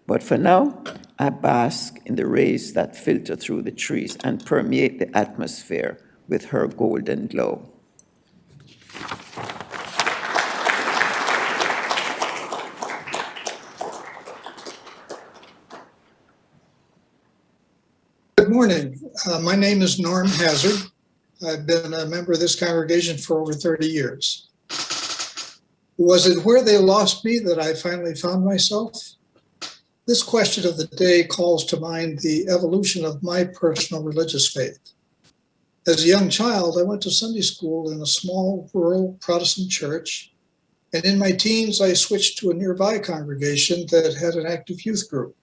But 0.07 0.23
for 0.23 0.38
now, 0.38 0.84
I 1.19 1.30
bask 1.30 1.97
in 2.05 2.15
the 2.15 2.27
rays 2.27 2.73
that 2.73 2.95
filter 2.95 3.36
through 3.36 3.63
the 3.63 3.71
trees 3.71 4.17
and 4.23 4.45
permeate 4.45 4.99
the 4.99 5.17
atmosphere 5.17 5.99
with 6.27 6.45
her 6.45 6.67
golden 6.67 7.27
glow. 7.27 7.69
Good 18.38 18.49
morning. 18.51 18.99
Uh, 19.30 19.39
My 19.39 19.55
name 19.55 19.82
is 19.82 19.99
Norm 19.99 20.27
Hazzard. 20.27 20.91
I've 21.45 21.65
been 21.65 21.93
a 21.93 22.05
member 22.05 22.33
of 22.33 22.39
this 22.39 22.59
congregation 22.59 23.17
for 23.17 23.39
over 23.39 23.53
30 23.53 23.87
years. 23.87 24.49
Was 25.97 26.27
it 26.27 26.43
where 26.43 26.63
they 26.63 26.77
lost 26.77 27.23
me 27.23 27.39
that 27.39 27.59
I 27.59 27.73
finally 27.73 28.13
found 28.13 28.43
myself? 28.43 28.97
This 30.05 30.21
question 30.21 30.67
of 30.67 30.75
the 30.75 30.87
day 30.87 31.23
calls 31.23 31.65
to 31.65 31.79
mind 31.79 32.19
the 32.19 32.47
evolution 32.49 33.05
of 33.05 33.23
my 33.23 33.45
personal 33.45 34.03
religious 34.03 34.51
faith. 34.51 34.79
As 35.87 36.03
a 36.03 36.07
young 36.07 36.29
child, 36.29 36.77
I 36.77 36.83
went 36.83 37.01
to 37.03 37.11
Sunday 37.11 37.41
school 37.41 37.91
in 37.91 38.01
a 38.01 38.05
small 38.05 38.69
rural 38.73 39.17
Protestant 39.21 39.71
church, 39.71 40.33
and 40.93 41.05
in 41.05 41.17
my 41.17 41.31
teens, 41.31 41.79
I 41.79 41.93
switched 41.93 42.37
to 42.39 42.51
a 42.51 42.53
nearby 42.53 42.99
congregation 42.99 43.85
that 43.91 44.17
had 44.17 44.33
an 44.33 44.45
active 44.45 44.85
youth 44.85 45.09
group. 45.09 45.37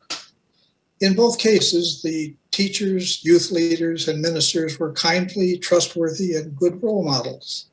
In 1.00 1.14
both 1.14 1.38
cases, 1.38 2.02
the 2.02 2.34
teachers, 2.56 3.22
youth 3.22 3.50
leaders, 3.50 4.08
and 4.08 4.22
ministers 4.22 4.78
were 4.78 4.92
kindly, 4.94 5.58
trustworthy, 5.58 6.36
and 6.36 6.56
good 6.56 6.82
role 6.82 7.04
models. 7.04 7.66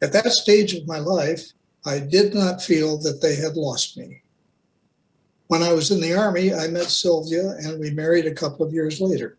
At 0.00 0.14
that 0.14 0.32
stage 0.32 0.72
of 0.72 0.86
my 0.86 0.98
life, 0.98 1.52
I 1.84 1.98
did 1.98 2.32
not 2.32 2.62
feel 2.62 2.96
that 3.02 3.20
they 3.20 3.36
had 3.36 3.54
lost 3.54 3.98
me. 3.98 4.22
When 5.48 5.62
I 5.62 5.74
was 5.74 5.90
in 5.90 6.00
the 6.00 6.14
Army, 6.14 6.54
I 6.54 6.68
met 6.68 6.86
Sylvia 6.86 7.50
and 7.58 7.78
we 7.78 7.90
married 7.90 8.24
a 8.24 8.34
couple 8.34 8.64
of 8.64 8.72
years 8.72 8.98
later. 8.98 9.36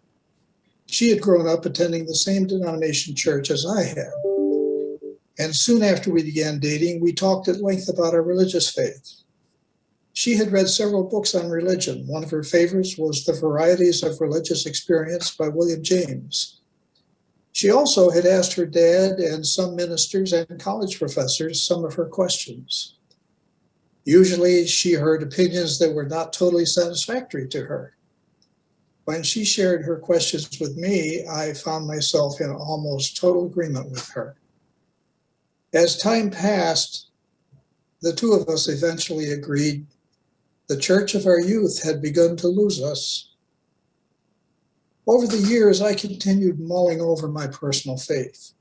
She 0.85 1.09
had 1.09 1.21
grown 1.21 1.47
up 1.47 1.65
attending 1.65 2.05
the 2.05 2.15
same 2.15 2.45
denomination 2.45 3.15
church 3.15 3.49
as 3.49 3.65
I 3.65 3.83
had. 3.83 4.13
And 5.39 5.55
soon 5.55 5.81
after 5.81 6.11
we 6.11 6.21
began 6.21 6.59
dating, 6.59 7.01
we 7.01 7.13
talked 7.13 7.47
at 7.47 7.61
length 7.61 7.89
about 7.89 8.13
our 8.13 8.21
religious 8.21 8.69
faith. 8.69 9.23
She 10.19 10.35
had 10.35 10.51
read 10.51 10.67
several 10.67 11.05
books 11.05 11.33
on 11.33 11.49
religion. 11.49 12.05
One 12.05 12.25
of 12.25 12.31
her 12.31 12.43
favorites 12.43 12.97
was 12.97 13.23
The 13.23 13.31
Varieties 13.31 14.03
of 14.03 14.19
Religious 14.19 14.65
Experience 14.65 15.33
by 15.33 15.47
William 15.47 15.81
James. 15.81 16.59
She 17.53 17.71
also 17.71 18.09
had 18.09 18.25
asked 18.25 18.51
her 18.55 18.65
dad 18.65 19.19
and 19.19 19.47
some 19.47 19.77
ministers 19.77 20.33
and 20.33 20.59
college 20.59 20.99
professors 20.99 21.63
some 21.63 21.85
of 21.85 21.93
her 21.93 22.03
questions. 22.03 22.95
Usually, 24.03 24.67
she 24.67 24.91
heard 24.91 25.23
opinions 25.23 25.79
that 25.79 25.93
were 25.93 26.09
not 26.09 26.33
totally 26.33 26.65
satisfactory 26.65 27.47
to 27.47 27.61
her. 27.61 27.95
When 29.05 29.23
she 29.23 29.45
shared 29.45 29.85
her 29.85 29.99
questions 29.99 30.59
with 30.59 30.75
me, 30.75 31.25
I 31.31 31.53
found 31.53 31.87
myself 31.87 32.41
in 32.41 32.51
almost 32.51 33.15
total 33.15 33.45
agreement 33.45 33.89
with 33.89 34.05
her. 34.09 34.35
As 35.73 35.95
time 35.95 36.29
passed, 36.29 37.09
the 38.01 38.11
two 38.11 38.33
of 38.33 38.49
us 38.49 38.67
eventually 38.67 39.31
agreed 39.31 39.87
the 40.69 40.77
church 40.77 41.15
of 41.15 41.25
our 41.25 41.39
youth 41.39 41.81
had 41.81 41.99
begun 41.99 42.37
to 42.37 42.47
lose 42.47 42.81
us. 42.81 43.31
Over 45.07 45.25
the 45.25 45.47
years, 45.49 45.81
I 45.81 45.95
continued 45.95 46.59
mulling 46.59 47.01
over 47.01 47.27
my 47.27 47.47
personal 47.47 47.97
faith. 47.97 48.53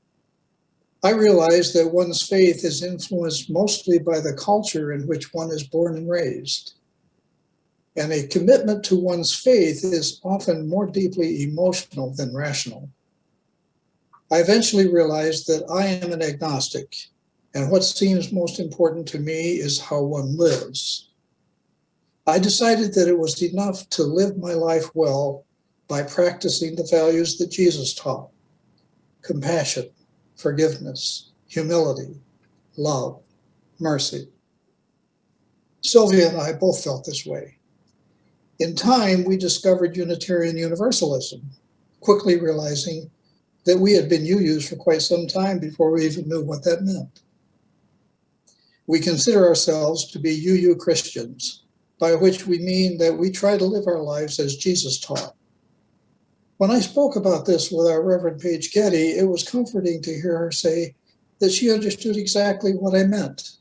I 1.03 1.11
realized 1.11 1.75
that 1.75 1.93
one's 1.93 2.27
faith 2.27 2.65
is 2.65 2.83
influenced 2.83 3.51
mostly 3.51 3.99
by 3.99 4.19
the 4.19 4.33
culture 4.33 4.91
in 4.91 5.07
which 5.07 5.33
one 5.35 5.51
is 5.51 5.63
born 5.63 5.95
and 5.95 6.09
raised. 6.09 6.73
And 7.95 8.11
a 8.11 8.27
commitment 8.27 8.83
to 8.85 8.99
one's 8.99 9.35
faith 9.35 9.83
is 9.83 10.19
often 10.23 10.67
more 10.67 10.87
deeply 10.87 11.43
emotional 11.43 12.11
than 12.15 12.35
rational. 12.35 12.89
I 14.31 14.39
eventually 14.39 14.91
realized 14.91 15.45
that 15.47 15.63
I 15.71 15.85
am 15.85 16.11
an 16.11 16.23
agnostic, 16.23 16.95
and 17.53 17.69
what 17.69 17.83
seems 17.83 18.31
most 18.31 18.59
important 18.59 19.07
to 19.09 19.19
me 19.19 19.59
is 19.59 19.79
how 19.79 20.01
one 20.01 20.35
lives. 20.37 21.08
I 22.29 22.39
decided 22.39 22.93
that 22.93 23.07
it 23.07 23.17
was 23.17 23.41
enough 23.41 23.89
to 23.89 24.03
live 24.03 24.37
my 24.37 24.53
life 24.53 24.89
well 24.93 25.45
by 25.87 26.03
practicing 26.03 26.75
the 26.75 26.87
values 26.89 27.37
that 27.37 27.49
Jesus 27.49 27.93
taught 27.93 28.29
compassion, 29.21 29.89
forgiveness, 30.35 31.31
humility, 31.47 32.15
love, 32.77 33.21
mercy. 33.79 34.29
Sylvia 35.81 36.29
and 36.29 36.37
I 36.37 36.53
both 36.53 36.83
felt 36.83 37.05
this 37.05 37.25
way. 37.25 37.57
In 38.59 38.75
time, 38.75 39.23
we 39.23 39.37
discovered 39.37 39.97
Unitarian 39.97 40.57
Universalism, 40.57 41.41
quickly 42.01 42.39
realizing 42.39 43.09
that 43.65 43.79
we 43.79 43.93
had 43.93 44.09
been 44.09 44.23
UUs 44.23 44.69
for 44.69 44.75
quite 44.75 45.01
some 45.01 45.27
time 45.27 45.59
before 45.59 45.91
we 45.91 46.05
even 46.05 46.27
knew 46.27 46.43
what 46.43 46.63
that 46.63 46.83
meant. 46.83 47.21
We 48.87 48.99
consider 48.99 49.47
ourselves 49.47 50.11
to 50.11 50.19
be 50.19 50.31
UU 50.31 50.75
Christians, 50.75 51.58
by 51.99 52.15
which 52.15 52.47
we 52.47 52.59
mean 52.59 52.97
that 52.97 53.17
we 53.17 53.29
try 53.29 53.57
to 53.57 53.65
live 53.65 53.87
our 53.87 54.01
lives 54.01 54.39
as 54.39 54.55
Jesus 54.55 54.99
taught. 54.99 55.35
When 56.57 56.71
I 56.71 56.79
spoke 56.79 57.15
about 57.15 57.45
this 57.45 57.71
with 57.71 57.87
our 57.87 58.01
Reverend 58.01 58.41
Paige 58.41 58.73
Getty, 58.73 59.17
it 59.17 59.27
was 59.27 59.47
comforting 59.47 60.01
to 60.01 60.13
hear 60.13 60.37
her 60.37 60.51
say 60.51 60.95
that 61.39 61.51
she 61.51 61.71
understood 61.71 62.17
exactly 62.17 62.71
what 62.71 62.95
I 62.95 63.03
meant. 63.03 63.51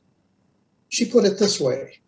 She 0.89 1.05
put 1.05 1.25
it 1.25 1.39
this 1.39 1.61
way 1.61 2.01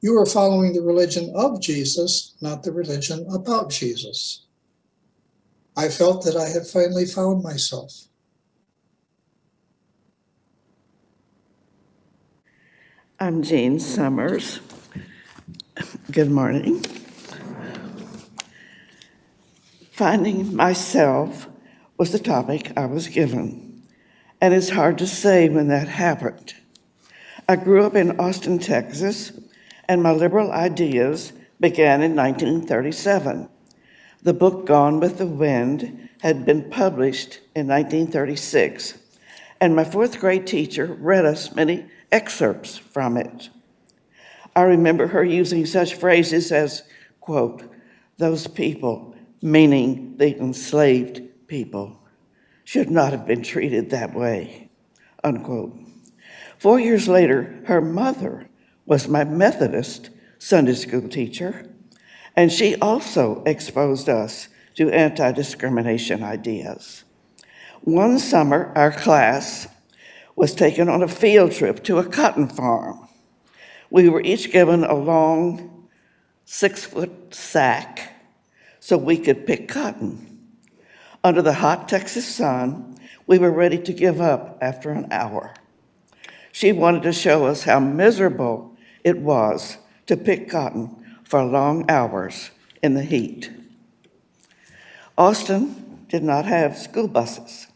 You 0.00 0.18
are 0.18 0.26
following 0.26 0.72
the 0.72 0.82
religion 0.82 1.32
of 1.34 1.60
Jesus, 1.60 2.34
not 2.40 2.62
the 2.62 2.72
religion 2.72 3.26
about 3.32 3.70
Jesus. 3.70 4.46
I 5.76 5.88
felt 5.88 6.24
that 6.24 6.36
I 6.36 6.48
had 6.48 6.66
finally 6.66 7.06
found 7.06 7.42
myself. 7.42 7.92
I'm 13.18 13.42
Gene 13.42 13.78
Somers. 13.78 14.60
Good 16.10 16.30
morning. 16.30 16.84
Finding 19.90 20.54
myself 20.54 21.48
was 21.96 22.12
the 22.12 22.18
topic 22.18 22.72
I 22.76 22.84
was 22.84 23.08
given, 23.08 23.82
and 24.38 24.52
it's 24.52 24.68
hard 24.68 24.98
to 24.98 25.06
say 25.06 25.48
when 25.48 25.68
that 25.68 25.88
happened. 25.88 26.52
I 27.48 27.56
grew 27.56 27.84
up 27.84 27.94
in 27.94 28.20
Austin, 28.20 28.58
Texas, 28.58 29.32
and 29.88 30.02
my 30.02 30.12
liberal 30.12 30.52
ideas 30.52 31.32
began 31.58 32.02
in 32.02 32.14
1937. 32.14 33.48
The 34.22 34.34
book 34.34 34.66
Gone 34.66 35.00
with 35.00 35.16
the 35.16 35.26
Wind 35.26 36.10
had 36.20 36.44
been 36.44 36.68
published 36.68 37.40
in 37.56 37.66
1936, 37.66 38.98
and 39.58 39.74
my 39.74 39.84
fourth 39.84 40.20
grade 40.20 40.46
teacher 40.46 40.86
read 41.00 41.24
us 41.24 41.54
many 41.54 41.86
excerpts 42.10 42.76
from 42.76 43.16
it. 43.16 43.48
I 44.54 44.62
remember 44.62 45.06
her 45.06 45.24
using 45.24 45.66
such 45.66 45.94
phrases 45.94 46.52
as, 46.52 46.82
quote, 47.20 47.62
those 48.18 48.46
people, 48.46 49.14
meaning 49.40 50.16
the 50.18 50.38
enslaved 50.38 51.22
people, 51.46 51.98
should 52.64 52.90
not 52.90 53.12
have 53.12 53.26
been 53.26 53.42
treated 53.42 53.90
that 53.90 54.14
way, 54.14 54.70
unquote. 55.24 55.76
Four 56.58 56.78
years 56.78 57.08
later, 57.08 57.60
her 57.66 57.80
mother 57.80 58.48
was 58.86 59.08
my 59.08 59.24
Methodist 59.24 60.10
Sunday 60.38 60.74
school 60.74 61.08
teacher, 61.08 61.66
and 62.36 62.52
she 62.52 62.76
also 62.76 63.42
exposed 63.44 64.08
us 64.08 64.48
to 64.74 64.90
anti 64.90 65.32
discrimination 65.32 66.22
ideas. 66.22 67.04
One 67.82 68.18
summer, 68.18 68.72
our 68.76 68.92
class 68.92 69.66
was 70.36 70.54
taken 70.54 70.88
on 70.88 71.02
a 71.02 71.08
field 71.08 71.52
trip 71.52 71.82
to 71.84 71.98
a 71.98 72.04
cotton 72.04 72.48
farm. 72.48 73.08
We 73.92 74.08
were 74.08 74.22
each 74.22 74.50
given 74.50 74.84
a 74.84 74.94
long 74.94 75.86
six 76.46 76.82
foot 76.82 77.34
sack 77.34 78.14
so 78.80 78.96
we 78.96 79.18
could 79.18 79.46
pick 79.46 79.68
cotton. 79.68 80.48
Under 81.22 81.42
the 81.42 81.52
hot 81.52 81.90
Texas 81.90 82.26
sun, 82.26 82.96
we 83.26 83.36
were 83.36 83.50
ready 83.50 83.76
to 83.76 83.92
give 83.92 84.18
up 84.18 84.56
after 84.62 84.92
an 84.92 85.08
hour. 85.10 85.52
She 86.52 86.72
wanted 86.72 87.02
to 87.02 87.12
show 87.12 87.44
us 87.44 87.64
how 87.64 87.80
miserable 87.80 88.74
it 89.04 89.18
was 89.18 89.76
to 90.06 90.16
pick 90.16 90.48
cotton 90.48 91.18
for 91.22 91.44
long 91.44 91.84
hours 91.90 92.50
in 92.82 92.94
the 92.94 93.04
heat. 93.04 93.50
Austin 95.18 96.06
did 96.08 96.22
not 96.22 96.46
have 96.46 96.78
school 96.78 97.08
buses, 97.08 97.66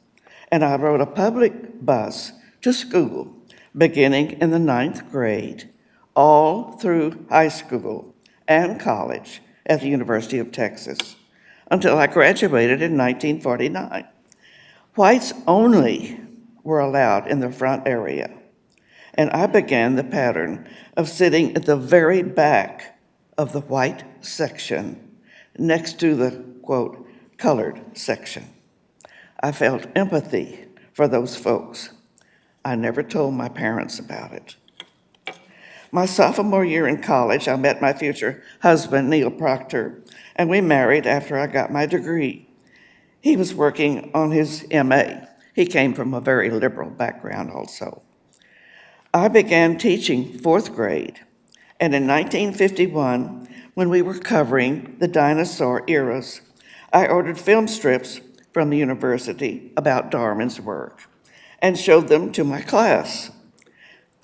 and 0.50 0.64
I 0.64 0.76
rode 0.76 1.02
a 1.02 1.06
public 1.06 1.84
bus 1.84 2.32
to 2.62 2.72
school 2.72 3.36
beginning 3.76 4.40
in 4.40 4.50
the 4.50 4.58
ninth 4.58 5.10
grade, 5.10 5.68
all 6.16 6.72
through 6.72 7.26
high 7.28 7.48
school 7.48 8.14
and 8.48 8.80
college 8.80 9.42
at 9.66 9.80
the 9.80 9.88
University 9.88 10.38
of 10.38 10.50
Texas 10.50 11.16
until 11.70 11.98
I 11.98 12.06
graduated 12.06 12.80
in 12.80 12.96
1949. 12.96 14.06
Whites 14.94 15.34
only 15.46 16.18
were 16.64 16.80
allowed 16.80 17.28
in 17.28 17.40
the 17.40 17.52
front 17.52 17.86
area, 17.86 18.32
and 19.14 19.30
I 19.30 19.46
began 19.46 19.94
the 19.94 20.04
pattern 20.04 20.68
of 20.96 21.08
sitting 21.08 21.54
at 21.54 21.66
the 21.66 21.76
very 21.76 22.22
back 22.22 22.98
of 23.36 23.52
the 23.52 23.60
white 23.60 24.04
section 24.24 25.18
next 25.58 26.00
to 26.00 26.14
the 26.14 26.44
quote, 26.62 27.06
colored 27.36 27.80
section. 27.92 28.44
I 29.40 29.52
felt 29.52 29.86
empathy 29.94 30.64
for 30.94 31.06
those 31.06 31.36
folks. 31.36 31.90
I 32.64 32.74
never 32.74 33.02
told 33.02 33.34
my 33.34 33.48
parents 33.48 33.98
about 33.98 34.32
it. 34.32 34.56
My 35.96 36.04
sophomore 36.04 36.62
year 36.62 36.86
in 36.86 37.00
college, 37.00 37.48
I 37.48 37.56
met 37.56 37.80
my 37.80 37.94
future 37.94 38.42
husband, 38.60 39.08
Neil 39.08 39.30
Proctor, 39.30 40.02
and 40.34 40.50
we 40.50 40.60
married 40.60 41.06
after 41.06 41.38
I 41.38 41.46
got 41.46 41.72
my 41.72 41.86
degree. 41.86 42.50
He 43.22 43.34
was 43.34 43.54
working 43.54 44.10
on 44.12 44.30
his 44.30 44.66
MA. 44.70 45.04
He 45.54 45.64
came 45.64 45.94
from 45.94 46.12
a 46.12 46.20
very 46.20 46.50
liberal 46.50 46.90
background 46.90 47.50
also. 47.50 48.02
I 49.14 49.28
began 49.28 49.78
teaching 49.78 50.38
fourth 50.38 50.74
grade, 50.74 51.20
and 51.80 51.94
in 51.94 52.06
1951, 52.06 53.48
when 53.72 53.88
we 53.88 54.02
were 54.02 54.18
covering 54.18 54.96
the 54.98 55.08
dinosaur 55.08 55.82
eras, 55.86 56.42
I 56.92 57.06
ordered 57.06 57.38
film 57.38 57.66
strips 57.66 58.20
from 58.52 58.68
the 58.68 58.76
university 58.76 59.72
about 59.78 60.10
Darwin's 60.10 60.60
work 60.60 61.08
and 61.62 61.78
showed 61.78 62.08
them 62.08 62.32
to 62.32 62.44
my 62.44 62.60
class. 62.60 63.30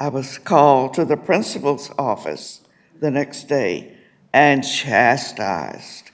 I 0.03 0.09
was 0.09 0.37
called 0.37 0.95
to 0.95 1.05
the 1.05 1.17
principal's 1.17 1.89
office 1.97 2.63
the 2.99 3.09
next 3.09 3.45
day 3.45 3.97
and 4.33 4.65
chastised. 4.65 6.11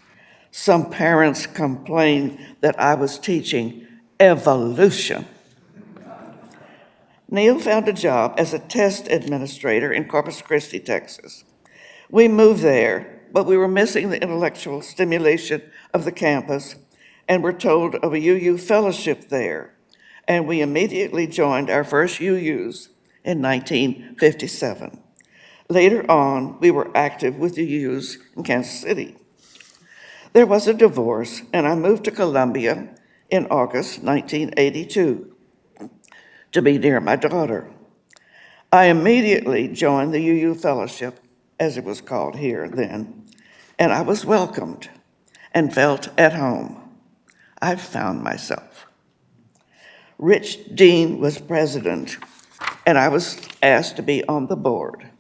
Some 0.51 0.91
parents 0.91 1.47
complained 1.47 2.39
that 2.61 2.78
I 2.78 2.97
was 2.97 3.18
teaching 3.18 3.86
evolution. 4.20 5.26
Neil 7.30 7.59
found 7.59 7.89
a 7.89 7.95
job 7.95 8.34
as 8.36 8.53
a 8.53 8.59
test 8.59 9.09
administrator 9.09 9.91
in 9.91 10.07
Corpus 10.07 10.43
Christi, 10.43 10.80
Texas. 10.80 11.45
We 12.11 12.28
moved 12.28 12.61
there, 12.61 13.22
but 13.32 13.47
we 13.47 13.57
were 13.57 13.68
missing 13.68 14.11
the 14.11 14.20
intellectual 14.20 14.82
stimulation 14.82 15.62
of 15.95 16.05
the 16.05 16.12
campus 16.12 16.74
and 17.26 17.43
were 17.43 17.55
told 17.55 17.95
of 17.95 18.12
a 18.12 18.20
UU 18.20 18.59
fellowship 18.59 19.30
there. 19.30 19.72
And 20.26 20.47
we 20.47 20.61
immediately 20.61 21.26
joined 21.26 21.70
our 21.70 21.84
first 21.84 22.20
UUs 22.20 22.91
in 23.29 23.43
1957. 23.43 25.03
Later 25.68 26.11
on, 26.11 26.59
we 26.61 26.70
were 26.70 26.91
active 26.97 27.37
with 27.37 27.57
the 27.57 27.85
UUs 27.85 28.16
in 28.35 28.43
Kansas 28.43 28.81
City. 28.81 29.16
There 30.33 30.47
was 30.47 30.66
a 30.66 30.72
divorce, 30.72 31.43
and 31.53 31.68
I 31.68 31.74
moved 31.74 32.05
to 32.05 32.11
Columbia 32.11 32.89
in 33.29 33.47
August 33.51 34.03
1982 34.03 35.37
to 36.53 36.62
be 36.62 36.79
near 36.79 37.01
my 37.01 37.16
daughter. 37.16 37.70
I 38.72 38.87
immediately 38.87 39.68
joined 39.68 40.14
the 40.14 40.26
UU 40.26 40.55
Fellowship, 40.55 41.20
as 41.61 41.76
it 41.76 41.85
was 41.85 42.01
called 42.01 42.37
here 42.37 42.66
then, 42.66 43.26
and 43.79 43.93
I 43.93 44.01
was 44.01 44.24
welcomed 44.24 44.89
and 45.53 45.74
felt 45.74 46.09
at 46.16 46.33
home. 46.33 46.81
I 47.61 47.76
found 47.76 48.22
myself. 48.22 48.87
Rich 50.16 50.74
Dean 50.74 51.20
was 51.20 51.39
president, 51.39 52.16
and 52.89 52.97
I 52.97 53.09
was 53.09 53.39
asked 53.62 53.97
to 53.97 54.03
be 54.03 54.24
on 54.24 54.47
the 54.47 54.57
board. 54.57 55.11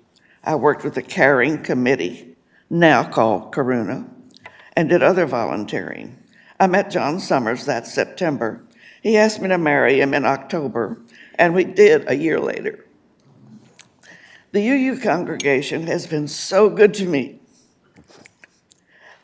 I 0.42 0.54
worked 0.54 0.84
with 0.84 0.94
the 0.94 1.02
Caring 1.02 1.62
Committee, 1.62 2.34
now 2.70 3.06
called 3.06 3.52
Karuna, 3.52 4.08
and 4.74 4.88
did 4.88 5.02
other 5.02 5.26
volunteering. 5.26 6.16
I 6.58 6.66
met 6.66 6.90
John 6.90 7.20
Somers 7.20 7.66
that 7.66 7.86
September. 7.86 8.64
He 9.02 9.18
asked 9.18 9.42
me 9.42 9.50
to 9.50 9.58
marry 9.58 10.00
him 10.00 10.14
in 10.14 10.24
October, 10.24 11.02
and 11.34 11.52
we 11.52 11.64
did 11.64 12.08
a 12.08 12.16
year 12.16 12.40
later. 12.40 12.86
The 14.52 14.66
UU 14.66 15.00
congregation 15.00 15.88
has 15.88 16.06
been 16.06 16.26
so 16.26 16.70
good 16.70 16.94
to 16.94 17.04
me, 17.04 17.38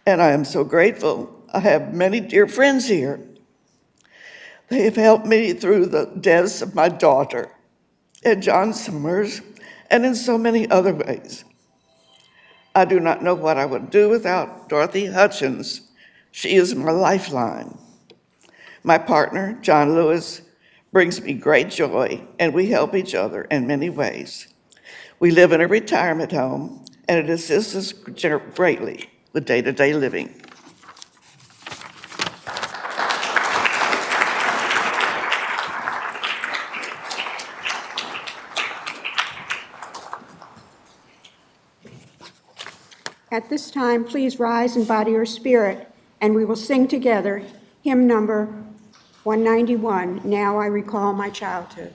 and 0.05 0.21
I 0.21 0.33
am 0.33 0.45
so 0.45 0.65
grateful. 0.65 1.35
I 1.51 1.61
have 1.61 1.95
many 1.95 2.21
dear 2.21 2.47
friends 2.47 2.89
here. 2.89 3.27
They 4.69 4.83
have 4.83 4.97
helped 4.97 5.25
me 5.25 5.55
through 5.55 5.87
the 5.87 6.13
deaths 6.21 6.61
of 6.61 6.75
my 6.75 6.91
daughter 6.91 7.54
and 8.25 8.43
John 8.43 8.73
Somers, 8.73 9.41
and 9.91 10.05
in 10.05 10.15
so 10.15 10.39
many 10.39 10.69
other 10.71 10.95
ways. 10.95 11.45
I 12.75 12.85
do 12.85 12.99
not 12.99 13.23
know 13.23 13.35
what 13.35 13.57
I 13.57 13.67
would 13.67 13.91
do 13.91 14.09
without 14.09 14.69
Dorothy 14.69 15.07
Hutchins. 15.07 15.83
She 16.33 16.57
is 16.57 16.75
my 16.75 16.91
lifeline. 16.91 17.79
My 18.83 18.99
partner, 18.99 19.57
John 19.63 19.95
Lewis, 19.95 20.43
brings 20.93 21.21
me 21.21 21.35
great 21.35 21.71
joy, 21.71 22.27
and 22.39 22.53
we 22.53 22.67
help 22.67 22.95
each 22.95 23.15
other 23.15 23.43
in 23.43 23.67
many 23.67 23.91
ways. 23.91 24.49
We 25.21 25.31
live 25.31 25.53
in 25.53 25.61
a 25.61 25.69
retirement 25.69 26.33
home, 26.33 26.85
and 27.09 27.19
it 27.19 27.31
assists 27.31 27.75
us 27.75 27.93
greatly 27.93 29.11
with 29.33 29.47
day 29.47 29.63
to 29.63 29.73
day 29.73 29.95
living. 29.95 30.44
At 43.35 43.51
this 43.51 43.69
time, 43.69 44.05
please 44.05 44.39
rise 44.39 44.77
in 44.77 44.85
body 44.85 45.17
or 45.17 45.27
spirit, 45.27 45.91
and 46.21 46.37
we 46.37 46.45
will 46.45 46.55
sing 46.55 46.87
together 46.87 47.43
hymn 47.83 48.07
number 48.07 48.45
191, 49.25 50.21
Now 50.23 50.57
I 50.59 50.67
Recall 50.67 51.15
My 51.15 51.31
Childhood. 51.31 51.95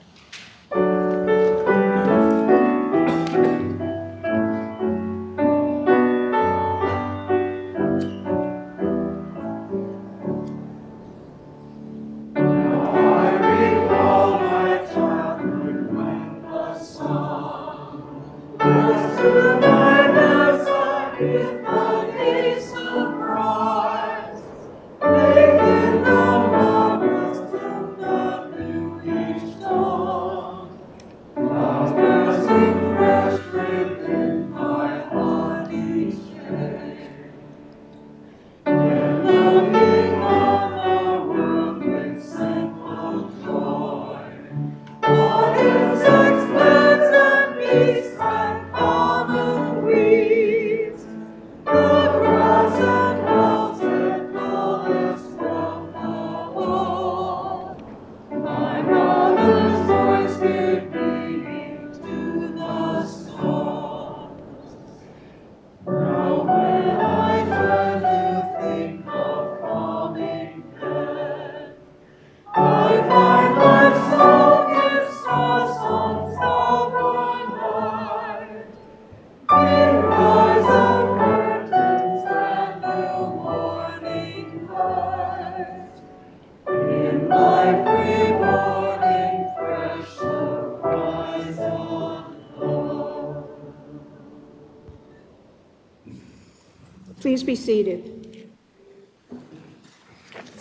Be 97.50 97.56
seated. 97.56 98.48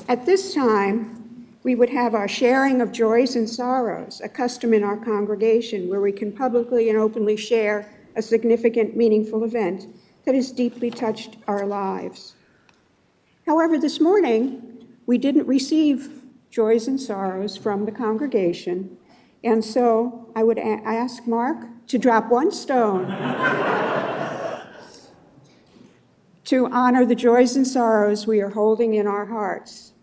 At 0.08 0.26
this 0.26 0.56
time, 0.56 1.48
we 1.62 1.76
would 1.76 1.92
have 1.92 2.16
our 2.16 2.28
sharing 2.28 2.82
of 2.82 2.92
joys 2.92 3.36
and 3.36 3.48
sorrows, 3.48 4.22
a 4.24 4.28
custom 4.28 4.74
in 4.74 4.84
our 4.84 4.98
congregation 4.98 5.88
where 5.88 6.02
we 6.02 6.12
can 6.12 6.32
publicly 6.32 6.90
and 6.90 6.98
openly 6.98 7.38
share 7.38 7.88
a 8.16 8.24
significant, 8.24 8.98
meaningful 8.98 9.44
event 9.44 9.86
that 10.26 10.34
has 10.34 10.52
deeply 10.52 10.90
touched 10.90 11.38
our 11.48 11.68
lives. 11.68 12.34
However, 13.46 13.78
this 13.78 14.02
morning, 14.02 14.88
we 15.06 15.20
didn't 15.20 15.46
receive 15.46 16.24
joys 16.50 16.88
and 16.88 17.00
sorrows 17.00 17.56
from 17.56 17.86
the 17.86 17.92
congregation, 17.92 18.98
and 19.44 19.64
so 19.64 20.32
I 20.36 20.42
would 20.42 20.58
ask 20.58 21.28
Mark 21.28 21.68
to 21.86 22.00
drop 22.00 22.32
one 22.32 22.52
stone 22.52 23.06
to 26.50 26.66
honor 26.72 27.06
the 27.06 27.14
joys 27.14 27.56
and 27.56 27.68
sorrows 27.68 28.26
we 28.26 28.42
are 28.42 28.50
holding 28.50 28.96
in 28.96 29.06
our 29.06 29.28
hearts. 29.28 29.94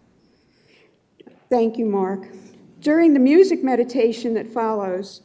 Thank 1.51 1.77
you, 1.77 1.86
Mark. 1.86 2.28
During 2.78 3.14
the 3.14 3.18
music 3.18 3.64
meditation 3.64 4.35
that 4.35 4.47
follows, 4.47 5.23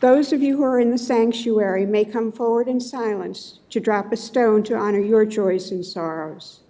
those 0.00 0.32
of 0.32 0.42
you 0.42 0.56
who 0.56 0.64
are 0.64 0.80
in 0.80 0.90
the 0.90 0.98
sanctuary 0.98 1.86
may 1.86 2.04
come 2.04 2.32
forward 2.32 2.66
in 2.66 2.80
silence 2.80 3.60
to 3.70 3.78
drop 3.78 4.10
a 4.10 4.16
stone 4.16 4.64
to 4.64 4.74
honor 4.74 4.98
your 4.98 5.24
joys 5.24 5.70
and 5.70 5.86
sorrows. 5.86 6.62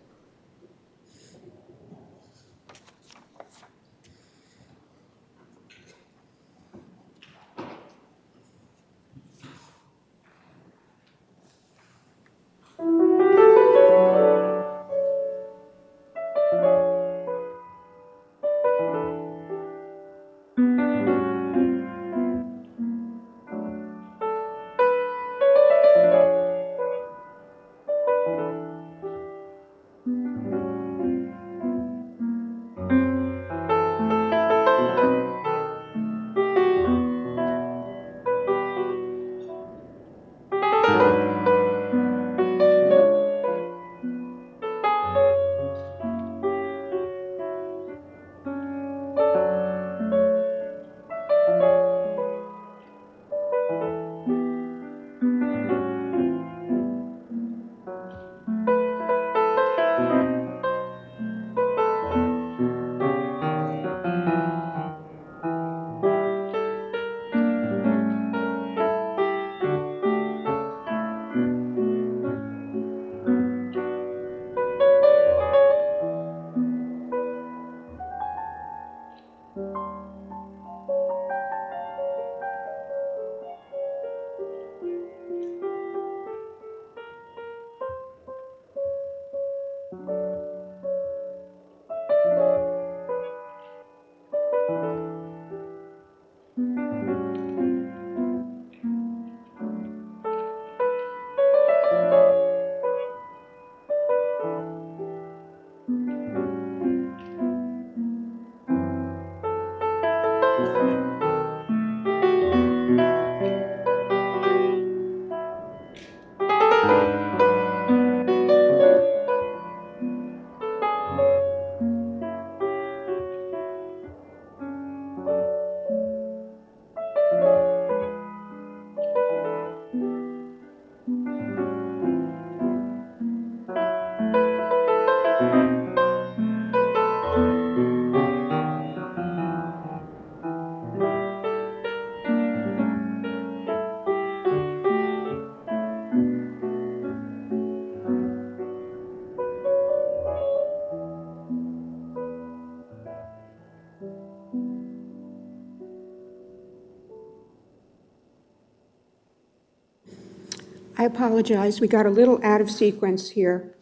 Apologize, 161.06 161.80
we 161.80 161.88
got 161.88 162.06
a 162.06 162.10
little 162.10 162.38
out 162.44 162.60
of 162.60 162.70
sequence 162.70 163.30
here. 163.30 163.74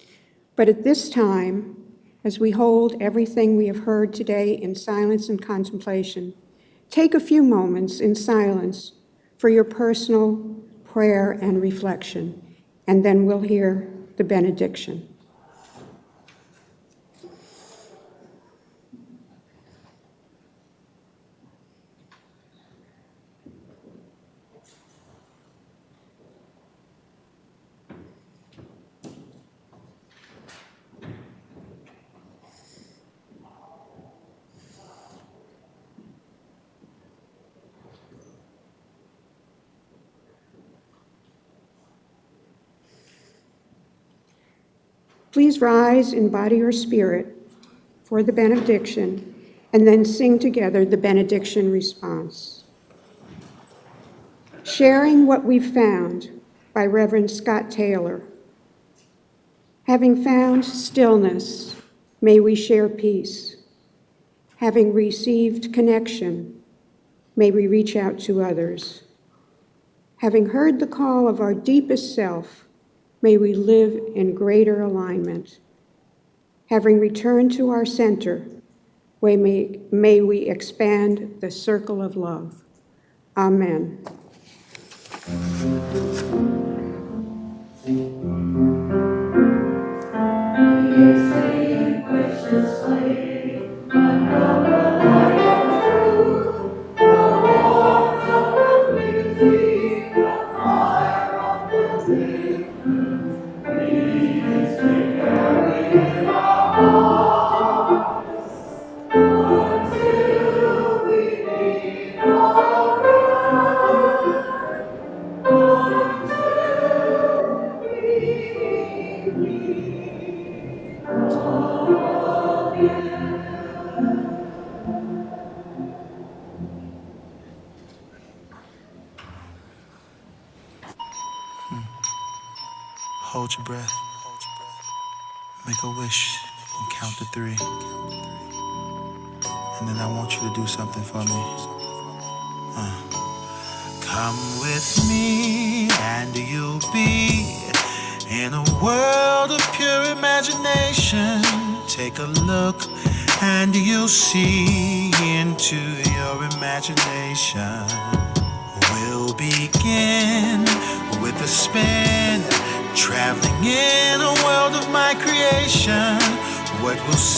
But 0.57 0.69
at 0.69 0.85
this 0.85 1.11
time, 1.11 1.77
as 2.23 2.39
we 2.39 2.53
hold 2.53 3.01
everything 3.01 3.57
we 3.57 3.67
have 3.67 3.81
heard 3.81 4.15
today 4.15 4.55
in 4.55 4.75
silence 4.75 5.29
and 5.29 5.45
contemplation, 5.45 6.35
take 6.91 7.15
a 7.15 7.21
few 7.21 7.43
moments 7.43 8.01
in 8.01 8.15
silence 8.15 8.93
for 9.37 9.49
your 9.49 9.65
personal 9.65 10.63
prayer 10.85 11.33
and 11.33 11.61
reflection, 11.61 12.41
and 12.87 13.05
then 13.05 13.27
we'll 13.27 13.41
hear 13.41 13.93
the 14.17 14.25
benediction. 14.25 15.14
Please 45.35 45.61
rise 45.61 46.13
in 46.13 46.29
body 46.29 46.63
or 46.63 46.71
spirit 46.71 47.27
for 48.05 48.23
the 48.23 48.33
benediction 48.33 49.35
and 49.73 49.85
then 49.85 50.05
sing 50.05 50.39
together 50.39 50.85
the 50.85 50.97
benediction 50.97 51.73
response. 51.73 52.63
Sharing 54.63 55.27
What 55.27 55.45
We've 55.45 55.75
Found 55.75 56.41
by 56.73 56.87
Reverend 56.87 57.33
Scott 57.33 57.69
Taylor. 57.69 58.23
Having 59.89 60.23
found 60.23 60.65
stillness, 60.65 61.75
may 62.21 62.39
we 62.39 62.55
share 62.55 62.89
peace. 62.89 63.57
Having 64.59 64.93
received 64.93 65.73
connection, 65.73 66.63
may 67.35 67.51
we 67.51 67.67
reach 67.67 67.97
out 67.97 68.21
to 68.21 68.41
others. 68.41 69.03
Having 70.19 70.51
heard 70.51 70.79
the 70.79 70.87
call 70.87 71.27
of 71.27 71.41
our 71.41 71.55
deepest 71.55 72.15
self, 72.15 72.64
may 73.25 73.39
we 73.39 73.55
live 73.55 73.99
in 74.15 74.35
greater 74.35 74.83
alignment. 74.83 75.59
Having 76.69 77.01
returned 77.01 77.51
to 77.53 77.71
our 77.71 77.87
center, 77.87 78.47
May 79.23 79.81
may 79.91 80.21
we 80.21 80.41
expand 80.41 81.39
the 81.41 81.51
circle 81.51 82.03
of 82.03 82.17
love. 82.17 82.63
Amen. 83.35 84.05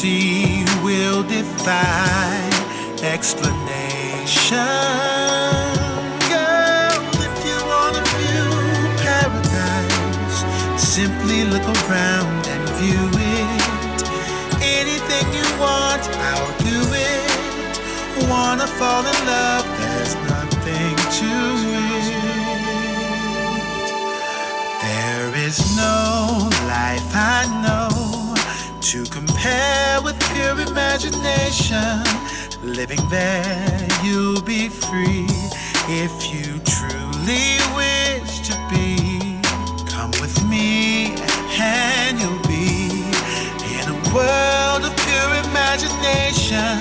See 0.06 0.62
will 0.84 1.24
defy 1.24 2.38
explanation. 3.02 4.56
Girl, 6.30 7.00
if 7.26 7.34
you 7.48 7.58
wanna 7.72 8.02
view 8.14 8.48
paradise, 9.02 10.38
simply 10.94 11.40
look 11.52 11.66
around 11.78 12.42
and 12.54 12.62
view 12.80 13.04
it. 13.38 14.00
Anything 14.78 15.26
you 15.38 15.48
want, 15.64 16.04
I'll 16.30 16.54
do 16.70 16.78
it. 17.10 17.72
Wanna 18.30 18.68
fall 18.78 19.04
in 19.12 19.18
love, 19.34 19.66
there's 19.80 20.14
nothing 20.34 20.96
to 21.18 21.32
it. 21.82 22.06
There 24.86 25.30
is 25.46 25.58
no 25.84 25.98
life 26.74 27.10
I 27.12 27.42
know 27.64 27.75
to 29.04 29.10
compare 29.10 30.00
with 30.02 30.18
pure 30.32 30.58
imagination. 30.60 32.02
Living 32.62 33.00
there, 33.10 33.88
you'll 34.02 34.40
be 34.40 34.68
free 34.68 35.26
if 35.88 36.12
you 36.32 36.58
truly 36.64 37.58
wish 37.76 38.40
to 38.48 38.54
be. 38.70 39.40
Come 39.86 40.12
with 40.22 40.36
me, 40.48 41.14
and 41.60 42.18
you'll 42.18 42.46
be 42.48 43.04
in 43.76 43.86
a 43.96 43.98
world 44.14 44.82
of 44.88 44.96
pure 45.04 45.32
imagination. 45.46 46.78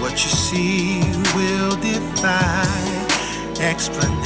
What 0.00 0.12
you 0.24 0.30
see 0.30 1.02
will 1.36 1.76
defy 1.76 2.66
explanation. 3.60 4.24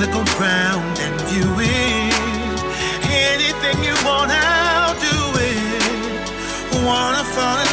Look 0.00 0.14
around 0.14 0.96
and 1.00 1.20
view 1.22 1.50
it. 1.58 2.58
Anything 3.02 3.82
you 3.82 3.94
want, 4.06 4.30
I'll 4.30 4.94
do 4.94 5.18
it. 5.42 6.84
Wanna 6.86 7.24
fall 7.34 7.67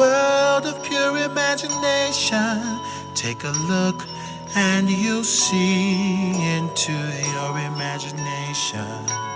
world 0.00 0.64
of 0.64 0.82
pure 0.82 1.18
imagination. 1.18 2.80
Take 3.14 3.44
a 3.44 3.52
look 3.68 4.06
and 4.56 4.88
you'll 4.88 5.24
see 5.24 6.32
into 6.56 6.92
your 7.34 7.58
imagination. 7.58 9.29